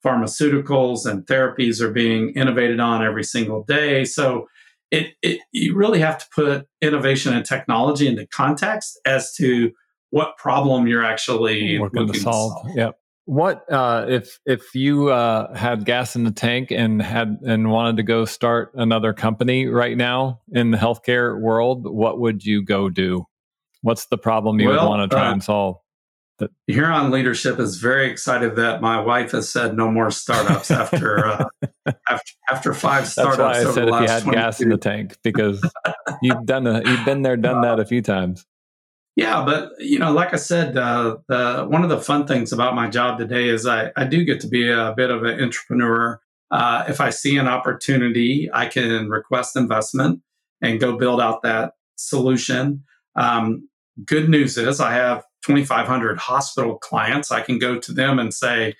pharmaceuticals 0.05 1.07
and 1.07 1.27
therapies 1.27 1.81
are 1.81 1.93
being 1.93 2.31
innovated 2.31 2.81
on 2.81 3.05
every 3.05 3.25
single 3.25 3.63
day 3.65 4.05
so 4.05 4.47
it, 4.91 5.15
it 5.23 5.41
you 5.53 5.75
really 5.75 6.01
have 6.01 6.19
to 6.19 6.27
put 6.35 6.67
innovation 6.81 7.35
and 7.35 7.45
technology 7.45 8.07
into 8.07 8.27
context 8.27 8.99
as 9.07 9.35
to 9.35 9.73
what 10.11 10.37
problem 10.37 10.87
you're 10.87 11.05
actually 11.05 11.79
looking 11.79 12.13
to 12.13 12.19
solve. 12.19 12.63
To 12.63 12.69
solve. 12.69 12.77
Yep. 12.77 12.99
What 13.27 13.73
uh, 13.73 14.07
if 14.09 14.39
if 14.47 14.75
you 14.75 15.09
uh, 15.09 15.57
had 15.57 15.85
gas 15.85 16.15
in 16.15 16.25
the 16.25 16.31
tank 16.31 16.71
and 16.71 17.01
had 17.03 17.39
and 17.45 17.71
wanted 17.71 17.97
to 17.97 18.03
go 18.03 18.25
start 18.25 18.71
another 18.75 19.13
company 19.13 19.67
right 19.67 19.97
now 19.97 20.41
in 20.53 20.71
the 20.71 20.79
healthcare 20.79 21.41
world? 21.41 21.87
What 21.87 22.21
would 22.21 22.45
you 22.45 22.63
go 22.63 22.91
do? 22.91 23.27
What's 23.81 24.07
the 24.07 24.19
problem 24.19 24.61
you 24.61 24.69
well, 24.69 24.85
would 24.85 24.89
want 24.89 25.11
to 25.11 25.17
try 25.17 25.29
uh, 25.29 25.33
and 25.33 25.43
solve? 25.43 25.79
Huron 26.67 27.11
leadership 27.11 27.61
is 27.61 27.77
very 27.77 28.11
excited 28.11 28.57
that 28.57 28.81
my 28.81 29.01
wife 29.01 29.31
has 29.31 29.49
said 29.49 29.77
no 29.77 29.91
more 29.91 30.11
startups 30.11 30.71
after 30.71 31.27
uh, 31.27 31.47
after, 32.09 32.33
after 32.51 32.75
five 32.75 33.07
startups. 33.07 33.37
That's 33.39 33.39
why 33.39 33.71
I 33.71 33.75
said 33.75 33.89
if 33.89 34.01
you 34.01 34.31
had 34.31 34.35
gas 34.35 34.61
in 34.61 34.69
the 34.69 34.77
tank 34.77 35.17
because 35.23 35.63
you've 36.23 36.45
done 36.45 36.67
a, 36.67 36.83
you've 36.85 37.05
been 37.05 37.23
there, 37.23 37.37
done 37.37 37.63
that 37.63 37.79
a 37.79 37.85
few 37.85 38.03
times. 38.03 38.47
Yeah, 39.17 39.45
but 39.45 39.71
you 39.79 40.01
know, 40.01 40.13
like 40.13 40.33
I 40.33 40.37
said, 40.37 40.77
uh, 40.77 41.19
the 41.29 41.67
one 41.69 41.85
of 41.85 41.91
the 41.91 42.01
fun 42.01 42.27
things 42.27 42.53
about 42.53 42.75
my 42.75 42.89
job 42.89 43.19
today 43.19 43.49
is 43.49 43.65
I, 43.65 43.93
I 43.97 44.05
do 44.05 44.25
get 44.25 44.41
to 44.41 44.49
be 44.49 44.69
a 44.71 44.93
bit 44.97 45.11
of 45.11 45.23
an 45.23 45.41
entrepreneur. 45.41 46.21
Uh, 46.51 46.85
if 46.89 47.01
I 47.01 47.11
see 47.11 47.37
an 47.37 47.47
opportunity, 47.47 48.51
I 48.53 48.67
can 48.67 49.09
request 49.09 49.57
investment 49.57 50.21
and 50.61 50.81
go 50.81 50.97
build 50.97 51.21
out 51.21 51.43
that 51.43 51.75
solution. 51.97 52.83
Um, 53.15 53.69
good 54.05 54.29
news 54.29 54.59
is 54.59 54.81
I 54.81 54.93
have 54.93 55.25
2,500 55.45 56.19
hospital 56.19 56.79
clients. 56.79 57.31
I 57.31 57.41
can 57.41 57.59
go 57.59 57.79
to 57.79 57.93
them 57.93 58.19
and 58.19 58.33
say, 58.33 58.75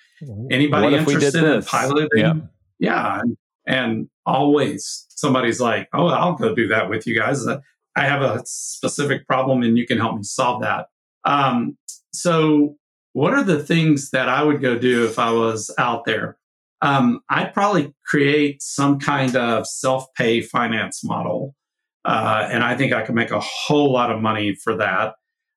anybody 0.49 0.95
interested 0.95 1.43
in 1.43 1.61
piloting? 1.63 2.09
Yeah. 2.15 2.33
yeah. 2.79 3.19
And, 3.19 3.37
and 3.67 4.09
always 4.25 5.05
somebody's 5.09 5.59
like, 5.59 5.89
oh, 5.93 6.07
I'll 6.07 6.33
go 6.33 6.55
do 6.55 6.67
that 6.69 6.89
with 6.89 7.05
you 7.05 7.17
guys. 7.17 7.45
I 7.47 8.05
have 8.05 8.21
a 8.21 8.41
specific 8.45 9.27
problem 9.27 9.61
and 9.61 9.77
you 9.77 9.85
can 9.85 9.97
help 9.97 10.17
me 10.17 10.23
solve 10.23 10.61
that. 10.61 10.87
Um, 11.23 11.77
so, 12.13 12.77
what 13.13 13.33
are 13.33 13.43
the 13.43 13.63
things 13.63 14.11
that 14.11 14.27
I 14.27 14.43
would 14.43 14.61
go 14.61 14.77
do 14.77 15.05
if 15.05 15.17
I 15.17 15.31
was 15.31 15.73
out 15.77 16.05
there? 16.05 16.37
Um, 16.81 17.21
I'd 17.29 17.53
probably 17.53 17.93
create 18.05 18.61
some 18.61 18.99
kind 18.99 19.35
of 19.35 19.65
self 19.65 20.13
pay 20.15 20.41
finance 20.41 21.03
model. 21.03 21.55
Uh, 22.03 22.47
and 22.51 22.63
I 22.63 22.75
think 22.75 22.93
I 22.93 23.01
could 23.01 23.15
make 23.15 23.31
a 23.31 23.39
whole 23.39 23.91
lot 23.91 24.11
of 24.11 24.21
money 24.21 24.53
for 24.53 24.77
that. 24.77 25.15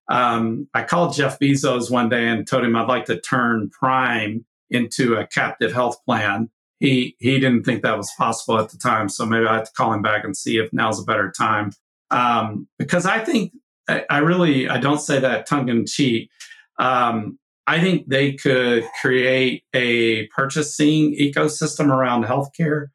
Um, 0.09 0.69
I 0.75 0.85
called 0.85 1.15
Jeff 1.15 1.39
Bezos 1.39 1.91
one 1.91 2.09
day 2.09 2.29
and 2.29 2.47
told 2.47 2.65
him 2.65 2.77
I'd 2.77 2.89
like 2.89 3.05
to 3.07 3.21
turn 3.21 3.71
Prime 3.71 4.45
into 4.71 5.17
a 5.17 5.27
captive 5.27 5.73
health 5.73 6.03
plan. 6.05 6.51
He 6.81 7.17
he 7.19 7.41
didn't 7.41 7.65
think 7.65 7.83
that 7.83 7.97
was 7.97 8.13
possible 8.17 8.59
at 8.59 8.71
the 8.71 8.79
time, 8.79 9.09
so 9.09 9.27
maybe 9.27 9.47
I 9.47 9.57
have 9.57 9.65
to 9.65 9.73
call 9.73 9.93
him 9.93 10.03
back 10.03 10.25
and 10.25 10.37
see 10.37 10.59
if 10.59 10.73
now's 10.73 11.01
a 11.01 11.05
better 11.05 11.33
time 11.37 11.73
um, 12.11 12.69
because 12.79 13.07
I 13.07 13.25
think 13.25 13.53
I, 13.89 14.05
I, 14.11 14.19
really 14.19 14.69
I 14.69 14.79
don't 14.79 15.01
say 15.01 15.19
that 15.21 15.47
tongue 15.47 15.69
in 15.69 15.87
cheek. 15.87 16.31
Um, 16.79 17.39
I 17.67 17.81
think 17.81 18.09
they 18.09 18.33
could 18.33 18.87
create 19.01 19.65
a 19.75 20.27
purchasing 20.29 21.15
ecosystem 21.19 21.89
around 21.89 22.25
healthcare 22.25 22.87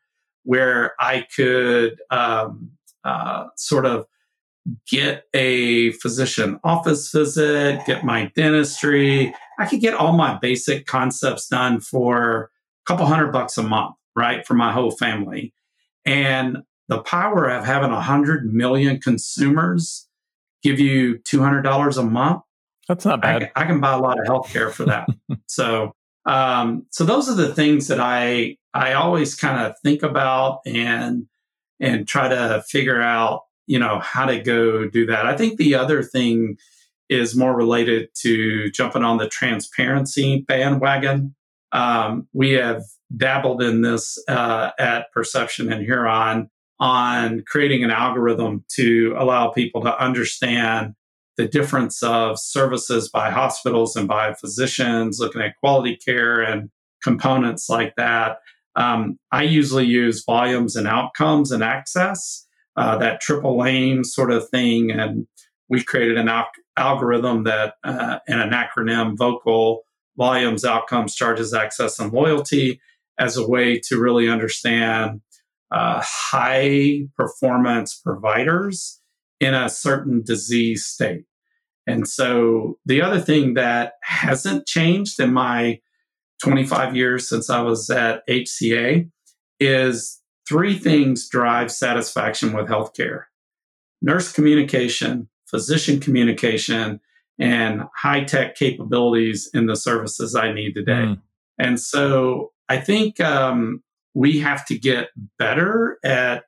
where 0.44 0.94
I 1.00 1.28
could 1.36 2.00
um, 2.10 2.72
uh, 3.04 3.46
sort 3.56 3.86
of 3.86 4.06
get 4.88 5.26
a 5.34 5.92
physician 5.94 6.60
office 6.64 7.12
visit, 7.12 7.86
get 7.86 8.06
my 8.06 8.32
dentistry. 8.36 9.34
I 9.60 9.66
could 9.66 9.82
get 9.82 9.94
all 9.94 10.14
my 10.14 10.38
basic 10.40 10.86
concepts 10.86 11.48
done 11.48 11.80
for 11.80 12.44
a 12.44 12.86
couple 12.86 13.06
hundred 13.06 13.32
bucks 13.32 13.58
a 13.58 13.64
month, 13.64 13.96
right, 14.16 14.46
for 14.46 14.54
my 14.54 14.72
whole 14.72 14.92
family. 14.92 15.54
And 16.06 16.58
the 16.88 17.00
power 17.00 17.46
of 17.50 17.66
having 17.66 17.92
a 17.92 18.02
hundred 18.02 18.54
million 18.54 19.00
consumers 19.00 20.08
give 20.64 20.80
you 20.80 21.18
two 21.20 21.42
hundred 21.42 21.62
dollars 21.62 21.98
a 21.98 22.04
month. 22.04 22.42
That's 22.88 23.06
not 23.06 23.22
bad. 23.22 23.52
I, 23.56 23.64
I, 23.64 23.66
can 23.66 23.80
buy 23.80 23.94
a 23.94 24.00
lot 24.00 24.20
of 24.20 24.26
healthcare 24.26 24.72
for 24.72 24.86
that. 24.86 25.08
so, 25.48 25.94
um, 26.26 26.86
so 26.90 27.06
those 27.06 27.30
are 27.30 27.36
the 27.36 27.54
things 27.54 27.88
that 27.88 28.00
I 28.00 28.58
I 28.74 28.94
always 28.94 29.36
kind 29.36 29.66
of 29.66 29.76
think 29.84 30.04
about 30.04 30.60
and 30.66 31.28
and 31.80 32.08
try 32.08 32.28
to 32.28 32.64
figure 32.68 33.02
out 33.02 33.44
you 33.68 33.80
know 33.80 34.00
how 34.00 34.26
to 34.26 34.40
go 34.40 34.88
do 34.88 35.06
that. 35.06 35.26
I 35.26 35.36
think 35.36 35.58
the 35.58 35.76
other 35.76 36.04
thing 36.04 36.58
is 37.10 37.36
more 37.36 37.56
related 37.56 38.10
to 38.22 38.72
jumping 38.72 39.04
on 39.04 39.18
the 39.18 39.28
transparency 39.28 40.42
bandwagon. 40.48 41.36
Um, 41.72 42.28
we 42.34 42.52
have 42.52 42.84
dabbled 43.16 43.62
in 43.62 43.82
this 43.82 44.22
uh, 44.28 44.72
at 44.80 45.12
perception 45.12 45.72
and 45.72 45.84
huron 45.84 46.50
on 46.80 47.44
creating 47.48 47.84
an 47.84 47.92
algorithm 47.92 48.66
to 48.68 49.16
allow 49.18 49.50
people 49.50 49.82
to 49.82 50.02
understand 50.02 50.96
the 51.38 51.48
difference 51.48 52.04
of 52.04 52.40
services 52.40 53.10
by 53.10 53.32
hospitals 53.32 53.96
and 53.96 54.08
by 54.08 54.34
physicians 54.34 55.20
looking 55.20 55.42
at 55.42 55.58
quality 55.60 55.96
care 55.96 56.42
and 56.42 56.70
components 57.02 57.70
like 57.70 57.96
that. 57.96 58.38
Um, 58.76 59.20
i 59.32 59.44
usually 59.44 59.86
use 59.86 60.24
volumes 60.26 60.76
and 60.76 60.88
outcomes 60.88 61.52
and 61.52 61.64
access 61.64 62.48
uh, 62.76 62.98
that 62.98 63.22
triple 63.22 63.66
aim 63.66 64.04
sort 64.04 64.32
of 64.32 64.48
thing. 64.50 64.92
And 64.92 65.28
we 65.70 65.84
created 65.84 66.18
an 66.18 66.30
al- 66.30 66.48
algorithm 66.78 67.44
that, 67.44 67.76
uh, 67.84 68.20
and 68.28 68.42
an 68.42 68.52
acronym, 68.52 69.18
vocal 69.18 69.84
volumes, 70.18 70.64
outcomes, 70.66 71.16
charges, 71.16 71.54
access, 71.54 72.00
and 72.00 72.12
loyalty, 72.12 72.80
as 73.20 73.38
a 73.38 73.48
way 73.48 73.80
to 73.80 74.00
really 74.00 74.28
understand 74.28 75.22
uh, 75.72 76.02
high 76.04 77.02
performance 77.16 77.96
providers 77.96 79.02
in 79.40 79.54
a 79.54 79.70
certain 79.70 80.24
disease 80.24 80.86
state. 80.86 81.26
And 81.86 82.08
so 82.08 82.78
the 82.86 83.02
other 83.02 83.20
thing 83.20 83.56
that 83.56 83.94
hasn't 84.04 84.68
changed 84.68 85.20
in 85.20 85.34
my 85.34 85.80
25 86.42 86.96
years 86.96 87.28
since 87.28 87.50
I 87.50 87.62
was 87.62 87.90
at 87.90 88.22
HCA 88.28 89.10
is 89.60 90.22
Three 90.48 90.78
things 90.78 91.30
drive 91.30 91.72
satisfaction 91.72 92.54
with 92.54 92.68
healthcare 92.68 93.24
nurse 94.04 94.32
communication, 94.32 95.30
physician 95.50 96.00
communication, 96.00 97.00
and 97.40 97.84
high 97.96 98.24
tech 98.24 98.56
capabilities 98.56 99.50
in 99.54 99.66
the 99.66 99.76
services 99.76 100.36
I 100.36 100.54
need 100.54 100.74
today. 100.74 100.92
Mm. 100.92 101.22
And 101.58 101.80
so 101.80 102.52
I 102.70 102.78
think 102.78 103.20
um, 103.20 103.82
we 104.14 104.40
have 104.40 104.66
to 104.68 104.78
get 104.78 105.10
better 105.40 105.98
at 106.04 106.44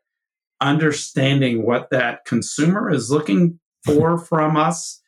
understanding 0.61 1.65
what 1.65 1.89
that 1.89 2.25
consumer 2.25 2.91
is 2.91 3.09
looking 3.09 3.59
for 3.83 4.17
from 4.29 4.57
us 4.57 5.01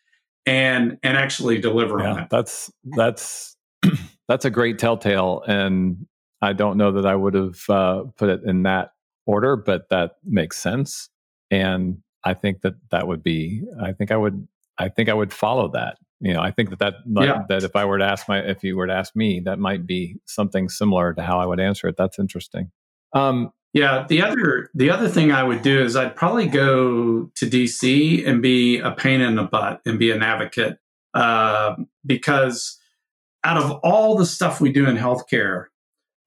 and 0.45 0.97
and 1.03 1.17
actually 1.17 1.59
deliver 1.59 1.99
yeah, 1.99 2.11
on 2.11 2.19
it. 2.19 2.27
That's 2.29 2.71
that's 2.95 3.57
that's 4.27 4.45
a 4.45 4.49
great 4.49 4.79
telltale 4.79 5.43
and 5.45 6.07
I 6.41 6.53
don't 6.53 6.77
know 6.77 6.91
that 6.93 7.05
I 7.05 7.15
would 7.15 7.33
have 7.33 7.69
uh, 7.69 8.03
put 8.15 8.29
it 8.29 8.41
in 8.45 8.63
that 8.63 8.91
order, 9.25 9.55
but 9.55 9.89
that 9.89 10.17
makes 10.23 10.57
sense. 10.57 11.09
And 11.49 11.99
I 12.23 12.33
think 12.33 12.61
that 12.61 12.75
that 12.91 13.07
would 13.07 13.23
be, 13.23 13.63
I 13.81 13.93
think 13.93 14.11
I 14.11 14.17
would, 14.17 14.47
I 14.77 14.89
think 14.89 15.09
I 15.09 15.13
would 15.13 15.33
follow 15.33 15.69
that. 15.69 15.97
You 16.19 16.33
know, 16.33 16.41
I 16.41 16.51
think 16.51 16.69
that 16.71 16.79
that, 16.79 16.95
yeah. 17.05 17.43
that 17.49 17.63
if 17.63 17.75
I 17.75 17.85
were 17.85 17.99
to 17.99 18.05
ask 18.05 18.27
my, 18.27 18.39
if 18.39 18.63
you 18.63 18.75
were 18.75 18.88
to 18.88 18.93
ask 18.93 19.15
me, 19.15 19.39
that 19.41 19.59
might 19.59 19.85
be 19.85 20.15
something 20.25 20.67
similar 20.69 21.13
to 21.13 21.21
how 21.21 21.39
I 21.39 21.45
would 21.45 21.59
answer 21.59 21.88
it. 21.88 21.95
That's 21.97 22.17
interesting. 22.17 22.71
Um, 23.13 23.51
yeah, 23.73 24.05
the 24.07 24.23
other 24.23 24.71
the 24.73 24.89
other 24.89 25.07
thing 25.07 25.31
I 25.31 25.43
would 25.43 25.61
do 25.61 25.81
is 25.81 25.95
I'd 25.95 26.15
probably 26.15 26.47
go 26.47 27.29
to 27.35 27.45
DC 27.45 28.27
and 28.27 28.41
be 28.41 28.79
a 28.79 28.91
pain 28.91 29.21
in 29.21 29.35
the 29.35 29.43
butt 29.43 29.81
and 29.85 29.99
be 29.99 30.09
an 30.09 30.23
advocate 30.23 30.79
uh, 31.13 31.75
because 32.05 32.79
out 33.43 33.57
of 33.57 33.71
all 33.83 34.17
the 34.17 34.25
stuff 34.25 34.59
we 34.59 34.71
do 34.71 34.88
in 34.88 34.97
healthcare, 34.97 35.65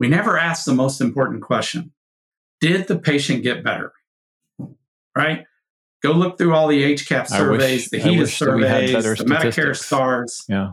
we 0.01 0.09
never 0.09 0.37
ask 0.37 0.65
the 0.65 0.75
most 0.75 1.01
important 1.01 1.43
question 1.43 1.93
Did 2.61 2.89
the 2.89 2.99
patient 2.99 3.45
get 3.45 3.63
better? 3.63 3.93
Right? 5.17 5.45
Go 6.03 6.13
look 6.13 6.39
through 6.39 6.55
all 6.55 6.67
the 6.67 6.83
HCAHPS 6.95 7.29
surveys, 7.29 7.61
wish, 7.61 7.89
the 7.91 7.99
HEDIS 7.99 8.37
surveys, 8.37 9.19
the 9.19 9.25
Medicare 9.25 9.77
stars. 9.77 10.45
Yeah. 10.49 10.71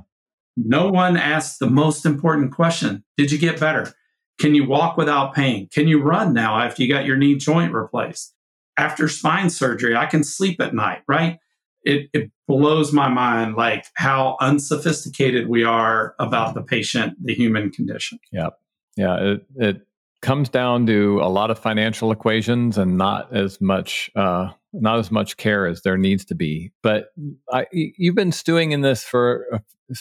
No 0.55 0.89
one 0.89 1.17
asked 1.17 1.59
the 1.59 1.69
most 1.69 2.05
important 2.05 2.53
question 2.53 3.03
Did 3.17 3.31
you 3.31 3.37
get 3.37 3.59
better? 3.59 3.93
Can 4.39 4.55
you 4.55 4.67
walk 4.67 4.97
without 4.97 5.33
pain? 5.33 5.67
Can 5.71 5.87
you 5.87 6.01
run 6.01 6.33
now 6.33 6.59
after 6.59 6.83
you 6.83 6.93
got 6.93 7.05
your 7.05 7.17
knee 7.17 7.35
joint 7.35 7.73
replaced? 7.73 8.33
After 8.77 9.07
spine 9.07 9.49
surgery, 9.49 9.95
I 9.95 10.05
can 10.05 10.23
sleep 10.23 10.61
at 10.61 10.73
night, 10.73 11.01
right? 11.07 11.39
It, 11.83 12.09
it 12.13 12.31
blows 12.47 12.93
my 12.93 13.07
mind 13.07 13.55
like 13.55 13.85
how 13.95 14.37
unsophisticated 14.39 15.47
we 15.47 15.63
are 15.63 16.15
about 16.19 16.53
the 16.53 16.61
patient, 16.61 17.15
the 17.23 17.33
human 17.33 17.71
condition. 17.71 18.19
Yep. 18.31 18.59
Yeah, 18.97 19.17
it 19.19 19.45
it 19.55 19.87
comes 20.21 20.49
down 20.49 20.87
to 20.87 21.19
a 21.21 21.29
lot 21.29 21.51
of 21.51 21.59
financial 21.59 22.11
equations 22.11 22.77
and 22.77 22.97
not 22.97 23.33
as 23.35 23.61
much 23.61 24.09
uh, 24.15 24.49
not 24.73 24.99
as 24.99 25.11
much 25.11 25.37
care 25.37 25.67
as 25.67 25.81
there 25.83 25.97
needs 25.97 26.25
to 26.25 26.35
be. 26.35 26.71
But 26.81 27.09
I, 27.51 27.67
you've 27.71 28.15
been 28.15 28.31
stewing 28.31 28.71
in 28.71 28.81
this 28.81 29.03
for 29.03 29.45
uh, 29.53 29.59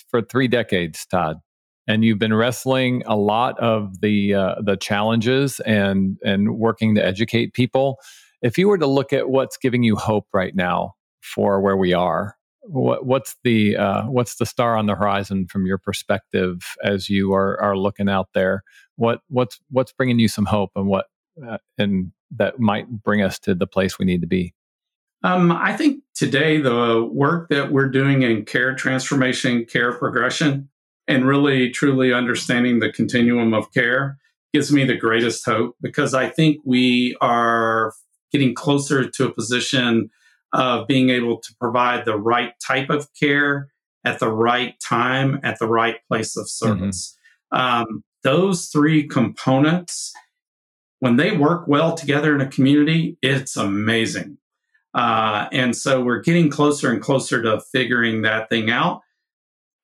for 0.09 0.23
three 0.23 0.49
decades, 0.49 1.07
Tod, 1.07 1.41
and 1.87 2.05
you've 2.05 2.19
been 2.19 2.35
wrestling 2.35 3.03
a 3.07 3.17
lot 3.17 3.59
of 3.61 4.01
the 4.01 4.35
uh, 4.35 4.55
the 4.63 4.77
challenges 4.77 5.61
and 5.61 6.17
and 6.25 6.57
working 6.59 6.95
to 6.95 7.05
educate 7.05 7.53
people. 7.53 7.99
If 8.43 8.59
you 8.59 8.69
were 8.69 8.79
to 8.79 8.87
look 8.87 9.13
at 9.13 9.29
what's 9.29 9.57
giving 9.57 9.83
you 9.83 9.97
hope 9.97 10.27
right 10.33 10.55
now 10.55 10.95
for 11.21 11.61
where 11.61 11.77
we 11.77 11.93
are, 11.93 12.37
what, 12.63 13.07
what's 13.07 13.37
the 13.45 13.77
uh, 13.77 14.03
what's 14.05 14.37
the 14.37 14.47
star 14.47 14.77
on 14.77 14.87
the 14.87 14.95
horizon 14.95 15.47
from 15.47 15.67
your 15.67 15.79
perspective 15.79 16.63
as 16.83 17.09
you 17.09 17.33
are 17.33 17.61
are 17.61 17.77
looking 17.77 18.09
out 18.09 18.29
there? 18.35 18.63
What 18.97 19.21
what's 19.29 19.61
what's 19.71 19.93
bringing 19.93 20.19
you 20.19 20.29
some 20.29 20.47
hope, 20.47 20.71
and 20.75 20.87
what 20.87 21.07
uh, 21.47 21.59
and 21.79 22.13
that 22.37 22.59
might 22.59 22.89
bring 22.89 23.23
us 23.23 23.39
to 23.41 23.55
the 23.55 23.67
place 23.67 23.99
we 23.99 24.07
need 24.07 24.21
to 24.21 24.27
be? 24.27 24.55
Um, 25.23 25.51
I 25.51 25.77
think 25.77 26.03
today 26.15 26.61
the 26.61 27.09
work 27.11 27.49
that 27.49 27.73
we're 27.73 27.89
doing 27.89 28.23
in 28.23 28.45
care 28.45 28.75
transformation, 28.75 29.65
care 29.65 29.93
progression, 29.93 30.69
and 31.09 31.27
really 31.27 31.71
truly 31.71 32.13
understanding 32.13 32.79
the 32.79 32.93
continuum 32.93 33.55
of 33.55 33.73
care 33.73 34.19
gives 34.53 34.73
me 34.73 34.85
the 34.85 34.97
greatest 34.97 35.45
hope 35.45 35.77
because 35.81 36.15
I 36.15 36.29
think 36.29 36.59
we 36.65 37.17
are 37.21 37.93
getting 38.33 38.55
closer 38.55 39.09
to 39.09 39.27
a 39.27 39.33
position 39.33 40.11
of 40.53 40.87
being 40.87 41.11
able 41.11 41.39
to 41.39 41.55
provide 41.61 42.05
the 42.05 42.17
right 42.17 42.53
type 42.67 42.91
of 42.91 43.09
care 43.19 43.69
at 44.05 44.21
the 44.21 44.31
right 44.31 44.75
time 44.81 45.41
at 45.43 45.59
the 45.59 45.67
right 45.67 45.97
place 46.09 46.37
of 46.37 46.47
mm-hmm. 46.47 46.79
service. 46.79 47.17
Mm-hmm. 47.53 47.83
Um, 47.83 48.05
those 48.27 48.67
three 48.67 49.07
components, 49.07 50.13
when 50.99 51.17
they 51.17 51.37
work 51.37 51.69
well 51.69 51.95
together 51.95 52.35
in 52.35 52.41
a 52.41 52.49
community, 52.49 53.17
it's 53.23 53.57
amazing. 53.57 54.39
Uh, 54.95 55.47
and 55.53 55.77
so 55.77 56.03
we're 56.03 56.23
getting 56.23 56.51
closer 56.51 56.91
and 56.91 57.01
closer 57.01 57.41
to 57.41 57.61
figuring 57.73 58.23
that 58.23 58.49
thing 58.49 58.69
out. 58.69 59.03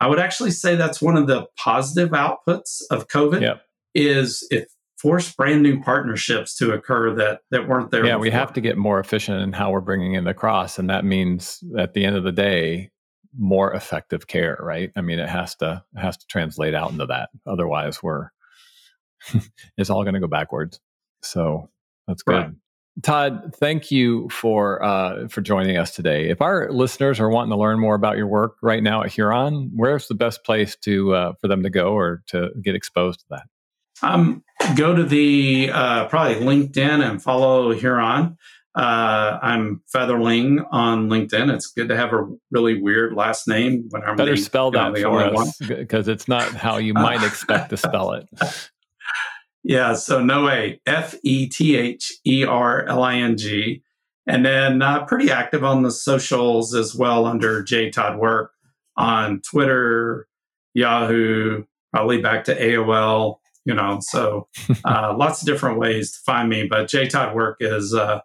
I 0.00 0.08
would 0.08 0.18
actually 0.18 0.50
say 0.50 0.74
that's 0.74 1.00
one 1.00 1.16
of 1.16 1.28
the 1.28 1.46
positive 1.56 2.10
outputs 2.10 2.80
of 2.90 3.06
COVID 3.06 3.42
yep. 3.42 3.62
is 3.94 4.44
if 4.50 4.66
force 4.96 5.32
brand 5.32 5.62
new 5.62 5.80
partnerships 5.80 6.56
to 6.56 6.72
occur 6.72 7.14
that 7.14 7.40
that 7.50 7.68
weren't 7.68 7.90
there. 7.90 8.04
Yeah, 8.04 8.12
before. 8.12 8.20
we 8.22 8.30
have 8.30 8.52
to 8.54 8.60
get 8.60 8.76
more 8.76 8.98
efficient 8.98 9.42
in 9.42 9.52
how 9.52 9.70
we're 9.70 9.80
bringing 9.80 10.14
in 10.14 10.24
the 10.24 10.34
cross, 10.34 10.78
and 10.78 10.88
that 10.90 11.04
means 11.04 11.62
at 11.76 11.92
the 11.94 12.04
end 12.04 12.16
of 12.16 12.24
the 12.24 12.32
day, 12.32 12.91
more 13.36 13.72
effective 13.72 14.26
care. 14.26 14.58
Right? 14.60 14.90
I 14.96 15.00
mean, 15.00 15.18
it 15.18 15.28
has 15.28 15.54
to 15.56 15.82
it 15.94 16.00
has 16.00 16.16
to 16.18 16.26
translate 16.26 16.74
out 16.74 16.90
into 16.90 17.06
that. 17.06 17.30
Otherwise, 17.46 18.02
we're 18.02 18.28
it's 19.76 19.90
all 19.90 20.04
going 20.04 20.14
to 20.14 20.20
go 20.20 20.28
backwards. 20.28 20.80
So 21.22 21.70
that's 22.06 22.22
good. 22.22 22.34
Right. 22.34 22.50
Tod, 23.00 23.54
thank 23.56 23.90
you 23.90 24.28
for 24.28 24.82
uh, 24.84 25.26
for 25.28 25.40
joining 25.40 25.78
us 25.78 25.94
today. 25.94 26.28
If 26.28 26.42
our 26.42 26.70
listeners 26.70 27.20
are 27.20 27.30
wanting 27.30 27.50
to 27.52 27.56
learn 27.56 27.80
more 27.80 27.94
about 27.94 28.18
your 28.18 28.26
work 28.26 28.56
right 28.60 28.82
now 28.82 29.02
at 29.02 29.10
Huron, 29.10 29.70
where's 29.74 30.08
the 30.08 30.14
best 30.14 30.44
place 30.44 30.76
to 30.82 31.14
uh, 31.14 31.32
for 31.40 31.48
them 31.48 31.62
to 31.62 31.70
go 31.70 31.94
or 31.94 32.22
to 32.28 32.50
get 32.62 32.74
exposed 32.74 33.20
to 33.20 33.26
that? 33.30 33.42
Um, 34.02 34.44
go 34.76 34.94
to 34.94 35.04
the 35.04 35.70
uh, 35.72 36.06
probably 36.08 36.44
LinkedIn 36.44 37.08
and 37.08 37.22
follow 37.22 37.72
Huron. 37.72 38.36
Uh, 38.74 39.38
I'm 39.42 39.82
Fetherling 39.94 40.64
on 40.70 41.08
LinkedIn. 41.08 41.52
It's 41.52 41.66
good 41.66 41.88
to 41.88 41.96
have 41.96 42.12
a 42.12 42.26
really 42.50 42.80
weird 42.80 43.14
last 43.14 43.46
name 43.46 43.86
when 43.90 44.02
I'm 44.02 44.16
better 44.16 44.30
the, 44.30 44.38
spell 44.38 44.70
that 44.70 44.96
for 44.96 45.20
us 45.20 45.58
because 45.58 46.08
it's 46.08 46.26
not 46.26 46.54
how 46.54 46.78
you 46.78 46.94
might 46.94 47.22
expect 47.22 47.70
to 47.70 47.76
spell 47.76 48.12
it. 48.12 48.28
Yeah, 49.64 49.94
so 49.94 50.22
no 50.22 50.44
way. 50.44 50.80
F 50.86 51.14
E 51.22 51.48
T 51.48 51.76
H 51.76 52.12
E 52.26 52.44
R 52.44 52.84
L 52.86 53.02
I 53.02 53.16
N 53.16 53.36
G. 53.36 53.82
And 54.26 54.44
then 54.44 54.82
uh, 54.82 55.04
pretty 55.04 55.30
active 55.30 55.64
on 55.64 55.82
the 55.82 55.90
socials 55.90 56.74
as 56.74 56.94
well 56.94 57.26
under 57.26 57.62
J 57.62 57.90
Todd 57.90 58.18
Work 58.18 58.52
on 58.96 59.40
Twitter, 59.40 60.28
Yahoo, 60.74 61.64
probably 61.92 62.20
back 62.20 62.44
to 62.44 62.60
AOL, 62.60 63.36
you 63.64 63.74
know. 63.74 63.98
So 64.00 64.48
uh, 64.84 65.14
lots 65.16 65.42
of 65.42 65.46
different 65.46 65.78
ways 65.78 66.12
to 66.12 66.18
find 66.24 66.48
me, 66.48 66.66
but 66.68 66.88
J 66.88 67.08
Todd 67.08 67.34
Work 67.34 67.58
is 67.60 67.94
uh, 67.94 68.20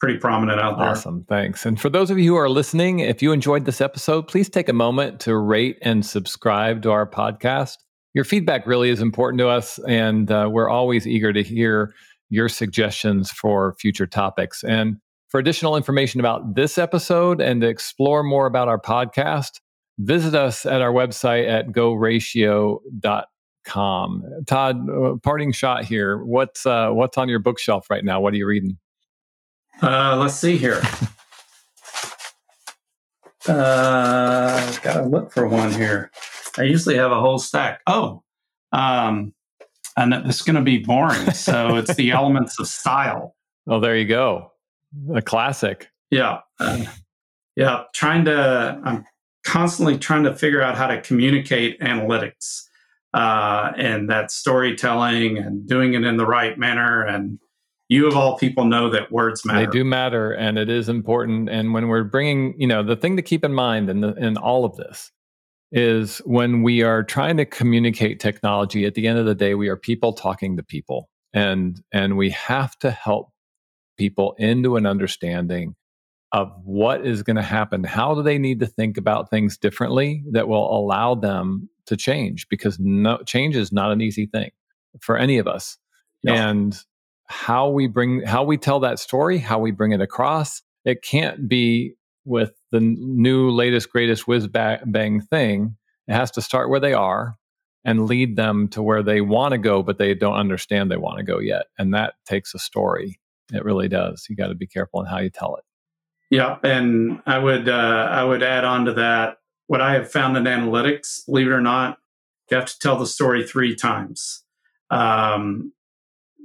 pretty 0.00 0.18
prominent 0.18 0.60
out 0.60 0.78
there. 0.78 0.88
Awesome. 0.88 1.24
Thanks. 1.28 1.66
And 1.66 1.80
for 1.80 1.88
those 1.88 2.10
of 2.10 2.18
you 2.18 2.32
who 2.32 2.36
are 2.36 2.48
listening, 2.48 3.00
if 3.00 3.22
you 3.22 3.32
enjoyed 3.32 3.64
this 3.64 3.80
episode, 3.80 4.28
please 4.28 4.48
take 4.48 4.68
a 4.68 4.72
moment 4.72 5.20
to 5.20 5.36
rate 5.36 5.78
and 5.82 6.04
subscribe 6.06 6.82
to 6.82 6.90
our 6.90 7.08
podcast. 7.08 7.78
Your 8.14 8.24
feedback 8.24 8.66
really 8.66 8.90
is 8.90 9.00
important 9.00 9.38
to 9.40 9.48
us, 9.48 9.78
and 9.86 10.30
uh, 10.30 10.48
we're 10.50 10.68
always 10.68 11.06
eager 11.06 11.32
to 11.32 11.42
hear 11.42 11.94
your 12.30 12.48
suggestions 12.48 13.30
for 13.30 13.74
future 13.78 14.06
topics. 14.06 14.64
And 14.64 14.96
for 15.28 15.38
additional 15.38 15.76
information 15.76 16.20
about 16.20 16.54
this 16.54 16.78
episode 16.78 17.40
and 17.40 17.60
to 17.60 17.68
explore 17.68 18.22
more 18.22 18.46
about 18.46 18.68
our 18.68 18.80
podcast, 18.80 19.60
visit 19.98 20.34
us 20.34 20.64
at 20.64 20.80
our 20.80 20.92
website 20.92 21.48
at 21.48 21.68
goratio.com. 21.68 22.82
Tod, 24.46 24.90
uh, 24.90 25.16
parting 25.22 25.52
shot 25.52 25.84
here. 25.84 26.24
What's 26.24 26.64
uh, 26.64 26.90
what's 26.90 27.18
on 27.18 27.28
your 27.28 27.40
bookshelf 27.40 27.90
right 27.90 28.04
now? 28.04 28.20
What 28.20 28.32
are 28.32 28.36
you 28.36 28.46
reading? 28.46 28.78
Uh, 29.82 30.16
let's 30.16 30.34
see 30.34 30.56
here. 30.56 30.80
Uh, 33.46 34.76
gotta 34.82 35.04
look 35.04 35.32
for 35.32 35.46
one 35.48 35.72
here. 35.72 36.10
I 36.58 36.62
usually 36.62 36.96
have 36.96 37.12
a 37.12 37.20
whole 37.20 37.38
stack. 37.38 37.80
Oh, 37.86 38.22
um, 38.72 39.32
and 39.98 40.14
it's 40.14 40.42
going 40.42 40.56
to 40.56 40.62
be 40.62 40.78
boring. 40.78 41.32
So 41.32 41.76
it's 41.76 41.94
the 41.94 42.12
elements 42.12 42.58
of 42.58 42.68
style. 42.68 43.34
Oh, 43.66 43.80
there 43.80 43.96
you 43.96 44.06
go. 44.06 44.52
A 45.14 45.20
classic. 45.20 45.88
Yeah. 46.10 46.40
Uh, 46.58 46.84
yeah. 47.56 47.84
Trying 47.94 48.24
to, 48.26 48.80
I'm 48.84 49.04
constantly 49.44 49.98
trying 49.98 50.24
to 50.24 50.34
figure 50.34 50.62
out 50.62 50.76
how 50.76 50.86
to 50.86 51.00
communicate 51.00 51.80
analytics 51.80 52.64
uh, 53.12 53.72
and 53.76 54.08
that 54.08 54.30
storytelling 54.30 55.38
and 55.38 55.66
doing 55.66 55.94
it 55.94 56.04
in 56.04 56.16
the 56.16 56.26
right 56.26 56.56
manner. 56.58 57.04
And 57.04 57.38
you, 57.88 58.06
of 58.06 58.16
all 58.16 58.36
people, 58.36 58.64
know 58.64 58.90
that 58.90 59.10
words 59.10 59.44
matter. 59.44 59.66
They 59.66 59.70
do 59.70 59.84
matter 59.84 60.32
and 60.32 60.58
it 60.58 60.68
is 60.68 60.88
important. 60.88 61.48
And 61.48 61.72
when 61.72 61.88
we're 61.88 62.04
bringing, 62.04 62.54
you 62.60 62.66
know, 62.66 62.82
the 62.82 62.96
thing 62.96 63.16
to 63.16 63.22
keep 63.22 63.44
in 63.44 63.54
mind 63.54 63.88
in, 63.88 64.00
the, 64.00 64.14
in 64.14 64.36
all 64.36 64.64
of 64.64 64.76
this 64.76 65.10
is 65.72 66.18
when 66.18 66.62
we 66.62 66.82
are 66.82 67.02
trying 67.02 67.36
to 67.36 67.44
communicate 67.44 68.20
technology 68.20 68.84
at 68.86 68.94
the 68.94 69.06
end 69.06 69.18
of 69.18 69.26
the 69.26 69.34
day 69.34 69.54
we 69.54 69.68
are 69.68 69.76
people 69.76 70.12
talking 70.12 70.56
to 70.56 70.62
people. 70.62 71.08
And 71.34 71.82
and 71.92 72.16
we 72.16 72.30
have 72.30 72.78
to 72.78 72.90
help 72.90 73.30
people 73.98 74.34
into 74.38 74.76
an 74.76 74.86
understanding 74.86 75.74
of 76.32 76.50
what 76.64 77.06
is 77.06 77.22
going 77.22 77.36
to 77.36 77.42
happen. 77.42 77.84
How 77.84 78.14
do 78.14 78.22
they 78.22 78.38
need 78.38 78.60
to 78.60 78.66
think 78.66 78.96
about 78.96 79.30
things 79.30 79.58
differently 79.58 80.22
that 80.32 80.48
will 80.48 80.74
allow 80.74 81.14
them 81.14 81.68
to 81.86 81.96
change? 81.96 82.48
Because 82.48 82.78
no 82.78 83.18
change 83.24 83.56
is 83.56 83.72
not 83.72 83.92
an 83.92 84.00
easy 84.00 84.26
thing 84.26 84.50
for 85.00 85.18
any 85.18 85.38
of 85.38 85.46
us. 85.46 85.76
And 86.26 86.76
how 87.28 87.68
we 87.68 87.86
bring 87.86 88.22
how 88.22 88.42
we 88.42 88.56
tell 88.56 88.80
that 88.80 88.98
story 88.98 89.38
how 89.38 89.58
we 89.58 89.70
bring 89.70 89.92
it 89.92 90.00
across. 90.00 90.62
It 90.84 91.02
can't 91.02 91.48
be 91.48 91.94
with 92.24 92.52
the 92.72 92.80
new 92.80 93.50
latest 93.50 93.90
greatest 93.90 94.26
whiz 94.26 94.48
bang 94.48 95.20
thing. 95.20 95.76
It 96.06 96.14
has 96.14 96.30
to 96.32 96.42
start 96.42 96.70
where 96.70 96.80
they 96.80 96.94
are 96.94 97.36
and 97.84 98.06
lead 98.06 98.36
them 98.36 98.68
to 98.68 98.82
where 98.82 99.02
they 99.02 99.20
want 99.20 99.52
to 99.52 99.58
go 99.58 99.82
but 99.82 99.98
they 99.98 100.14
don't 100.14 100.34
understand 100.34 100.90
they 100.90 100.96
want 100.96 101.18
to 101.18 101.24
go 101.24 101.38
yet. 101.38 101.66
And 101.78 101.94
that 101.94 102.14
takes 102.26 102.54
a 102.54 102.58
story. 102.58 103.20
It 103.52 103.64
really 103.64 103.88
does. 103.88 104.26
You 104.28 104.36
got 104.36 104.48
to 104.48 104.54
be 104.54 104.66
careful 104.66 105.00
in 105.00 105.06
how 105.06 105.18
you 105.18 105.30
tell 105.30 105.56
it. 105.56 105.64
Yeah 106.30 106.58
and 106.62 107.22
i 107.26 107.38
would 107.38 107.68
uh, 107.68 108.08
i 108.10 108.22
would 108.22 108.42
add 108.42 108.64
on 108.64 108.84
to 108.84 108.92
that 108.94 109.38
what 109.66 109.80
i 109.80 109.94
have 109.94 110.10
found 110.10 110.36
in 110.36 110.44
analytics 110.44 111.24
believe 111.26 111.46
it 111.46 111.52
or 111.52 111.60
not 111.62 111.98
you 112.50 112.56
have 112.56 112.66
to 112.66 112.78
tell 112.78 112.98
the 112.98 113.06
story 113.06 113.46
three 113.46 113.74
times. 113.74 114.44
Um, 114.90 115.72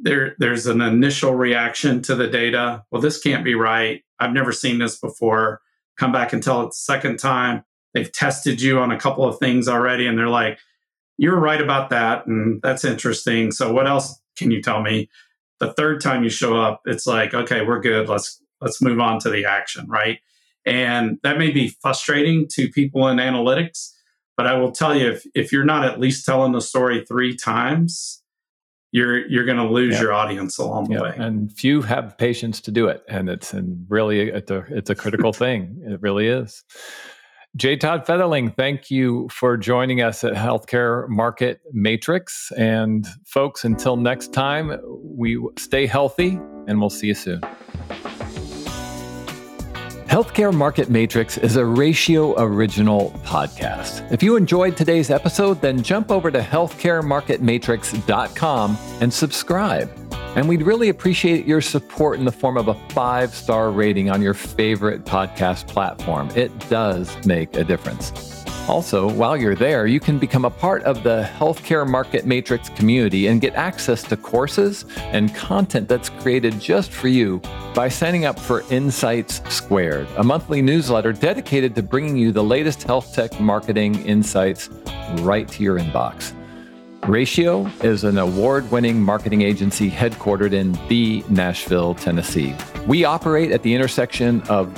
there 0.03 0.35
there's 0.37 0.67
an 0.67 0.81
initial 0.81 1.33
reaction 1.33 2.01
to 2.01 2.15
the 2.15 2.27
data 2.27 2.83
well 2.91 3.01
this 3.01 3.19
can't 3.19 3.43
be 3.43 3.55
right 3.55 4.03
i've 4.19 4.33
never 4.33 4.51
seen 4.51 4.79
this 4.79 4.99
before 4.99 5.61
come 5.97 6.11
back 6.11 6.33
and 6.33 6.41
tell 6.41 6.61
it 6.63 6.67
the 6.67 6.73
second 6.73 7.17
time. 7.17 7.63
They've 7.93 8.11
tested 8.11 8.61
you 8.61 8.79
on 8.79 8.91
a 8.91 8.99
couple 8.99 9.25
of 9.25 9.37
things 9.39 9.67
already, 9.67 10.07
and 10.07 10.17
they're 10.17 10.27
like, 10.27 10.59
you're 11.17 11.39
right 11.39 11.61
about 11.61 11.89
that. 11.91 12.25
And 12.25 12.61
that's 12.61 12.83
interesting. 12.83 13.51
So 13.51 13.71
what 13.71 13.87
else 13.87 14.19
can 14.35 14.49
you 14.49 14.61
tell 14.61 14.81
me? 14.81 15.09
The 15.59 15.73
third 15.73 16.01
time 16.01 16.23
you 16.23 16.29
show 16.29 16.59
up, 16.59 16.81
it's 16.85 17.05
like, 17.05 17.33
okay, 17.33 17.63
we're 17.63 17.79
good. 17.79 18.09
Let's 18.09 18.41
let's 18.61 18.81
move 18.81 18.99
on 18.99 19.19
to 19.19 19.29
the 19.29 19.45
action, 19.45 19.87
right? 19.87 20.19
And 20.65 21.19
that 21.23 21.37
may 21.37 21.51
be 21.51 21.75
frustrating 21.81 22.47
to 22.53 22.69
people 22.69 23.07
in 23.09 23.17
analytics, 23.17 23.91
but 24.37 24.47
I 24.47 24.55
will 24.55 24.71
tell 24.71 24.95
you 24.95 25.11
if 25.11 25.25
if 25.35 25.51
you're 25.51 25.65
not 25.65 25.85
at 25.85 25.99
least 25.99 26.25
telling 26.25 26.53
the 26.53 26.61
story 26.61 27.05
three 27.05 27.35
times, 27.35 28.22
you're 28.93 29.27
you're 29.27 29.43
going 29.43 29.57
to 29.57 29.67
lose 29.67 29.93
yep. 29.93 30.03
your 30.03 30.13
audience 30.13 30.59
along 30.59 30.85
the 30.85 30.93
yep. 30.93 31.01
way. 31.01 31.15
And 31.17 31.51
few 31.51 31.81
have 31.81 32.15
patience 32.17 32.61
to 32.61 32.71
do 32.71 32.87
it, 32.87 33.03
and 33.09 33.27
it's 33.27 33.51
and 33.51 33.85
really 33.89 34.29
it's 34.29 34.51
a 34.51 34.63
it's 34.69 34.89
a 34.89 34.95
critical 34.95 35.33
thing. 35.43 35.81
It 35.85 35.99
really 36.01 36.27
is. 36.27 36.63
J. 37.55 37.75
Tod 37.75 38.05
Fetherling, 38.05 38.55
thank 38.55 38.89
you 38.89 39.29
for 39.29 39.57
joining 39.57 40.01
us 40.01 40.23
at 40.23 40.33
Healthcare 40.33 41.07
Market 41.07 41.61
Matrix. 41.71 42.51
And 42.57 43.05
folks, 43.25 43.63
until 43.63 43.95
next 43.95 44.33
time, 44.33 44.79
we 45.03 45.39
stay 45.59 45.85
healthy, 45.85 46.39
and 46.67 46.79
we'll 46.79 46.89
see 46.89 47.07
you 47.07 47.13
soon. 47.13 47.41
Healthcare 50.13 50.53
Market 50.53 50.91
Matrix 50.91 51.39
is 51.39 51.55
a 51.55 51.65
Ratio 51.65 52.39
Original 52.39 53.09
podcast. 53.25 54.11
If 54.11 54.21
you 54.21 54.35
enjoyed 54.35 54.77
today's 54.77 55.09
episode, 55.09 55.59
then 55.59 55.81
jump 55.81 56.11
over 56.11 56.29
to 56.29 56.39
healthcaremarketmatrix.com 56.39 58.77
and 59.01 59.11
subscribe. 59.11 59.89
And 60.35 60.47
we'd 60.47 60.61
really 60.61 60.89
appreciate 60.89 61.47
your 61.47 61.61
support 61.61 62.19
in 62.19 62.25
the 62.25 62.31
form 62.31 62.57
of 62.57 62.67
a 62.67 62.75
five 62.89 63.33
star 63.33 63.71
rating 63.71 64.11
on 64.11 64.21
your 64.21 64.35
favorite 64.35 65.03
podcast 65.03 65.67
platform. 65.67 66.29
It 66.35 66.51
does 66.69 67.09
make 67.25 67.55
a 67.55 67.63
difference. 67.63 68.32
Also, 68.69 69.09
while 69.09 69.35
you're 69.35 69.55
there, 69.55 69.87
you 69.87 69.99
can 69.99 70.17
become 70.17 70.45
a 70.45 70.49
part 70.49 70.81
of 70.83 71.03
the 71.03 71.29
Healthcare 71.37 71.85
Market 71.85 72.25
Matrix 72.25 72.69
community 72.69 73.27
and 73.27 73.41
get 73.41 73.53
access 73.55 74.03
to 74.03 74.15
courses 74.15 74.85
and 74.97 75.35
content 75.35 75.89
that's 75.89 76.09
created 76.09 76.61
just 76.61 76.89
for 76.89 77.09
you 77.09 77.41
by 77.73 77.89
signing 77.89 78.23
up 78.23 78.39
for 78.39 78.63
Insights 78.71 79.41
Squared, 79.53 80.07
a 80.15 80.23
monthly 80.23 80.61
newsletter 80.61 81.11
dedicated 81.11 81.75
to 81.75 81.83
bringing 81.83 82.15
you 82.15 82.31
the 82.31 82.43
latest 82.43 82.83
health 82.83 83.13
tech 83.13 83.37
marketing 83.37 83.95
insights 84.05 84.69
right 85.19 85.47
to 85.49 85.61
your 85.61 85.77
inbox. 85.77 86.33
Ratio 87.05 87.69
is 87.81 88.05
an 88.05 88.17
award 88.17 88.71
winning 88.71 89.01
marketing 89.01 89.41
agency 89.41 89.91
headquartered 89.91 90.53
in 90.53 90.71
the 90.87 91.21
Nashville, 91.27 91.95
Tennessee. 91.95 92.55
We 92.87 93.03
operate 93.03 93.51
at 93.51 93.61
the 93.61 93.75
intersection 93.75 94.41
of 94.43 94.73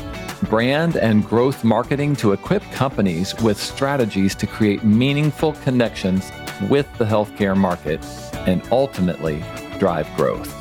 brand 0.46 0.96
and 0.96 1.26
growth 1.26 1.64
marketing 1.64 2.16
to 2.18 2.34
equip 2.34 2.64
companies 2.72 3.36
with 3.42 3.58
strategies 3.58 4.36
to 4.36 4.48
create 4.48 4.84
meaningful 4.84 5.54
connections 5.64 6.32
with 6.70 6.88
the 6.98 7.06
healthcare 7.06 7.58
market 7.58 8.04
and 8.48 8.62
ultimately 8.72 9.44
drive 9.80 10.08
growth. 10.16 10.54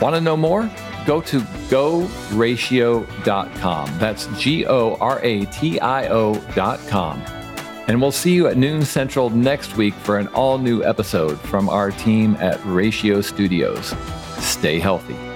Want 0.00 0.14
to 0.14 0.20
know 0.20 0.36
more? 0.36 0.70
Go 1.06 1.20
to 1.22 1.40
goratio.com. 1.70 3.08
That's 3.98 4.26
G 4.38 4.66
O 4.66 4.96
R 5.00 5.20
A 5.22 5.44
T 5.46 5.80
I 5.80 6.08
O.com. 6.08 7.22
And 7.88 8.00
we'll 8.00 8.12
see 8.12 8.34
you 8.34 8.46
at 8.48 8.56
noon 8.58 8.84
central 8.84 9.30
next 9.30 9.76
week 9.76 9.94
for 9.94 10.18
an 10.18 10.28
all 10.28 10.58
new 10.58 10.84
episode 10.84 11.40
from 11.40 11.70
our 11.70 11.90
team 11.90 12.36
at 12.36 12.60
Ratio 12.64 13.22
Studios. 13.22 13.94
Stay 14.38 14.78
healthy. 14.78 15.27